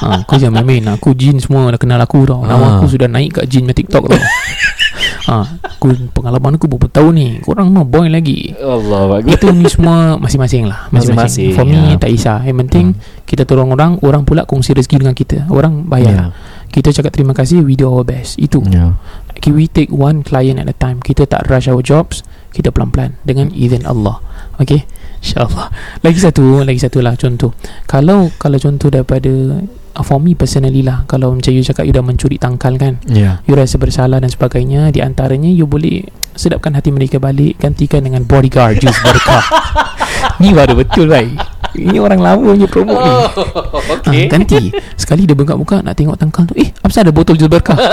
Ah, 0.00 0.22
kau 0.24 0.34
jangan 0.34 0.62
main-main. 0.62 0.96
Aku 0.96 1.12
jin 1.12 1.38
semua 1.38 1.68
dah 1.68 1.76
kenal 1.76 2.00
aku 2.00 2.24
tau. 2.24 2.40
Nama 2.42 2.58
Ah. 2.58 2.70
aku 2.74 2.88
sudah 2.88 3.06
naik 3.06 3.36
kat 3.36 3.44
jin 3.46 3.64
punya 3.64 3.76
TikTok 3.76 4.08
tau. 4.08 4.18
ah, 5.30 5.46
aku 5.62 5.94
pengalaman 6.10 6.58
aku 6.58 6.66
berapa 6.66 6.90
tahun 6.90 7.12
ni. 7.14 7.28
Korang 7.46 7.70
mah 7.70 7.86
boy 7.86 8.10
lagi. 8.10 8.50
Allah 8.58 9.22
Itu 9.22 9.54
ni 9.54 9.70
semua 9.70 10.18
masing-masing 10.18 10.66
lah 10.66 10.86
Masing-masing, 10.94 11.54
Masing-masing 11.54 11.56
For 11.56 11.64
me 11.64 11.94
ya. 11.94 12.02
tak 12.02 12.10
kisah 12.10 12.38
Yang 12.42 12.56
penting 12.66 12.86
Kita 13.24 13.42
tolong 13.46 13.70
orang 13.72 13.96
Orang 14.02 14.22
pula 14.26 14.42
kongsi 14.44 14.74
rezeki 14.74 15.06
dengan 15.06 15.14
kita 15.14 15.46
Orang 15.48 15.86
bayar 15.86 16.34
Kita 16.68 16.90
cakap 16.90 17.14
terima 17.14 17.32
kasih 17.32 17.62
We 17.62 17.78
do 17.78 17.86
our 17.88 18.02
best 18.02 18.36
Itu 18.36 18.60
Ya. 18.66 18.98
Okay, 19.40 19.56
we 19.56 19.64
take 19.64 19.88
one 19.88 20.20
client 20.20 20.60
at 20.60 20.68
a 20.68 20.76
time. 20.76 21.00
Kita 21.00 21.24
tak 21.24 21.48
rush 21.48 21.64
our 21.64 21.80
jobs. 21.80 22.20
Kita 22.52 22.68
pelan-pelan 22.68 23.16
dengan 23.24 23.48
izin 23.48 23.88
Allah. 23.88 24.20
Okay, 24.60 24.84
insyaAllah. 25.20 25.68
Lagi 26.00 26.18
satu, 26.18 26.64
lagi 26.64 26.80
satu 26.80 26.98
lah 27.00 27.14
contoh. 27.14 27.52
Kalau 27.84 28.32
kalau 28.36 28.56
contoh 28.56 28.88
daripada 28.88 29.30
uh, 29.94 30.04
for 30.04 30.18
me 30.18 30.32
personally 30.32 30.80
lah, 30.80 31.04
kalau 31.04 31.36
macam 31.36 31.52
you 31.52 31.60
cakap 31.60 31.84
you 31.84 31.92
dah 31.92 32.02
mencuri 32.02 32.36
tangkal 32.36 32.74
kan, 32.74 32.96
Ya. 33.06 33.38
you 33.44 33.54
rasa 33.54 33.76
bersalah 33.76 34.18
dan 34.18 34.28
sebagainya. 34.28 34.90
Di 34.90 35.04
antaranya 35.04 35.48
you 35.48 35.64
boleh 35.64 36.08
sedapkan 36.32 36.72
hati 36.72 36.88
mereka 36.88 37.20
balik, 37.20 37.60
gantikan 37.60 38.00
dengan 38.00 38.24
bodyguard 38.24 38.80
jus 38.80 38.96
berkah. 39.04 39.44
Ni 40.40 40.52
baru 40.52 40.74
betul 40.78 41.08
baik. 41.10 41.60
Ini 41.76 42.02
orang 42.02 42.20
lama 42.20 42.50
punya 42.54 42.66
promo 42.66 42.94
ni. 42.98 43.12
okay. 44.02 44.26
Ha, 44.26 44.30
ganti 44.30 44.74
Sekali 44.98 45.22
dia 45.22 45.38
buka-buka 45.38 45.86
Nak 45.86 45.94
tengok 45.94 46.18
tangkal 46.18 46.42
tu 46.50 46.54
Eh 46.58 46.74
apa 46.82 46.90
ada 46.90 47.14
botol 47.14 47.38
jus 47.38 47.46
berkah 47.46 47.78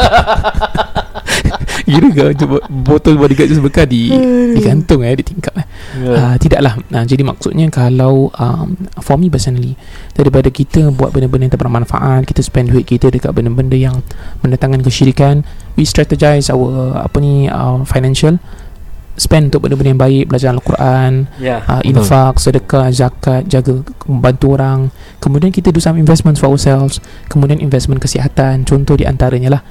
Kira 1.87 2.09
ke 2.11 2.25
cuba 2.43 2.57
Botol 2.67 3.15
bodyguard 3.15 3.47
jus 3.47 3.61
berkah 3.61 3.85
di 3.85 4.09
Digantung 4.57 5.05
eh 5.05 5.13
Ditingkap 5.13 5.53
eh 5.55 5.65
uh, 6.09 6.35
Tidaklah 6.41 6.73
uh, 6.77 7.05
Jadi 7.05 7.21
maksudnya 7.23 7.69
Kalau 7.69 8.33
um, 8.33 8.75
For 8.99 9.15
me 9.15 9.29
personally 9.29 9.77
Daripada 10.11 10.49
kita 10.49 10.89
Buat 10.91 11.13
benda-benda 11.13 11.47
yang 11.47 11.53
tak 11.53 11.61
bermanfaat 11.61 12.25
Kita 12.25 12.41
spend 12.41 12.73
duit 12.73 12.83
kita 12.89 13.13
Dekat 13.13 13.31
benda-benda 13.31 13.77
yang 13.77 14.01
Mendatangkan 14.41 14.83
kesyirikan 14.83 15.45
We 15.77 15.85
strategize 15.85 16.49
our 16.49 16.97
Apa 16.97 17.17
ni 17.21 17.47
uh, 17.47 17.85
Financial 17.85 18.41
Spend 19.17 19.49
untuk 19.49 19.65
benda-benda 19.65 19.89
yang 19.97 20.01
baik 20.01 20.23
Belajar 20.29 20.53
Al-Quran 20.53 21.25
Ya. 21.41 21.65
uh, 21.65 21.81
betul. 21.81 21.89
infak, 21.89 22.33
sedekah, 22.37 22.87
zakat, 22.93 23.49
jaga 23.49 23.81
bantu 24.05 24.53
orang. 24.53 24.93
Kemudian 25.17 25.49
kita 25.49 25.73
do 25.73 25.81
some 25.81 25.97
investments 25.97 26.37
for 26.37 26.53
ourselves. 26.53 27.01
Kemudian 27.25 27.57
investment 27.57 27.97
kesihatan, 27.97 28.61
contoh 28.63 28.93
di 28.93 29.09
antaranya 29.09 29.57
lah. 29.57 29.61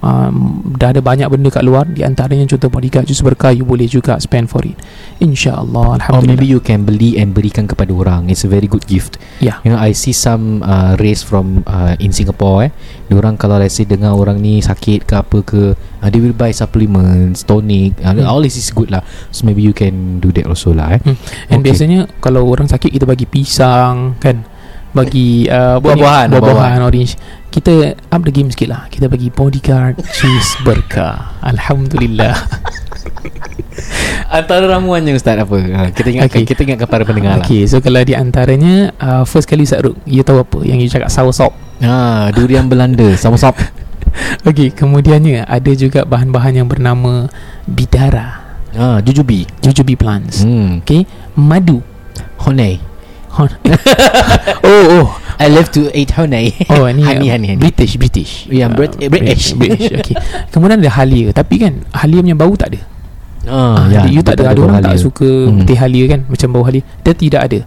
Um, 0.00 0.64
dah 0.80 0.96
ada 0.96 1.02
banyak 1.04 1.28
benda 1.28 1.52
kat 1.52 1.60
luar 1.60 1.84
Di 1.84 2.00
antaranya 2.06 2.48
contoh 2.48 2.72
bodyguard 2.72 3.04
Jus 3.04 3.20
berkah 3.20 3.52
You 3.52 3.68
boleh 3.68 3.84
juga 3.84 4.16
spend 4.16 4.48
for 4.48 4.64
it 4.64 4.78
InsyaAllah 5.20 5.80
Or 5.80 5.96
Alhamdulillah 6.00 6.40
maybe 6.40 6.46
you 6.48 6.60
can 6.62 6.88
beli 6.88 7.20
and 7.20 7.36
berikan 7.36 7.68
kepada 7.68 7.92
orang. 7.92 8.28
It's 8.28 8.44
a 8.44 8.50
very 8.50 8.66
good 8.66 8.84
gift. 8.88 9.20
Yeah. 9.40 9.60
You 9.62 9.72
know, 9.72 9.80
I 9.80 9.92
see 9.92 10.12
some 10.12 10.64
uh, 10.64 10.96
race 11.00 11.24
from 11.24 11.62
uh, 11.64 11.96
in 12.00 12.10
Singapore 12.12 12.68
eh. 12.68 12.70
Diorang 13.08 13.36
kalau 13.40 13.58
let's 13.58 13.76
say 13.78 13.88
dengar 13.88 14.14
orang 14.14 14.38
ni 14.38 14.62
sakit 14.62 15.08
ke 15.08 15.14
apa 15.16 15.38
ke, 15.42 15.74
uh, 15.74 16.08
they 16.08 16.20
will 16.22 16.36
buy 16.36 16.50
supplements, 16.54 17.46
tonic. 17.46 17.96
Uh, 18.02 18.12
Hmm. 18.20 18.26
All 18.26 18.42
this 18.42 18.58
is 18.58 18.68
good 18.74 18.90
lah. 18.90 19.00
So 19.30 19.46
maybe 19.46 19.62
you 19.62 19.72
can 19.72 20.18
do 20.18 20.34
that 20.34 20.44
also 20.44 20.74
lah 20.74 20.98
eh. 20.98 21.00
And 21.48 21.62
Okay. 21.62 21.72
biasanya 21.72 22.10
Kalau 22.18 22.42
orang 22.44 22.66
sakit 22.66 22.90
Kita 22.90 23.06
bagi 23.06 23.24
pisang 23.24 24.18
Kan 24.18 24.42
Bagi 24.90 25.46
uh, 25.46 25.78
apa 25.78 25.86
ni? 25.86 26.02
Buah-buahan, 26.02 26.26
Buah-buahan 26.34 26.80
orange 26.82 27.14
Kita 27.46 27.70
up 28.10 28.22
the 28.22 28.30
game 28.30 28.50
sikit 28.50 28.68
lah 28.68 28.82
Kita 28.86 29.06
bagi 29.06 29.30
bodyguard 29.30 30.02
Jus 30.02 30.48
berkah 30.60 31.38
Alhamdulillah 31.40 32.34
Antara 34.30 34.66
ramuannya 34.68 35.14
Ustaz 35.14 35.38
apa? 35.38 35.56
Ha, 35.56 35.80
kita 35.90 36.08
ingatkan 36.10 36.28
Okay. 36.32 36.46
kita 36.46 36.60
ingatkan 36.62 36.86
para 36.86 37.02
pendengar 37.02 37.38
lah. 37.38 37.46
Okay 37.46 37.66
so 37.66 37.78
kalau 37.78 38.02
di 38.02 38.14
antaranya 38.14 38.90
uh, 38.96 39.22
First 39.22 39.46
kali 39.46 39.62
Ustaz 39.62 39.82
Ruk 39.82 39.98
You 40.04 40.22
tahu 40.22 40.42
apa 40.42 40.58
Yang 40.62 40.78
you 40.80 40.90
cakap 40.90 41.10
sour 41.10 41.30
sop 41.30 41.54
Ha, 41.80 42.28
durian 42.30 42.68
Belanda 42.68 43.08
sama 43.16 43.40
sop. 43.40 43.56
Okey, 44.48 44.68
kemudiannya 44.68 45.48
ada 45.48 45.72
juga 45.72 46.04
bahan-bahan 46.04 46.60
yang 46.60 46.68
bernama 46.68 47.24
bidara, 47.64 48.36
Ha, 48.76 49.00
jujubi. 49.00 49.48
jujube 49.64 49.96
plants. 49.96 50.44
Hmm. 50.44 50.84
Okey, 50.84 51.08
madu. 51.32 51.80
Honey. 52.36 52.84
Hon- 53.30 53.58
oh, 54.66 54.84
oh. 54.96 55.06
I 55.40 55.48
love 55.48 55.72
to 55.72 55.88
eat 55.90 56.12
honey. 56.12 56.52
Oh, 56.68 56.84
ini 56.84 57.00
honey, 57.00 57.28
honey, 57.32 57.48
honey. 57.54 57.62
British, 57.62 57.96
British. 57.96 58.44
Ya, 58.46 58.68
Brit- 58.68 58.98
Uh, 58.98 59.08
British. 59.08 59.56
British. 59.56 59.88
Okey. 59.98 60.14
Kemudian 60.52 60.82
ada 60.82 60.92
halia, 60.92 61.32
tapi 61.32 61.56
kan 61.56 61.80
halia 61.96 62.20
punya 62.20 62.36
bau 62.36 62.52
tak 62.54 62.76
ada. 62.76 62.80
Ah, 63.48 63.88
Ah, 63.88 64.04
you 64.04 64.20
tak 64.20 64.36
ada, 64.36 64.52
ada 64.52 64.60
orang 64.60 64.84
tak 64.84 65.00
suka 65.00 65.48
Hmm. 65.48 65.64
teh 65.64 65.72
halia 65.72 66.04
kan, 66.12 66.20
macam 66.28 66.48
bau 66.52 66.60
halia. 66.62 66.84
Dia 67.00 67.16
tidak 67.16 67.40
ada. 67.48 67.60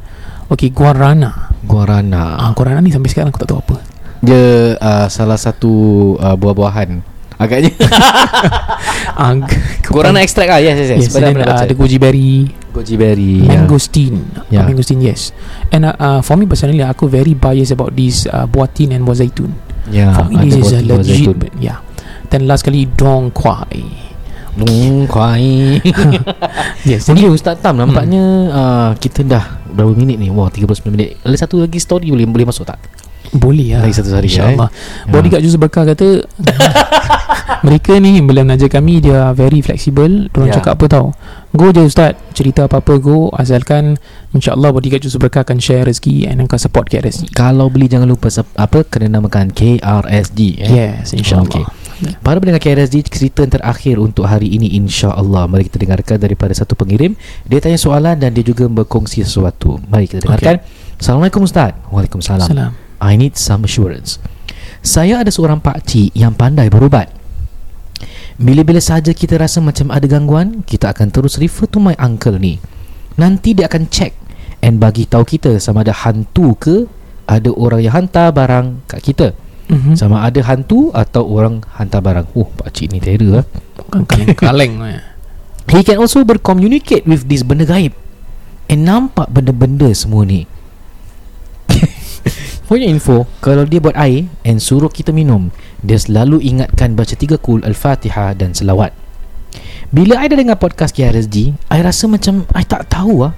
Okey, 0.53 0.69
guarana. 0.69 1.49
Guarana. 1.65 2.37
Ah, 2.37 2.51
guarana 2.53 2.77
ni 2.77 2.93
sampai 2.93 3.09
sekarang 3.09 3.33
aku 3.33 3.41
tak 3.41 3.49
tahu 3.49 3.59
apa. 3.63 3.75
Dia 4.21 4.77
uh, 4.77 5.07
salah 5.09 5.35
satu 5.35 5.73
uh, 6.15 6.37
buah-buahan. 6.37 7.01
Agaknya. 7.39 7.71
Ah, 9.13 9.37
Guarana 9.85 10.25
extract 10.25 10.49
ah. 10.49 10.57
Yes, 10.57 10.73
yes, 10.73 10.89
yes. 10.89 11.01
Yes, 11.05 11.13
then, 11.13 11.37
uh, 11.37 11.45
baca. 11.45 11.69
ada 11.69 11.73
goji 11.77 12.01
berry. 12.01 12.49
goji 12.73 12.95
berry. 12.97 13.45
Mangosteen 13.45 14.25
Yeah. 14.49 14.65
yeah. 14.65 14.65
Mangosteen 14.65 14.99
yes 15.05 15.29
And 15.69 15.85
uh, 15.85 15.93
uh, 16.01 16.19
for 16.25 16.33
me 16.33 16.49
personally 16.49 16.81
Aku 16.81 17.05
very 17.05 17.37
biased 17.37 17.77
about 17.77 17.93
this 17.93 18.25
uh, 18.25 18.49
Buah 18.49 18.65
tin 18.73 18.89
and 18.89 19.05
buah 19.05 19.21
zaitun 19.21 19.53
Ya. 19.93 20.09
For 20.17 20.25
me 20.33 20.49
this 20.49 20.65
is 20.65 20.73
a 20.73 20.81
legit 20.81 21.37
but, 21.37 21.53
Yeah 21.61 21.85
Then 22.33 22.49
last 22.49 22.65
kali 22.65 22.89
Dong 22.89 23.29
Kwai 23.29 23.85
Nung 24.57 25.05
kuai. 25.05 25.77
Yes 26.89 27.05
Jadi 27.05 27.25
Jadi 27.25 27.29
Ustaz 27.29 27.61
Tam 27.61 27.77
nampaknya 27.77 28.23
uh, 28.49 28.89
kita 28.97 29.21
dah 29.21 29.61
berapa 29.73 29.91
minit 29.97 30.21
ni? 30.21 30.29
Wah, 30.29 30.53
39 30.53 30.93
minit. 30.93 31.17
Ada 31.25 31.49
satu 31.49 31.65
lagi 31.65 31.81
story 31.81 32.13
boleh 32.13 32.29
boleh 32.29 32.45
masuk 32.45 32.69
tak? 32.69 32.77
Boleh 33.33 33.73
lah. 33.73 33.83
Lagi 33.83 33.97
satu 33.97 34.13
hari, 34.13 34.29
InsyaAllah. 34.29 34.69
eh? 34.69 35.09
Bodyguard 35.09 35.41
Jus 35.41 35.57
Berkah 35.57 35.83
kata 35.83 36.21
Mereka 37.65 37.97
ni 37.97 38.19
Bila 38.19 38.43
menaja 38.43 38.67
kami 38.67 38.99
Dia 38.99 39.31
very 39.31 39.59
flexible. 39.59 40.29
Diorang 40.29 40.51
Ya. 40.51 40.55
cakap 40.59 40.77
apa 40.77 40.85
tau. 40.85 41.07
Go 41.49 41.69
je 41.69 41.81
Ustaz. 41.81 42.13
Cerita 42.31 42.65
apa-apa 42.65 42.97
go. 42.97 43.31
Asalkan 43.31 43.97
InsyaAllah 44.31 44.69
Bodyguard 44.69 45.01
Jus 45.01 45.17
Berkah 45.17 45.41
Akan 45.41 45.57
share 45.57 45.81
rezeki 45.83 46.27
And 46.27 46.43
akan 46.43 46.59
support 46.59 46.87
KRSG 46.87 47.31
Kalau 47.31 47.69
beli 47.69 47.87
jangan 47.87 48.05
lupa 48.05 48.29
Apa 48.53 48.83
Kena 48.83 49.09
namakan 49.11 49.49
KRSG 49.49 50.39
eh? 50.59 50.69
Yes 50.69 51.13
InsyaAllah. 51.13 51.49
Okey. 51.49 51.63
Para 52.19 52.37
pendengar 52.37 52.59
KRSG 52.59 53.01
Cerita 53.07 53.41
yang 53.41 53.53
terakhir 53.53 53.95
untuk 53.97 54.27
hari 54.27 54.51
ini 54.51 54.77
InsyaAllah. 54.77 55.47
Mari 55.47 55.71
kita 55.71 55.79
dengarkan 55.79 56.17
daripada 56.19 56.51
satu 56.51 56.75
pengirim. 56.75 57.15
Dia 57.43 57.57
tanya 57.57 57.79
soalan 57.79 58.19
Dan 58.19 58.35
dia 58.35 58.43
juga 58.43 58.67
berkongsi 58.67 59.23
sesuatu. 59.23 59.79
Mari 59.87 60.05
kita 60.05 60.21
dengarkan. 60.21 60.61
Assalamualaikum 60.99 61.41
Ustaz. 61.43 61.73
Waalaikumsalam. 61.89 62.45
Salam 62.45 62.82
I 63.03 63.19
need 63.19 63.35
some 63.35 63.67
assurance. 63.67 64.23
Saya 64.79 65.19
ada 65.19 65.31
seorang 65.31 65.59
pakcik 65.59 66.15
Yang 66.15 66.33
pandai 66.39 66.67
berubat. 66.71 67.11
Bila-bila 68.39 68.79
saja 68.79 69.11
kita 69.11 69.35
rasa 69.35 69.59
macam 69.59 69.91
ada 69.91 70.07
gangguan 70.07 70.63
Kita 70.63 70.95
akan 70.95 71.11
terus 71.11 71.35
refer 71.35 71.67
to 71.67 71.83
my 71.83 71.95
uncle 71.99 72.39
ni. 72.39 72.63
Nanti 73.19 73.51
dia 73.51 73.67
akan 73.67 73.91
check 73.91 74.15
And 74.63 74.79
bagi 74.79 75.03
tahu 75.03 75.27
kita 75.27 75.59
Sama 75.59 75.83
ada 75.83 75.91
hantu 75.91 76.55
ke 76.55 76.87
Ada 77.27 77.51
orang 77.51 77.83
yang 77.83 77.93
hantar 77.95 78.31
barang 78.31 78.87
kat 78.87 78.99
kita. 79.03 79.27
Mm-hmm. 79.67 79.95
Sama 79.99 80.23
ada 80.23 80.39
hantu 80.43 80.91
Atau 80.95 81.27
orang 81.27 81.63
hantar 81.75 81.99
barang. 81.99 82.31
Oh 82.35 82.47
pakcik 82.47 82.91
ni 82.91 83.03
terror 83.03 83.43
lah 83.43 83.45
Bukan 83.79 84.07
kaleng-kaleng 84.07 84.73
eh. 84.95 85.03
He 85.71 85.79
can 85.81 85.95
also 86.03 86.27
bercommunicate 86.27 87.07
with 87.07 87.31
this 87.31 87.39
benda 87.39 87.63
gaib. 87.63 87.95
And 88.67 88.83
nampak 88.83 89.31
benda-benda 89.31 89.87
semua 89.95 90.27
ni 90.27 90.43
For 92.63 92.79
your 92.79 92.87
info 92.87 93.27
Kalau 93.43 93.67
dia 93.67 93.83
buat 93.83 93.95
air 93.99 94.31
And 94.47 94.63
suruh 94.63 94.87
kita 94.87 95.11
minum 95.11 95.51
Dia 95.83 95.99
selalu 95.99 96.39
ingatkan 96.39 96.95
baca 96.95 97.11
tiga 97.11 97.35
kul 97.35 97.59
Al-Fatihah 97.59 98.31
dan 98.39 98.55
selawat. 98.55 98.95
Bila 99.91 100.23
I 100.23 100.31
dah 100.31 100.39
dengar 100.39 100.55
podcast 100.55 100.95
KRSG 100.95 101.51
I 101.67 101.79
rasa 101.83 102.07
macam 102.07 102.47
I 102.55 102.63
tak 102.63 102.87
tahu 102.87 103.27
lah 103.27 103.35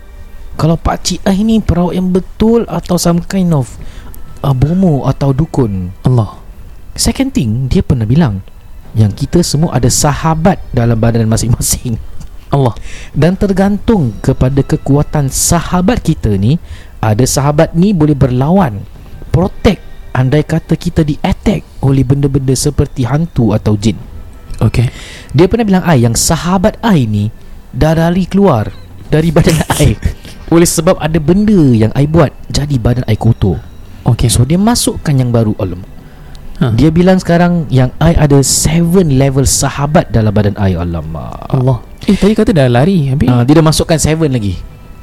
Kalau 0.61 0.77
pakcik 0.77 1.25
I 1.25 1.41
ni 1.41 1.57
perawat 1.57 1.97
yang 1.97 2.13
betul 2.13 2.69
Atau 2.69 3.01
some 3.01 3.25
kind 3.25 3.49
of 3.57 3.73
uh, 4.45 4.53
Bomo 4.53 5.09
atau 5.09 5.33
dukun. 5.33 5.89
Allah. 6.05 6.37
Second 6.93 7.33
thing 7.33 7.65
Dia 7.65 7.81
pernah 7.81 8.05
bilang 8.05 8.45
Yang 8.93 9.25
kita 9.25 9.41
semua 9.41 9.73
ada 9.73 9.89
sahabat 9.89 10.61
Dalam 10.69 11.01
badan 11.01 11.25
masing-masing. 11.25 11.97
Allah. 12.53 12.77
Dan 13.11 13.41
tergantung 13.41 14.13
kepada 14.21 14.61
kekuatan 14.61 15.33
sahabat 15.33 16.05
kita 16.05 16.37
ni 16.37 16.61
ada 17.03 17.21
sahabat 17.21 17.77
ni 17.77 17.93
boleh 17.93 18.17
berlawan 18.17 18.81
protect 19.35 19.83
andai 20.15 20.47
kata 20.47 20.79
kita 20.79 21.03
di 21.03 21.19
attack 21.19 21.83
oleh 21.83 22.07
benda-benda 22.07 22.55
seperti 22.55 23.03
hantu 23.03 23.51
atau 23.51 23.75
jin. 23.75 23.99
Okay 24.55 24.87
dia 25.35 25.51
pernah 25.51 25.67
bilang 25.67 25.83
ai 25.83 26.07
yang 26.07 26.15
sahabat 26.15 26.79
ai 26.79 27.03
ni 27.03 27.27
dah 27.75 27.91
lari 27.91 28.23
keluar 28.23 28.71
dari 29.11 29.35
badan 29.35 29.59
ai. 29.75 29.99
Oleh 30.47 30.63
sebab 30.63 30.95
ada 31.03 31.19
benda 31.19 31.75
yang 31.75 31.91
ai 31.91 32.07
buat 32.07 32.31
jadi 32.47 32.79
badan 32.79 33.03
ai 33.11 33.19
kotor. 33.19 33.59
Okay 34.07 34.31
so 34.31 34.47
dia 34.47 34.55
masukkan 34.55 35.11
yang 35.11 35.35
baru 35.35 35.51
alam. 35.59 35.83
Ha. 36.55 36.71
dia 36.71 36.87
bilang 36.87 37.19
sekarang 37.19 37.67
yang 37.67 37.91
ai 37.99 38.15
ada 38.15 38.39
7 38.39 39.03
level 39.11 39.43
sahabat 39.43 40.07
dalam 40.15 40.31
badan 40.31 40.55
ai. 40.55 40.79
Alamak. 40.79 41.51
Allah. 41.51 41.83
Eh 42.07 42.15
tadi 42.15 42.31
kata 42.31 42.55
dah 42.55 42.71
lari 42.71 43.11
Habis? 43.11 43.27
Uh, 43.27 43.43
dia 43.43 43.59
dah 43.59 43.65
masukkan 43.65 43.99
7 43.99 44.31
lagi 44.31 44.55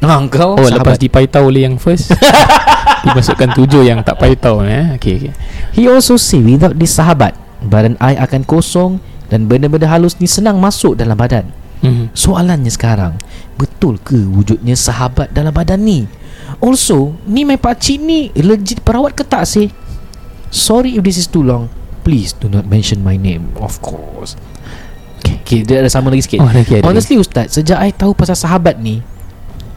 Ah, 0.02 0.18
kau 0.26 0.58
Oh 0.58 0.66
sahabat. 0.66 0.82
lepas 0.82 0.96
dipaitau 0.98 1.46
oleh 1.46 1.62
yang 1.62 1.78
first 1.78 2.10
Dimasukkan 3.06 3.54
tujuh 3.54 3.86
yang 3.86 4.02
tak 4.02 4.18
paitau 4.18 4.62
eh? 4.66 4.98
Okay, 4.98 5.18
okay. 5.18 5.32
He 5.70 5.86
also 5.86 6.18
say 6.18 6.42
without 6.42 6.74
this 6.74 6.98
sahabat 6.98 7.38
Badan 7.62 7.94
I 8.02 8.18
akan 8.18 8.42
kosong 8.42 8.98
Dan 9.30 9.46
benda-benda 9.46 9.86
halus 9.86 10.18
ni 10.18 10.26
senang 10.26 10.58
masuk 10.58 10.98
dalam 10.98 11.14
badan 11.14 11.54
mm. 11.86 12.10
Soalannya 12.18 12.70
sekarang 12.74 13.14
Betul 13.54 14.02
ke 14.02 14.18
wujudnya 14.18 14.74
sahabat 14.74 15.30
dalam 15.30 15.54
badan 15.54 15.86
ni? 15.86 16.10
Also 16.58 17.14
Ni 17.30 17.46
my 17.46 17.54
pakcik 17.54 18.02
ni 18.02 18.34
Legit 18.34 18.82
perawat 18.82 19.14
ke 19.14 19.22
tak 19.22 19.46
sih? 19.46 19.70
Sorry 20.50 20.98
if 20.98 21.02
this 21.06 21.14
is 21.14 21.30
too 21.30 21.46
long 21.46 21.70
Please 22.02 22.34
do 22.34 22.50
not 22.50 22.66
mention 22.66 23.06
my 23.06 23.14
name 23.14 23.54
Of 23.62 23.78
course 23.78 24.34
Okay, 25.22 25.38
okay 25.38 25.60
dia 25.62 25.78
ada 25.78 25.86
sama 25.86 26.10
lagi 26.10 26.26
sikit 26.26 26.42
Oh 26.42 26.50
okay, 26.50 26.82
Honestly 26.82 27.22
Ustaz 27.22 27.54
Sejak 27.54 27.78
I 27.78 27.94
tahu 27.94 28.18
pasal 28.18 28.34
sahabat 28.34 28.82
ni 28.82 28.98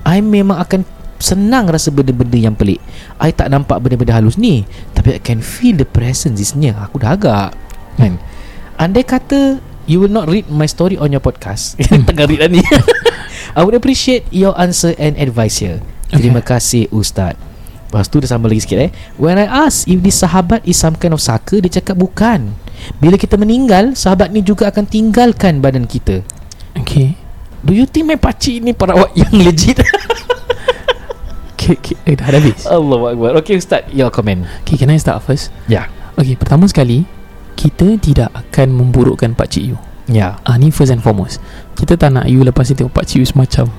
I 0.05 0.21
memang 0.21 0.61
akan 0.61 0.85
Senang 1.15 1.71
rasa 1.71 1.95
benda-benda 1.95 2.35
yang 2.35 2.55
pelik. 2.59 2.83
I 3.23 3.31
tak 3.31 3.47
nampak 3.47 3.79
benda-benda 3.79 4.19
halus 4.19 4.35
ni. 4.35 4.67
Tapi 4.91 5.15
I 5.15 5.21
can 5.23 5.39
feel 5.39 5.79
the 5.79 5.87
presence 5.87 6.43
is 6.43 6.51
near. 6.59 6.75
Aku 6.75 6.99
dah 6.99 7.15
agak 7.15 7.55
Kan? 7.95 8.19
Andai 8.75 9.07
kata 9.07 9.63
You 9.85 10.01
will 10.01 10.11
not 10.11 10.25
read 10.25 10.49
my 10.49 10.65
story 10.65 10.97
on 10.97 11.13
your 11.13 11.21
podcast. 11.21 11.77
Tengah 12.09 12.25
read 12.25 12.41
lah 12.41 12.49
ni. 12.49 12.59
I 13.57 13.61
would 13.61 13.77
appreciate 13.77 14.25
your 14.33 14.57
answer 14.57 14.97
and 14.97 15.13
advice 15.15 15.61
here. 15.61 15.79
Terima 16.09 16.41
kasih 16.41 16.89
Ustaz. 16.89 17.37
Lepas 17.87 18.09
tu 18.09 18.17
dia 18.17 18.27
sambung 18.27 18.49
lagi 18.49 18.65
sikit 18.65 18.81
eh. 18.81 18.91
When 19.15 19.37
I 19.37 19.45
ask 19.45 19.85
if 19.85 20.01
this 20.01 20.19
sahabat 20.19 20.65
is 20.65 20.75
some 20.75 20.97
kind 20.97 21.13
of 21.13 21.21
saka 21.21 21.61
Dia 21.61 21.79
cakap 21.79 22.01
bukan. 22.01 22.57
Bila 22.99 23.15
kita 23.15 23.39
meninggal 23.39 23.95
Sahabat 23.95 24.35
ni 24.35 24.43
juga 24.43 24.67
akan 24.67 24.83
tinggalkan 24.89 25.61
badan 25.63 25.85
kita. 25.87 26.25
Okay 26.75 27.24
Do 27.65 27.73
you 27.73 27.89
think 27.89 28.05
my 28.05 28.17
pakcik 28.21 28.61
ni 28.61 28.77
perawat 28.77 29.09
yang 29.21 29.33
legit? 29.41 29.81
Okay, 31.57 31.81
okay. 31.81 31.97
Eh, 32.05 32.13
dah 32.13 32.29
habis 32.29 32.61
Allah 32.69 33.01
Akbar 33.09 33.41
Okay 33.41 33.57
Ustaz 33.57 33.89
Your 33.89 34.13
comment 34.13 34.45
Okay 34.61 34.77
can 34.77 34.93
I 34.93 35.01
start 35.01 35.25
first 35.25 35.49
Ya 35.65 35.89
Okay 36.13 36.37
pertama 36.37 36.69
sekali 36.69 37.09
Kita 37.57 37.97
tidak 37.97 38.29
akan 38.29 38.69
memburukkan 38.69 39.33
pakcik 39.33 39.73
you 39.73 39.81
Ya 40.05 40.37
Ah 40.45 40.61
ni 40.61 40.69
first 40.69 40.93
and 40.93 41.01
foremost. 41.01 41.41
Kita 41.73 41.97
tak 41.97 42.13
nak 42.13 42.29
you 42.29 42.45
lepas 42.45 42.69
ni 42.69 42.77
tengok 42.77 42.93
pak 42.93 43.09
you 43.17 43.25
semacam. 43.25 43.73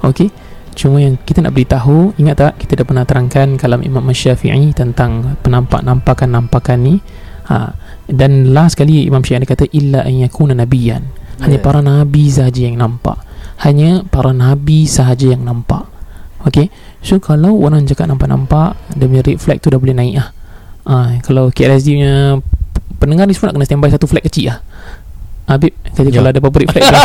Okey. 0.00 0.32
Cuma 0.72 1.04
yang 1.04 1.20
kita 1.20 1.44
nak 1.44 1.52
beritahu, 1.52 2.16
ingat 2.16 2.36
tak 2.40 2.52
kita 2.64 2.80
dah 2.80 2.86
pernah 2.88 3.04
terangkan 3.04 3.60
kalam 3.60 3.84
Imam 3.84 4.08
Syafi'i 4.08 4.72
tentang 4.72 5.36
penampak-nampakan-nampakan 5.44 6.78
ni. 6.80 6.96
Ha, 7.52 7.76
dan 8.08 8.56
last 8.56 8.80
sekali 8.80 9.04
Imam 9.04 9.20
Syafi'i 9.20 9.44
kata 9.44 9.68
illa 9.76 10.00
an 10.00 10.16
yakuna 10.16 10.56
nabiyan. 10.56 11.04
Hanya 11.42 11.58
Yeah. 11.58 11.64
para 11.66 11.80
nabi 11.82 12.30
sahaja 12.30 12.60
yang 12.62 12.78
nampak. 12.78 13.18
Hanya 13.62 14.06
para 14.06 14.30
nabi 14.30 14.86
sahaja 14.86 15.34
yang 15.34 15.42
nampak. 15.42 15.86
Okey. 16.46 16.70
So 17.02 17.18
kalau 17.18 17.54
orang 17.58 17.86
cakap 17.86 18.06
nampak-nampak, 18.10 18.78
dia 18.94 19.06
punya 19.06 19.22
red 19.22 19.38
flag 19.38 19.58
tu 19.58 19.70
dah 19.70 19.78
boleh 19.78 19.94
naik 19.94 20.14
ah. 20.18 20.28
Ah, 20.82 21.14
kalau 21.22 21.50
KRSD 21.54 21.94
punya 21.94 22.42
pendengar 22.98 23.30
ni 23.30 23.34
semua 23.34 23.50
nak 23.50 23.62
kena 23.62 23.66
standby 23.70 23.90
satu 23.90 24.10
flag 24.10 24.26
kecil 24.26 24.50
lah 24.50 24.58
Habib 25.46 25.74
Kata 25.94 26.10
Ya. 26.10 26.18
kalau 26.18 26.30
ada 26.34 26.38
apa-apa 26.42 26.58
red 26.58 26.70
flag 26.70 26.82
dia, 26.86 26.98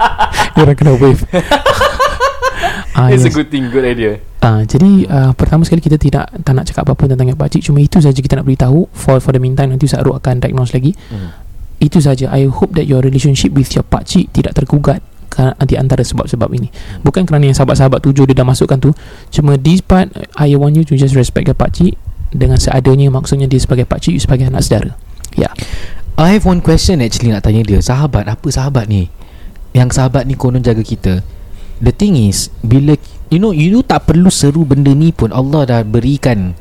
dia 0.56 0.60
orang 0.60 0.76
kena 0.76 0.92
wave 0.96 1.24
ah, 2.96 3.08
yes. 3.08 3.24
good 3.32 3.48
thing 3.48 3.68
Good 3.72 3.84
idea 3.84 4.20
ah, 4.40 4.60
Jadi 4.64 5.08
ah, 5.08 5.32
Pertama 5.32 5.64
sekali 5.64 5.80
kita 5.80 5.96
tidak 5.96 6.32
Tak 6.44 6.52
nak 6.52 6.64
cakap 6.68 6.84
apa-apa 6.84 7.12
tentang 7.12 7.28
yang 7.32 7.36
pakcik 7.40 7.60
Cuma 7.64 7.80
itu 7.80 7.96
saja 8.00 8.16
kita 8.16 8.40
nak 8.40 8.44
beritahu 8.48 8.88
For 8.92 9.20
for 9.24 9.32
the 9.32 9.40
meantime 9.40 9.72
Nanti 9.72 9.88
Ustaz 9.88 10.04
Aruk 10.04 10.16
akan 10.20 10.40
diagnose 10.44 10.72
lagi 10.76 10.92
hmm. 10.92 11.43
Itu 11.84 12.00
saja. 12.00 12.32
I 12.32 12.48
hope 12.48 12.72
that 12.80 12.88
your 12.88 13.04
relationship 13.04 13.52
With 13.52 13.68
your 13.76 13.84
pakcik 13.84 14.32
Tidak 14.32 14.56
tergugat 14.56 15.04
di 15.66 15.74
antara 15.74 16.06
sebab-sebab 16.06 16.46
ini. 16.54 16.70
Bukan 17.02 17.26
kerana 17.26 17.50
yang 17.50 17.58
sahabat-sahabat 17.58 18.06
tujuh 18.06 18.22
Dia 18.30 18.38
dah 18.38 18.46
masukkan 18.46 18.78
tu. 18.78 18.94
Cuma 19.34 19.58
this 19.58 19.82
part 19.82 20.08
I 20.38 20.54
want 20.54 20.78
you 20.78 20.86
to 20.86 20.94
just 20.94 21.12
respect 21.18 21.50
your 21.50 21.58
pakcik 21.58 21.98
Dengan 22.30 22.56
seadanya. 22.56 23.10
Maksudnya 23.12 23.50
dia 23.50 23.60
sebagai 23.60 23.84
pakcik 23.84 24.16
You 24.16 24.22
sebagai 24.22 24.48
anak 24.48 24.64
saudara. 24.64 24.96
Ya. 25.34 25.50
I 26.14 26.38
have 26.38 26.46
one 26.46 26.62
question 26.62 27.02
actually 27.02 27.34
Nak 27.34 27.44
tanya 27.44 27.66
dia. 27.66 27.82
Sahabat 27.82 28.30
Apa 28.30 28.46
sahabat 28.48 28.86
ni? 28.86 29.10
Yang 29.74 29.98
sahabat 29.98 30.24
ni 30.30 30.38
konon 30.38 30.62
jaga 30.62 30.80
kita. 30.86 31.20
The 31.82 31.90
thing 31.90 32.14
is 32.14 32.48
Bila 32.62 32.94
You 33.34 33.42
know 33.42 33.50
You 33.50 33.82
tak 33.82 34.06
perlu 34.06 34.30
seru 34.30 34.62
benda 34.62 34.94
ni 34.94 35.10
pun. 35.10 35.34
Allah 35.34 35.66
dah 35.66 35.80
berikan 35.82 36.54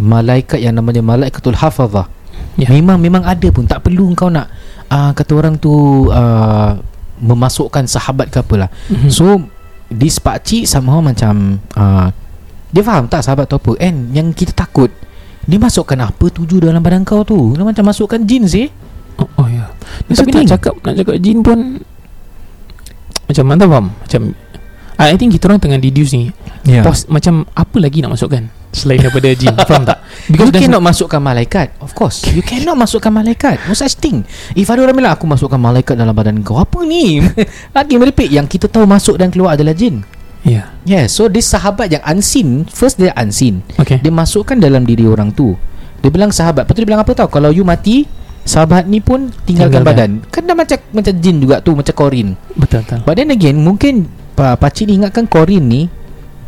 Malaikat 0.00 0.64
yang 0.64 0.80
namanya 0.80 1.04
Malaikatul 1.04 1.60
Hafazah 1.60 2.15
Ya. 2.56 2.72
Memang 2.72 2.96
memang 2.96 3.20
ada 3.20 3.48
pun 3.52 3.68
Tak 3.68 3.84
perlu 3.84 4.16
kau 4.16 4.32
nak 4.32 4.48
uh, 4.88 5.12
Kata 5.12 5.32
orang 5.36 5.60
tu 5.60 5.72
uh, 6.08 6.72
Memasukkan 7.20 7.84
sahabat 7.84 8.32
ke 8.32 8.40
apalah 8.40 8.72
Mhm. 8.88 9.12
So 9.12 9.44
This 9.92 10.18
pakcik 10.18 10.64
somehow 10.66 10.98
macam 10.98 11.60
uh, 11.76 12.08
Dia 12.72 12.82
faham 12.82 13.06
tak 13.06 13.22
sahabat 13.22 13.46
tu 13.46 13.60
apa 13.60 13.76
And 13.78 14.10
yang 14.10 14.32
kita 14.32 14.56
takut 14.56 14.88
Dia 15.44 15.60
masukkan 15.60 16.00
apa 16.00 16.26
tuju 16.32 16.64
dalam 16.64 16.80
badan 16.80 17.04
kau 17.04 17.22
tu 17.22 17.52
Dia 17.54 17.62
macam 17.62 17.84
masukkan 17.86 18.24
jin 18.24 18.48
sih 18.48 18.66
Oh, 19.16 19.28
oh 19.40 19.48
ya. 19.48 19.68
That's 20.08 20.20
Tapi 20.20 20.32
nak 20.32 20.48
cakap 20.56 20.74
nak 20.84 20.94
cakap 20.96 21.16
jin 21.20 21.40
pun 21.40 21.80
macam 23.26 23.44
mana 23.46 23.66
faham? 23.66 23.86
Macam 23.90 24.22
I 24.96 25.12
I 25.12 25.16
think 25.18 25.34
kita 25.34 25.50
orang 25.50 25.58
tengah 25.58 25.82
deduce 25.82 26.14
ni 26.14 26.30
yeah. 26.62 26.86
pos, 26.86 27.10
Macam 27.10 27.42
apa 27.52 27.76
lagi 27.82 27.98
nak 28.00 28.14
masukkan 28.14 28.46
Selain 28.76 29.00
daripada 29.00 29.32
jin. 29.32 29.56
Faham 29.68 29.88
tak? 29.88 30.04
You 30.28 30.52
there's- 30.52 30.60
cannot 30.60 30.84
masukkan 30.84 31.16
malaikat 31.16 31.72
Of 31.80 31.96
course. 31.96 32.28
You 32.28 32.44
cannot 32.50 32.76
masukkan 32.76 33.08
malaikat. 33.08 33.56
No 33.64 33.72
such 33.72 33.96
thing. 33.96 34.20
If 34.52 34.68
ada 34.68 34.84
orang 34.84 34.92
bilang 34.94 35.16
Aku 35.16 35.24
masukkan 35.24 35.56
malaikat 35.56 35.96
dalam 35.96 36.12
badan 36.12 36.44
kau 36.44 36.60
Apa 36.60 36.84
ni? 36.84 37.24
Lagi 37.76 37.96
merepek 37.96 38.28
Yang 38.28 38.46
kita 38.52 38.66
tahu 38.68 38.84
masuk 38.84 39.16
dan 39.16 39.32
keluar 39.32 39.56
adalah 39.56 39.72
jin. 39.72 40.04
Ya. 40.44 40.52
Yeah. 40.52 40.66
Yeah 40.84 41.04
So 41.08 41.26
this 41.26 41.48
sahabat 41.48 41.88
yang 41.88 42.04
unseen 42.04 42.68
First 42.68 43.00
dia 43.00 43.16
unseen. 43.16 43.64
Okay. 43.80 43.96
Dia 43.98 44.12
masukkan 44.12 44.54
dalam 44.54 44.84
diri 44.84 45.08
orang 45.08 45.32
tu. 45.32 45.56
Dia 46.04 46.12
bilang 46.12 46.28
sahabat. 46.28 46.68
Lepas 46.68 46.76
tu 46.76 46.80
dia 46.84 46.90
bilang 46.92 47.00
apa 47.00 47.16
tau? 47.16 47.26
Kalau 47.26 47.48
you 47.48 47.64
mati 47.64 48.04
Sahabat 48.46 48.86
ni 48.86 49.02
pun 49.02 49.32
tinggalkan, 49.42 49.82
Tinggalkan. 49.82 50.20
badan. 50.22 50.30
Kan 50.30 50.46
dah 50.46 50.54
macam 50.54 50.78
Macam 50.92 51.14
jin 51.16 51.36
juga 51.40 51.58
tu 51.58 51.74
Macam 51.74 51.90
Corin 51.90 52.36
Betul 52.52 52.84
betul. 52.84 53.00
But 53.02 53.14
then 53.16 53.32
again 53.32 53.58
Mungkin 53.58 54.06
pa, 54.36 54.54
Pakcik 54.54 54.86
ni 54.86 55.00
ingatkan 55.00 55.26
Corin 55.26 55.64
ni 55.64 55.90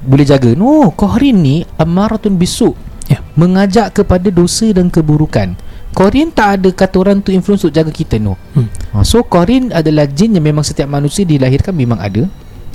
Boleh 0.05 0.26
jaga. 0.26 0.51
No 0.55 0.90
Corin 0.94 1.36
ni 1.38 1.57
Amaratun 1.78 2.38
bisu. 2.38 2.74
Ya. 3.09 3.24
Mengajak 3.34 3.96
kepada 3.96 4.28
dosa 4.28 4.68
dan 4.70 4.92
keburukan. 4.92 5.57
Corin 5.96 6.28
tak 6.30 6.61
ada 6.61 6.68
kata 6.70 6.96
orang 7.01 7.18
tu 7.24 7.32
influence 7.32 7.64
untuk 7.64 7.74
jaga 7.74 7.90
kita 7.90 8.20
no. 8.20 8.36
Hmm. 8.53 8.68
ha, 8.92 9.03
So 9.03 9.24
Corin 9.24 9.72
adalah 9.72 10.05
jin 10.07 10.36
yang 10.36 10.44
memang 10.44 10.62
setiap 10.62 10.86
manusia 10.86 11.24
dilahirkan 11.24 11.72
memang 11.72 11.99
ada. 11.99 12.28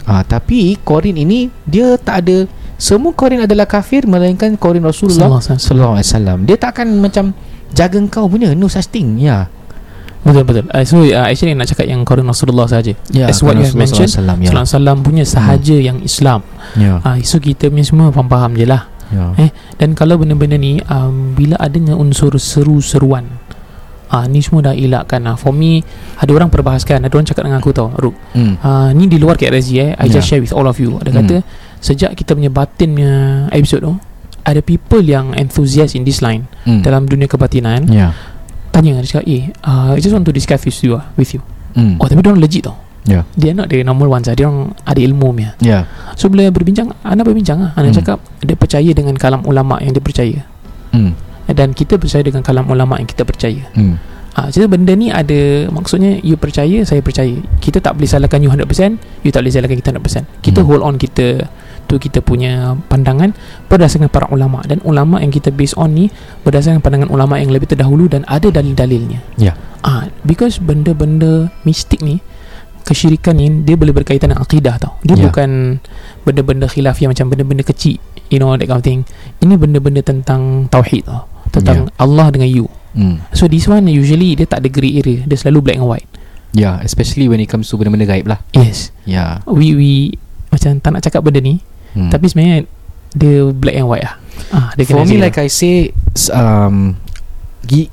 Ha, 0.03 0.19
Tapi 0.28 0.76
Corin 0.84 1.15
ini 1.15 1.47
Dia 1.63 1.95
tak 1.95 2.28
ada 2.28 2.43
Semua 2.76 3.15
Corin 3.15 3.47
adalah 3.47 3.63
kafir 3.63 4.03
Melainkan 4.03 4.59
Corin 4.59 4.84
Rasulullah 4.84 5.39
Sallallahu 5.39 5.95
alaihi 5.95 6.07
wasallam. 6.11 6.38
Dia 6.43 6.57
takkan 6.59 6.91
macam 6.99 7.32
Jaga 7.71 8.03
kau 8.11 8.28
punya. 8.28 8.51
No 8.51 8.67
such 8.67 8.91
thing 8.91 9.15
Ya 9.15 9.47
Betul 10.24 10.43
betul. 10.43 10.65
Uh, 10.67 10.84
so 10.84 10.99
uh, 10.99 11.28
actually 11.28 11.51
nak 11.51 11.67
cakap 11.67 11.86
yang 11.86 12.01
Quran 12.01 12.24
Rasulullah 12.24 12.63
saja. 12.65 12.95
Ya, 13.09 13.28
As 13.28 13.39
what 13.39 13.53
you 13.53 13.63
have 13.63 13.76
mentioned. 13.76 14.07
Sallallahu 14.07 14.39
Alaihi 14.39 14.47
Sallallahu 14.47 14.63
Alaihi 14.63 14.71
Wasallam 14.71 14.97
punya 14.99 15.24
sahaja 15.24 15.76
yang 15.76 15.97
Islam. 15.99 16.39
Ya 16.74 16.99
Ah, 17.01 17.19
so 17.21 17.38
kita 17.38 17.67
punya 17.67 17.84
semua 17.84 18.07
faham-faham 18.09 18.55
je 18.55 18.63
lah. 18.63 18.88
Ya 19.11 19.36
Eh, 19.38 19.49
dan 19.76 19.93
kalau 19.93 20.15
benda-benda 20.15 20.55
ni 20.55 20.80
um, 20.82 21.36
bila 21.36 21.53
adanya 21.57 21.93
unsur 21.93 22.32
seru-seruan 22.34 23.28
Ah, 24.07 24.24
ni 24.26 24.39
semua 24.39 24.61
dah 24.63 24.74
elakkan 24.74 25.21
lah. 25.21 25.34
For 25.34 25.49
me 25.49 25.82
Ada 26.15 26.30
orang 26.32 26.47
perbahaskan 26.47 27.01
Ada 27.01 27.11
orang 27.11 27.26
cakap 27.26 27.43
dengan 27.43 27.57
aku 27.57 27.74
tau 27.74 27.89
Ruk 27.91 28.13
hmm. 28.32 28.61
ah, 28.61 28.89
Ni 28.89 29.05
di 29.05 29.17
luar 29.17 29.36
KRSG 29.36 29.74
eh 29.76 29.91
I 29.93 30.05
just 30.07 30.24
Ya. 30.24 30.38
share 30.38 30.41
with 30.41 30.53
all 30.53 30.65
of 30.65 30.78
you 30.78 30.97
Ada 30.97 31.09
Hmm. 31.09 31.19
kata 31.19 31.36
Sejak 31.78 32.13
kita 32.13 32.32
punya 32.32 32.47
batin 32.47 32.93
punya 32.93 33.13
episode 33.49 33.82
tu 33.82 33.93
Ada 34.43 34.61
people 34.61 35.01
yang 35.01 35.34
enthusiast 35.34 35.93
in 35.93 36.05
this 36.05 36.21
line 36.21 36.45
Hmm. 36.61 36.80
Dalam 36.80 37.03
dunia 37.03 37.26
kebatinan 37.26 37.89
Ya 37.89 38.13
Tanya 38.74 38.97
dia 38.97 39.05
cakap 39.05 39.26
Eh 39.30 39.53
uh, 39.61 39.93
I 39.93 40.01
just 40.01 40.11
want 40.11 40.26
to 40.26 40.34
discuss 40.34 40.65
with 40.65 40.76
you 40.82 40.97
lah 40.97 41.13
With 41.13 41.30
you 41.38 41.41
hmm. 41.78 42.01
Oh 42.01 42.09
tapi 42.09 42.26
dia 42.26 42.34
orang 42.34 42.41
legit 42.41 42.65
tau 42.65 42.74
Ya 43.05 43.21
Dia 43.38 43.53
not 43.53 43.69
the 43.69 43.86
normal 43.86 44.09
ones 44.09 44.26
lah 44.26 44.34
Dia 44.34 44.49
orang 44.49 44.74
ada 44.82 44.97
ilmu 44.97 45.30
punya 45.30 45.53
Ya 45.61 45.86
So 46.17 46.28
bila 46.28 46.49
berbincang 46.49 46.89
Anda 47.05 47.21
berbincang 47.21 47.61
lah 47.61 47.71
Anda 47.78 47.93
Hmm. 47.93 47.97
cakap 48.01 48.17
Dia 48.41 48.57
percaya 48.57 48.89
dengan 48.95 49.13
kalam 49.19 49.45
ulama' 49.45 49.78
yang 49.86 49.93
dia 49.93 50.01
percaya 50.01 50.39
hmm. 50.89 51.11
Dan 51.53 51.76
kita 51.78 52.01
percaya 52.01 52.26
dengan 52.26 52.41
kalam 52.41 52.65
ulama' 52.65 52.97
yang 52.97 53.07
kita 53.07 53.21
percaya 53.24 53.61
Hmm. 53.78 54.01
Ah, 54.34 54.49
jadi 54.49 54.65
benda 54.65 54.97
ni 54.97 55.13
ada 55.13 55.69
maksudnya 55.69 56.17
you 56.26 56.34
percaya, 56.34 56.82
saya 56.82 57.05
percaya. 57.05 57.38
Kita 57.61 57.78
tak 57.78 57.93
boleh 57.93 58.09
salahkan 58.09 58.41
you 58.41 58.49
100%, 58.49 58.97
you 59.21 59.30
tak 59.30 59.45
boleh 59.45 59.53
salahkan 59.53 59.78
kita 59.78 59.93
100%. 59.93 60.26
Kita 60.41 60.65
Hmm. 60.65 60.74
hold 60.74 60.82
on 60.82 60.95
kita 60.97 61.45
tu 61.84 61.95
kita 61.95 62.19
punya 62.19 62.73
pandangan 62.88 63.31
berdasarkan 63.65 64.07
para 64.07 64.25
ulama 64.27 64.63
dan 64.63 64.79
ulama 64.81 65.19
yang 65.19 65.29
kita 65.29 65.49
base 65.49 65.73
on 65.73 65.93
ni 65.93 66.05
berdasarkan 66.41 66.79
pandangan 66.79 67.07
ulama 67.07 67.38
yang 67.38 67.49
lebih 67.49 67.67
terdahulu 67.67 68.07
dan 68.07 68.23
ada 68.25 68.49
dalil-dalilnya. 68.49 69.19
Ya 69.36 69.53
Ah, 69.79 70.07
because 70.23 70.57
benda-benda 70.57 71.51
mistik 71.61 71.99
ni 71.99 72.23
kesyirikan 72.84 73.36
ni 73.36 73.51
dia 73.63 73.75
boleh 73.75 73.91
berkaitan 73.91 74.31
dengan 74.31 74.43
akidah 74.43 74.75
tau. 74.75 74.95
Dia 75.01 75.15
Ya. 75.15 75.27
bukan 75.27 75.79
benda-benda 76.21 76.67
khilafiyah 76.67 77.11
macam 77.11 77.27
benda-benda 77.27 77.63
kecil, 77.63 77.99
you 78.27 78.38
know 78.38 78.51
that 78.51 78.63
kind 78.63 78.79
of 78.79 78.84
thing. 78.84 79.03
Ini 79.39 79.55
benda-benda 79.55 79.99
tentang 79.99 80.67
tauhid 80.67 81.03
tau. 81.03 81.27
Tentang 81.51 81.91
Allah 81.95 82.27
dengan 82.29 82.47
you. 82.47 82.67
hmm. 82.93 83.27
So 83.31 83.45
this 83.45 83.67
one 83.67 83.86
usually 83.86 84.34
dia 84.34 84.43
tak 84.45 84.63
ada 84.63 84.69
grey 84.69 84.97
area. 84.97 85.23
Dia 85.23 85.36
selalu 85.36 85.59
black 85.61 85.77
and 85.77 85.88
white. 85.88 86.09
Ya 86.53 86.77
Especially 86.79 87.25
when 87.25 87.41
it 87.41 87.49
comes 87.49 87.65
to 87.65 87.75
Benda-benda 87.75 88.05
gaib 88.05 88.29
lah 88.29 88.38
Yes. 88.53 88.93
Ya 89.03 89.41
We 89.43 89.73
we 89.73 89.91
macam 90.47 90.77
tak 90.77 90.93
nak 90.93 91.01
cakap 91.01 91.25
benda 91.25 91.41
ni, 91.41 91.65
hmm. 91.93 92.11
tapi 92.11 92.25
sebenarnya 92.29 92.59
dia 93.13 93.45
black 93.53 93.77
and 93.77 93.87
white 93.87 94.05
lah. 94.05 94.15
Ah, 94.49 94.69
dia 94.73 94.85
For 94.89 95.05
kena 95.05 95.09
me 95.09 95.17
like 95.21 95.37
I 95.37 95.49
say 95.49 95.93
um, 96.33 96.97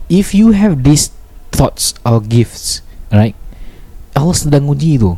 If 0.09 0.32
you 0.34 0.57
have 0.57 0.82
these 0.82 1.12
thoughts 1.53 1.94
or 2.03 2.18
gifts 2.24 2.80
Right 3.12 3.36
Allah 4.16 4.34
sedang 4.34 4.66
uji 4.66 4.98
tu. 4.98 5.14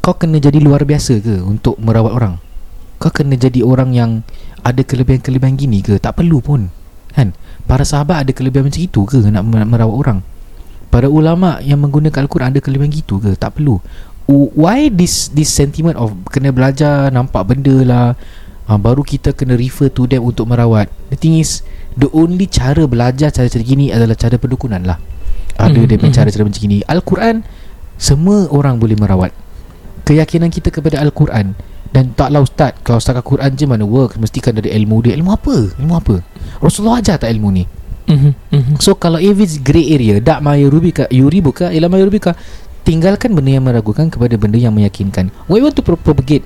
Kau 0.00 0.16
kena 0.16 0.40
jadi 0.40 0.56
luar 0.58 0.82
biasa 0.88 1.20
ke 1.20 1.44
Untuk 1.44 1.76
merawat 1.82 2.12
orang? 2.16 2.34
Kau 2.96 3.12
kena 3.12 3.36
jadi 3.36 3.60
orang 3.60 3.92
yang 3.92 4.10
Ada 4.64 4.86
kelebihan-kelebihan 4.86 5.58
gini 5.58 5.84
ke? 5.84 5.98
Tak 6.00 6.22
perlu 6.22 6.40
pun 6.40 6.70
Kan? 7.12 7.36
Para 7.68 7.84
sahabat 7.84 8.24
ada 8.24 8.32
kelebihan 8.32 8.70
macam 8.70 8.82
itu 8.82 9.02
ke 9.04 9.18
Nak 9.20 9.44
mer- 9.44 9.68
merawat 9.68 9.96
orang? 9.98 10.18
Para 10.88 11.08
ulama 11.10 11.60
yang 11.60 11.82
menggunakan 11.84 12.24
Al-Quran 12.24 12.56
Ada 12.56 12.60
kelebihan 12.64 12.90
gitu 12.90 13.20
ke? 13.20 13.36
Tak 13.36 13.60
perlu 13.60 13.82
Why 14.30 14.88
this 14.88 15.28
this 15.34 15.50
sentiment 15.50 15.98
of 15.98 16.14
Kena 16.30 16.54
belajar 16.54 17.10
Nampak 17.10 17.42
benda 17.52 17.76
lah 17.82 18.06
ha, 18.70 18.78
Baru 18.78 19.02
kita 19.02 19.34
kena 19.34 19.58
refer 19.58 19.90
to 19.90 20.06
them 20.06 20.22
Untuk 20.22 20.46
merawat 20.46 20.88
The 21.10 21.18
thing 21.18 21.36
is 21.42 21.66
The 21.98 22.08
only 22.14 22.46
cara 22.46 22.86
belajar 22.86 23.34
Cara-cara 23.34 23.60
gini 23.66 23.90
Adalah 23.90 24.14
cara 24.14 24.38
perdukunan 24.38 24.80
lah 24.86 24.98
Ada 25.58 25.74
Mhm, 25.74 25.86
dia 25.90 25.98
mhm. 26.00 26.14
cara-cara 26.14 26.42
macam 26.46 26.60
gini 26.62 26.80
Al-Quran 26.86 27.42
Semua 27.98 28.46
orang 28.54 28.78
boleh 28.78 28.96
merawat 28.96 29.34
Keyakinan 30.06 30.48
kita 30.48 30.70
kepada 30.72 31.02
Al-Quran 31.02 31.52
Dan 31.92 32.14
taklah 32.16 32.40
ustaz 32.40 32.78
Kalau 32.86 33.02
ustaz 33.02 33.18
Al-Quran 33.18 33.52
je 33.58 33.66
mana 33.68 33.84
work 33.84 34.16
Mestikan 34.16 34.56
dari 34.56 34.72
ilmu 34.72 35.02
dia 35.04 35.12
Ilmu 35.18 35.30
apa? 35.34 35.76
Ilmu 35.76 35.94
apa? 35.98 36.22
Rasulullah 36.62 37.02
ajar 37.02 37.20
tak 37.20 37.28
ilmu 37.34 37.48
ni? 37.52 37.64
Mhm, 38.08 38.32
mhm. 38.54 38.74
So 38.80 38.96
kalau 38.96 39.18
if 39.20 39.36
it's 39.38 39.58
grey 39.60 39.92
area 39.92 40.18
Dak 40.22 40.40
ma 40.40 40.56
yurubika 40.56 41.06
Yuribuka 41.12 41.70
Ila 41.74 41.90
ma 41.90 41.98
yurubika 42.00 42.32
Tinggalkan 42.82 43.32
benda 43.32 43.50
yang 43.50 43.64
meragukan 43.64 44.06
Kepada 44.06 44.34
benda 44.34 44.58
yang 44.58 44.74
meyakinkan. 44.74 45.30
What 45.46 45.58
we 45.58 45.62
want 45.62 45.74
to 45.74 45.82
pro- 45.82 45.98
propagate 45.98 46.42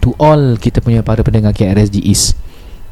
To 0.00 0.12
all 0.16 0.56
kita 0.56 0.80
punya 0.80 1.00
para 1.00 1.20
pendengar 1.20 1.52
KRSG 1.52 2.00
is 2.00 2.32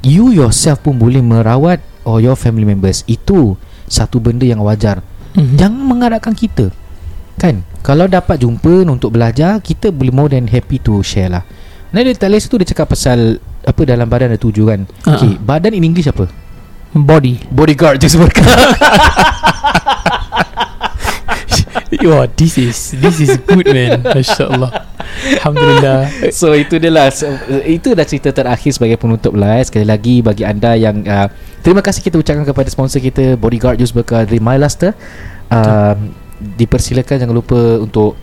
You 0.03 0.29
yourself 0.29 0.81
pun 0.81 0.97
boleh 0.97 1.21
merawat 1.21 1.81
Or 2.03 2.19
your 2.19 2.35
family 2.35 2.65
members. 2.65 3.05
Itu 3.07 3.57
Satu 3.87 4.19
benda 4.19 4.43
yang 4.43 4.61
wajar. 4.61 5.01
Mhm. 5.33 5.57
Jangan 5.57 5.83
mengharapkan 5.83 6.33
kita. 6.33 6.69
Kan? 7.37 7.65
Kalau 7.81 8.05
dapat 8.05 8.39
jumpa 8.39 8.85
Untuk 8.85 9.13
belajar 9.13 9.59
Kita 9.59 9.89
boleh 9.89 10.13
more 10.13 10.31
than 10.31 10.47
happy 10.47 10.77
to 10.79 11.01
share 11.01 11.33
lah. 11.33 11.45
Dan 11.93 12.05
dia 12.05 12.13
tak 12.13 12.29
lain 12.29 12.41
tu 12.41 12.57
Dia 12.57 12.69
cakap 12.69 12.93
pasal 12.93 13.37
Apa 13.63 13.85
dalam 13.85 14.09
badan 14.09 14.33
ada 14.33 14.41
tujuh 14.41 14.65
kan? 14.65 14.85
Ah, 15.05 15.17
Okay 15.17 15.37
Badan 15.37 15.73
in 15.73 15.85
English 15.85 16.07
apa? 16.07 16.29
body. 16.93 17.49
Bodyguard 17.49 17.97
je 17.97 18.13
sebenarnya 18.13 18.45
Wah, 22.03 22.27
this 22.27 22.59
is 22.59 22.99
this 22.99 23.23
is 23.23 23.39
good 23.47 23.67
man. 23.71 24.03
Masya-Allah. 24.03 24.93
Alhamdulillah. 25.39 26.31
So 26.35 26.55
itu 26.55 26.79
dia 26.79 26.91
lah 26.91 27.11
so, 27.13 27.29
Itu 27.67 27.93
dah 27.93 28.07
cerita 28.07 28.31
terakhir 28.33 28.71
Sebagai 28.75 28.97
penutup 28.97 29.35
lah 29.37 29.61
eh. 29.61 29.65
Sekali 29.67 29.85
lagi 29.85 30.23
Bagi 30.23 30.47
anda 30.47 30.79
yang 30.79 31.05
uh, 31.05 31.29
Terima 31.61 31.83
kasih 31.85 32.01
kita 32.01 32.17
ucapkan 32.23 32.47
Kepada 32.47 32.69
sponsor 32.71 33.03
kita 33.03 33.35
Bodyguard 33.37 33.77
Jus 33.83 33.93
Berkah 33.93 34.25
dari 34.25 34.39
My 34.39 34.57
Luster 34.57 34.95
uh, 35.53 35.95
Dipersilakan 36.39 37.19
Jangan 37.23 37.35
lupa 37.35 37.83
untuk 37.83 38.19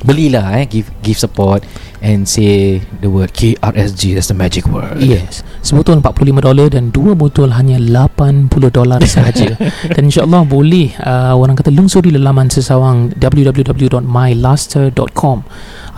Belilah 0.00 0.56
eh 0.56 0.64
Give 0.64 0.88
give 1.04 1.20
support 1.20 1.60
And 2.00 2.24
say 2.24 2.80
The 3.00 3.08
word 3.12 3.32
KRSG 3.36 4.16
That's 4.16 4.32
the 4.32 4.38
magic 4.38 4.64
word. 4.64 4.96
Yes. 4.96 5.44
Sebotol 5.60 6.00
45 6.00 6.40
dolar 6.40 6.72
Dan 6.72 6.88
dua 6.88 7.12
botol 7.12 7.52
hanya 7.52 7.76
80 7.76 8.48
dolar 8.72 9.04
sahaja. 9.04 9.60
Dan 9.94 10.08
insyaAllah 10.08 10.48
boleh 10.48 10.96
uh, 11.04 11.36
Orang 11.36 11.60
kata 11.60 11.68
lungsuri 11.68 12.08
laman 12.16 12.48
sesawang 12.48 13.12
www.myluster.com 13.20 15.38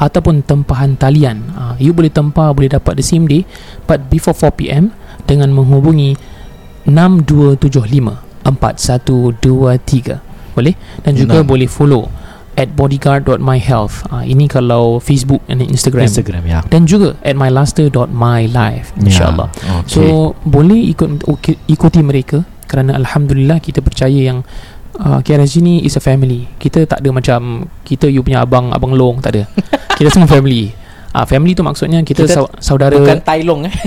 Ataupun 0.03 0.43
tempahan 0.43 0.99
talian. 0.99 1.55
Uh, 1.55 1.79
You 1.79 1.95
boleh 1.95 2.11
tempah 2.11 2.51
Boleh 2.51 2.75
dapat 2.75 2.99
the 2.99 3.07
same 3.07 3.31
day 3.31 3.47
But 3.87 4.11
before 4.11 4.35
4pm 4.35 4.91
Dengan 5.31 5.55
menghubungi 5.55 6.19
6275 6.91 8.19
4123 8.43 10.19
Boleh? 10.59 10.75
Dan 11.07 11.15
juga 11.15 11.39
Enam. 11.41 11.47
boleh 11.47 11.71
follow 11.71 12.11
At 12.53 12.77
bodyguard.myhealth 12.77 14.13
uh, 14.13 14.21
Ini 14.21 14.45
kalau 14.45 15.01
Facebook 15.01 15.41
dan 15.49 15.65
Instagram 15.65 16.05
Instagram 16.05 16.43
ya 16.45 16.61
dan 16.69 16.85
juga 16.85 17.17
at 17.25 17.33
myluster.mylife 17.33 18.93
insyaallah. 19.01 19.49
Ya, 19.57 19.81
okay. 19.81 19.89
So 19.89 20.37
boleh 20.45 20.93
ikut 20.93 21.25
ikuti 21.69 22.01
mereka 22.05 22.45
kerana 22.69 22.97
alhamdulillah 22.97 23.61
kita 23.61 23.81
percaya 23.81 24.17
yang 24.33 24.45
uh, 25.01 25.21
KRSG 25.25 25.65
ni 25.65 25.75
is 25.85 25.97
a 25.97 26.03
family. 26.03 26.49
Kita 26.61 26.85
tak 26.85 27.01
ada 27.01 27.09
macam 27.13 27.69
kita 27.85 28.09
you 28.09 28.21
punya 28.21 28.45
abang 28.45 28.73
abang 28.73 28.93
long 28.93 29.21
tak 29.25 29.37
ada. 29.37 29.43
kita 29.99 30.13
semua 30.13 30.29
family. 30.29 30.82
Uh, 31.13 31.25
family 31.25 31.53
tu 31.53 31.61
maksudnya 31.61 32.01
kita, 32.01 32.25
Kita 32.25 32.35
sau- 32.35 32.53
saudara 32.59 32.97
Bukan 32.97 33.21
Tailong 33.21 33.69
eh 33.69 33.75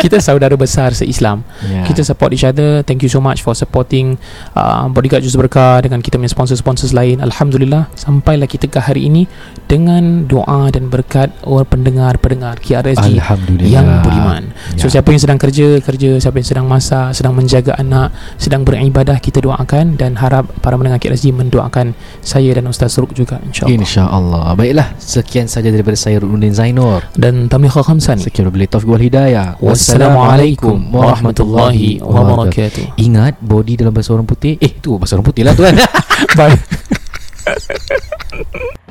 kita 0.00 0.16
saudara 0.18 0.56
besar 0.56 0.96
se-Islam. 0.96 1.44
ya. 1.60 1.84
Kita 1.84 2.00
support 2.00 2.32
each 2.32 2.40
other. 2.42 2.80
Thank 2.80 3.04
you 3.04 3.12
so 3.12 3.20
much 3.20 3.44
for 3.44 3.52
supporting 3.52 4.16
uh, 4.54 4.88
Bodyguard 4.88 5.20
Jus 5.20 5.36
Berkah 5.36 5.84
dengan 5.84 6.00
kita 6.00 6.16
punya 6.16 6.32
sponsor-sponsors 6.32 6.96
lain. 6.96 7.20
Alhamdulillah 7.20 7.92
sampailah 7.94 8.48
kita 8.48 8.64
ke 8.66 8.80
hari 8.80 9.06
ini 9.06 9.28
dengan 9.68 10.24
doa 10.24 10.72
dan 10.72 10.88
berkat 10.88 11.28
orang 11.44 11.68
pendengar-pendengar 11.68 12.56
KRSG 12.58 13.20
yang 13.60 14.00
beriman. 14.00 14.56
So 14.74 14.88
Ya. 14.88 14.98
siapa 14.98 15.12
yang 15.12 15.20
sedang 15.20 15.36
kerja, 15.36 15.68
kerja, 15.78 16.10
siapa 16.16 16.40
yang 16.40 16.48
sedang 16.48 16.66
masak, 16.66 17.12
sedang 17.12 17.36
menjaga 17.36 17.76
anak, 17.76 18.08
sedang 18.34 18.64
beribadah 18.64 19.20
kita 19.20 19.44
doakan 19.44 19.94
dan 19.94 20.16
harap 20.16 20.48
para 20.58 20.80
pendengar 20.80 20.96
KRSG 20.96 21.28
mendoakan 21.30 21.92
saya 22.18 22.48
dan 22.50 22.64
Ustaz 22.64 22.96
Suruk 22.96 23.12
juga 23.12 23.36
insya-Allah. 23.42 23.76
InsyaAllah 23.76 24.44
Baiklah 24.56 24.88
Sekian 24.96 25.44
saja 25.44 25.68
daripada 25.80 25.96
saya 25.96 26.20
Rudin 26.20 26.52
Zainur 26.52 27.00
dan 27.16 27.48
Tami 27.48 27.72
Khamsan. 27.72 28.20
Sekian 28.20 28.52
boleh 28.52 28.68
taufiq 28.68 28.92
wal 28.92 29.00
hidayah. 29.00 29.56
Wassalamualaikum 29.58 30.92
warahmatullahi 30.92 32.04
wabarakatuh. 32.04 33.00
Ingat 33.00 33.40
body 33.40 33.80
dalam 33.80 33.96
bahasa 33.96 34.12
orang 34.12 34.28
putih. 34.28 34.60
Eh 34.60 34.76
tu 34.78 35.00
bahasa 35.00 35.16
orang 35.16 35.26
putih 35.26 35.48
lah 35.48 35.56
tuan. 35.56 35.74
Bye. 36.38 36.60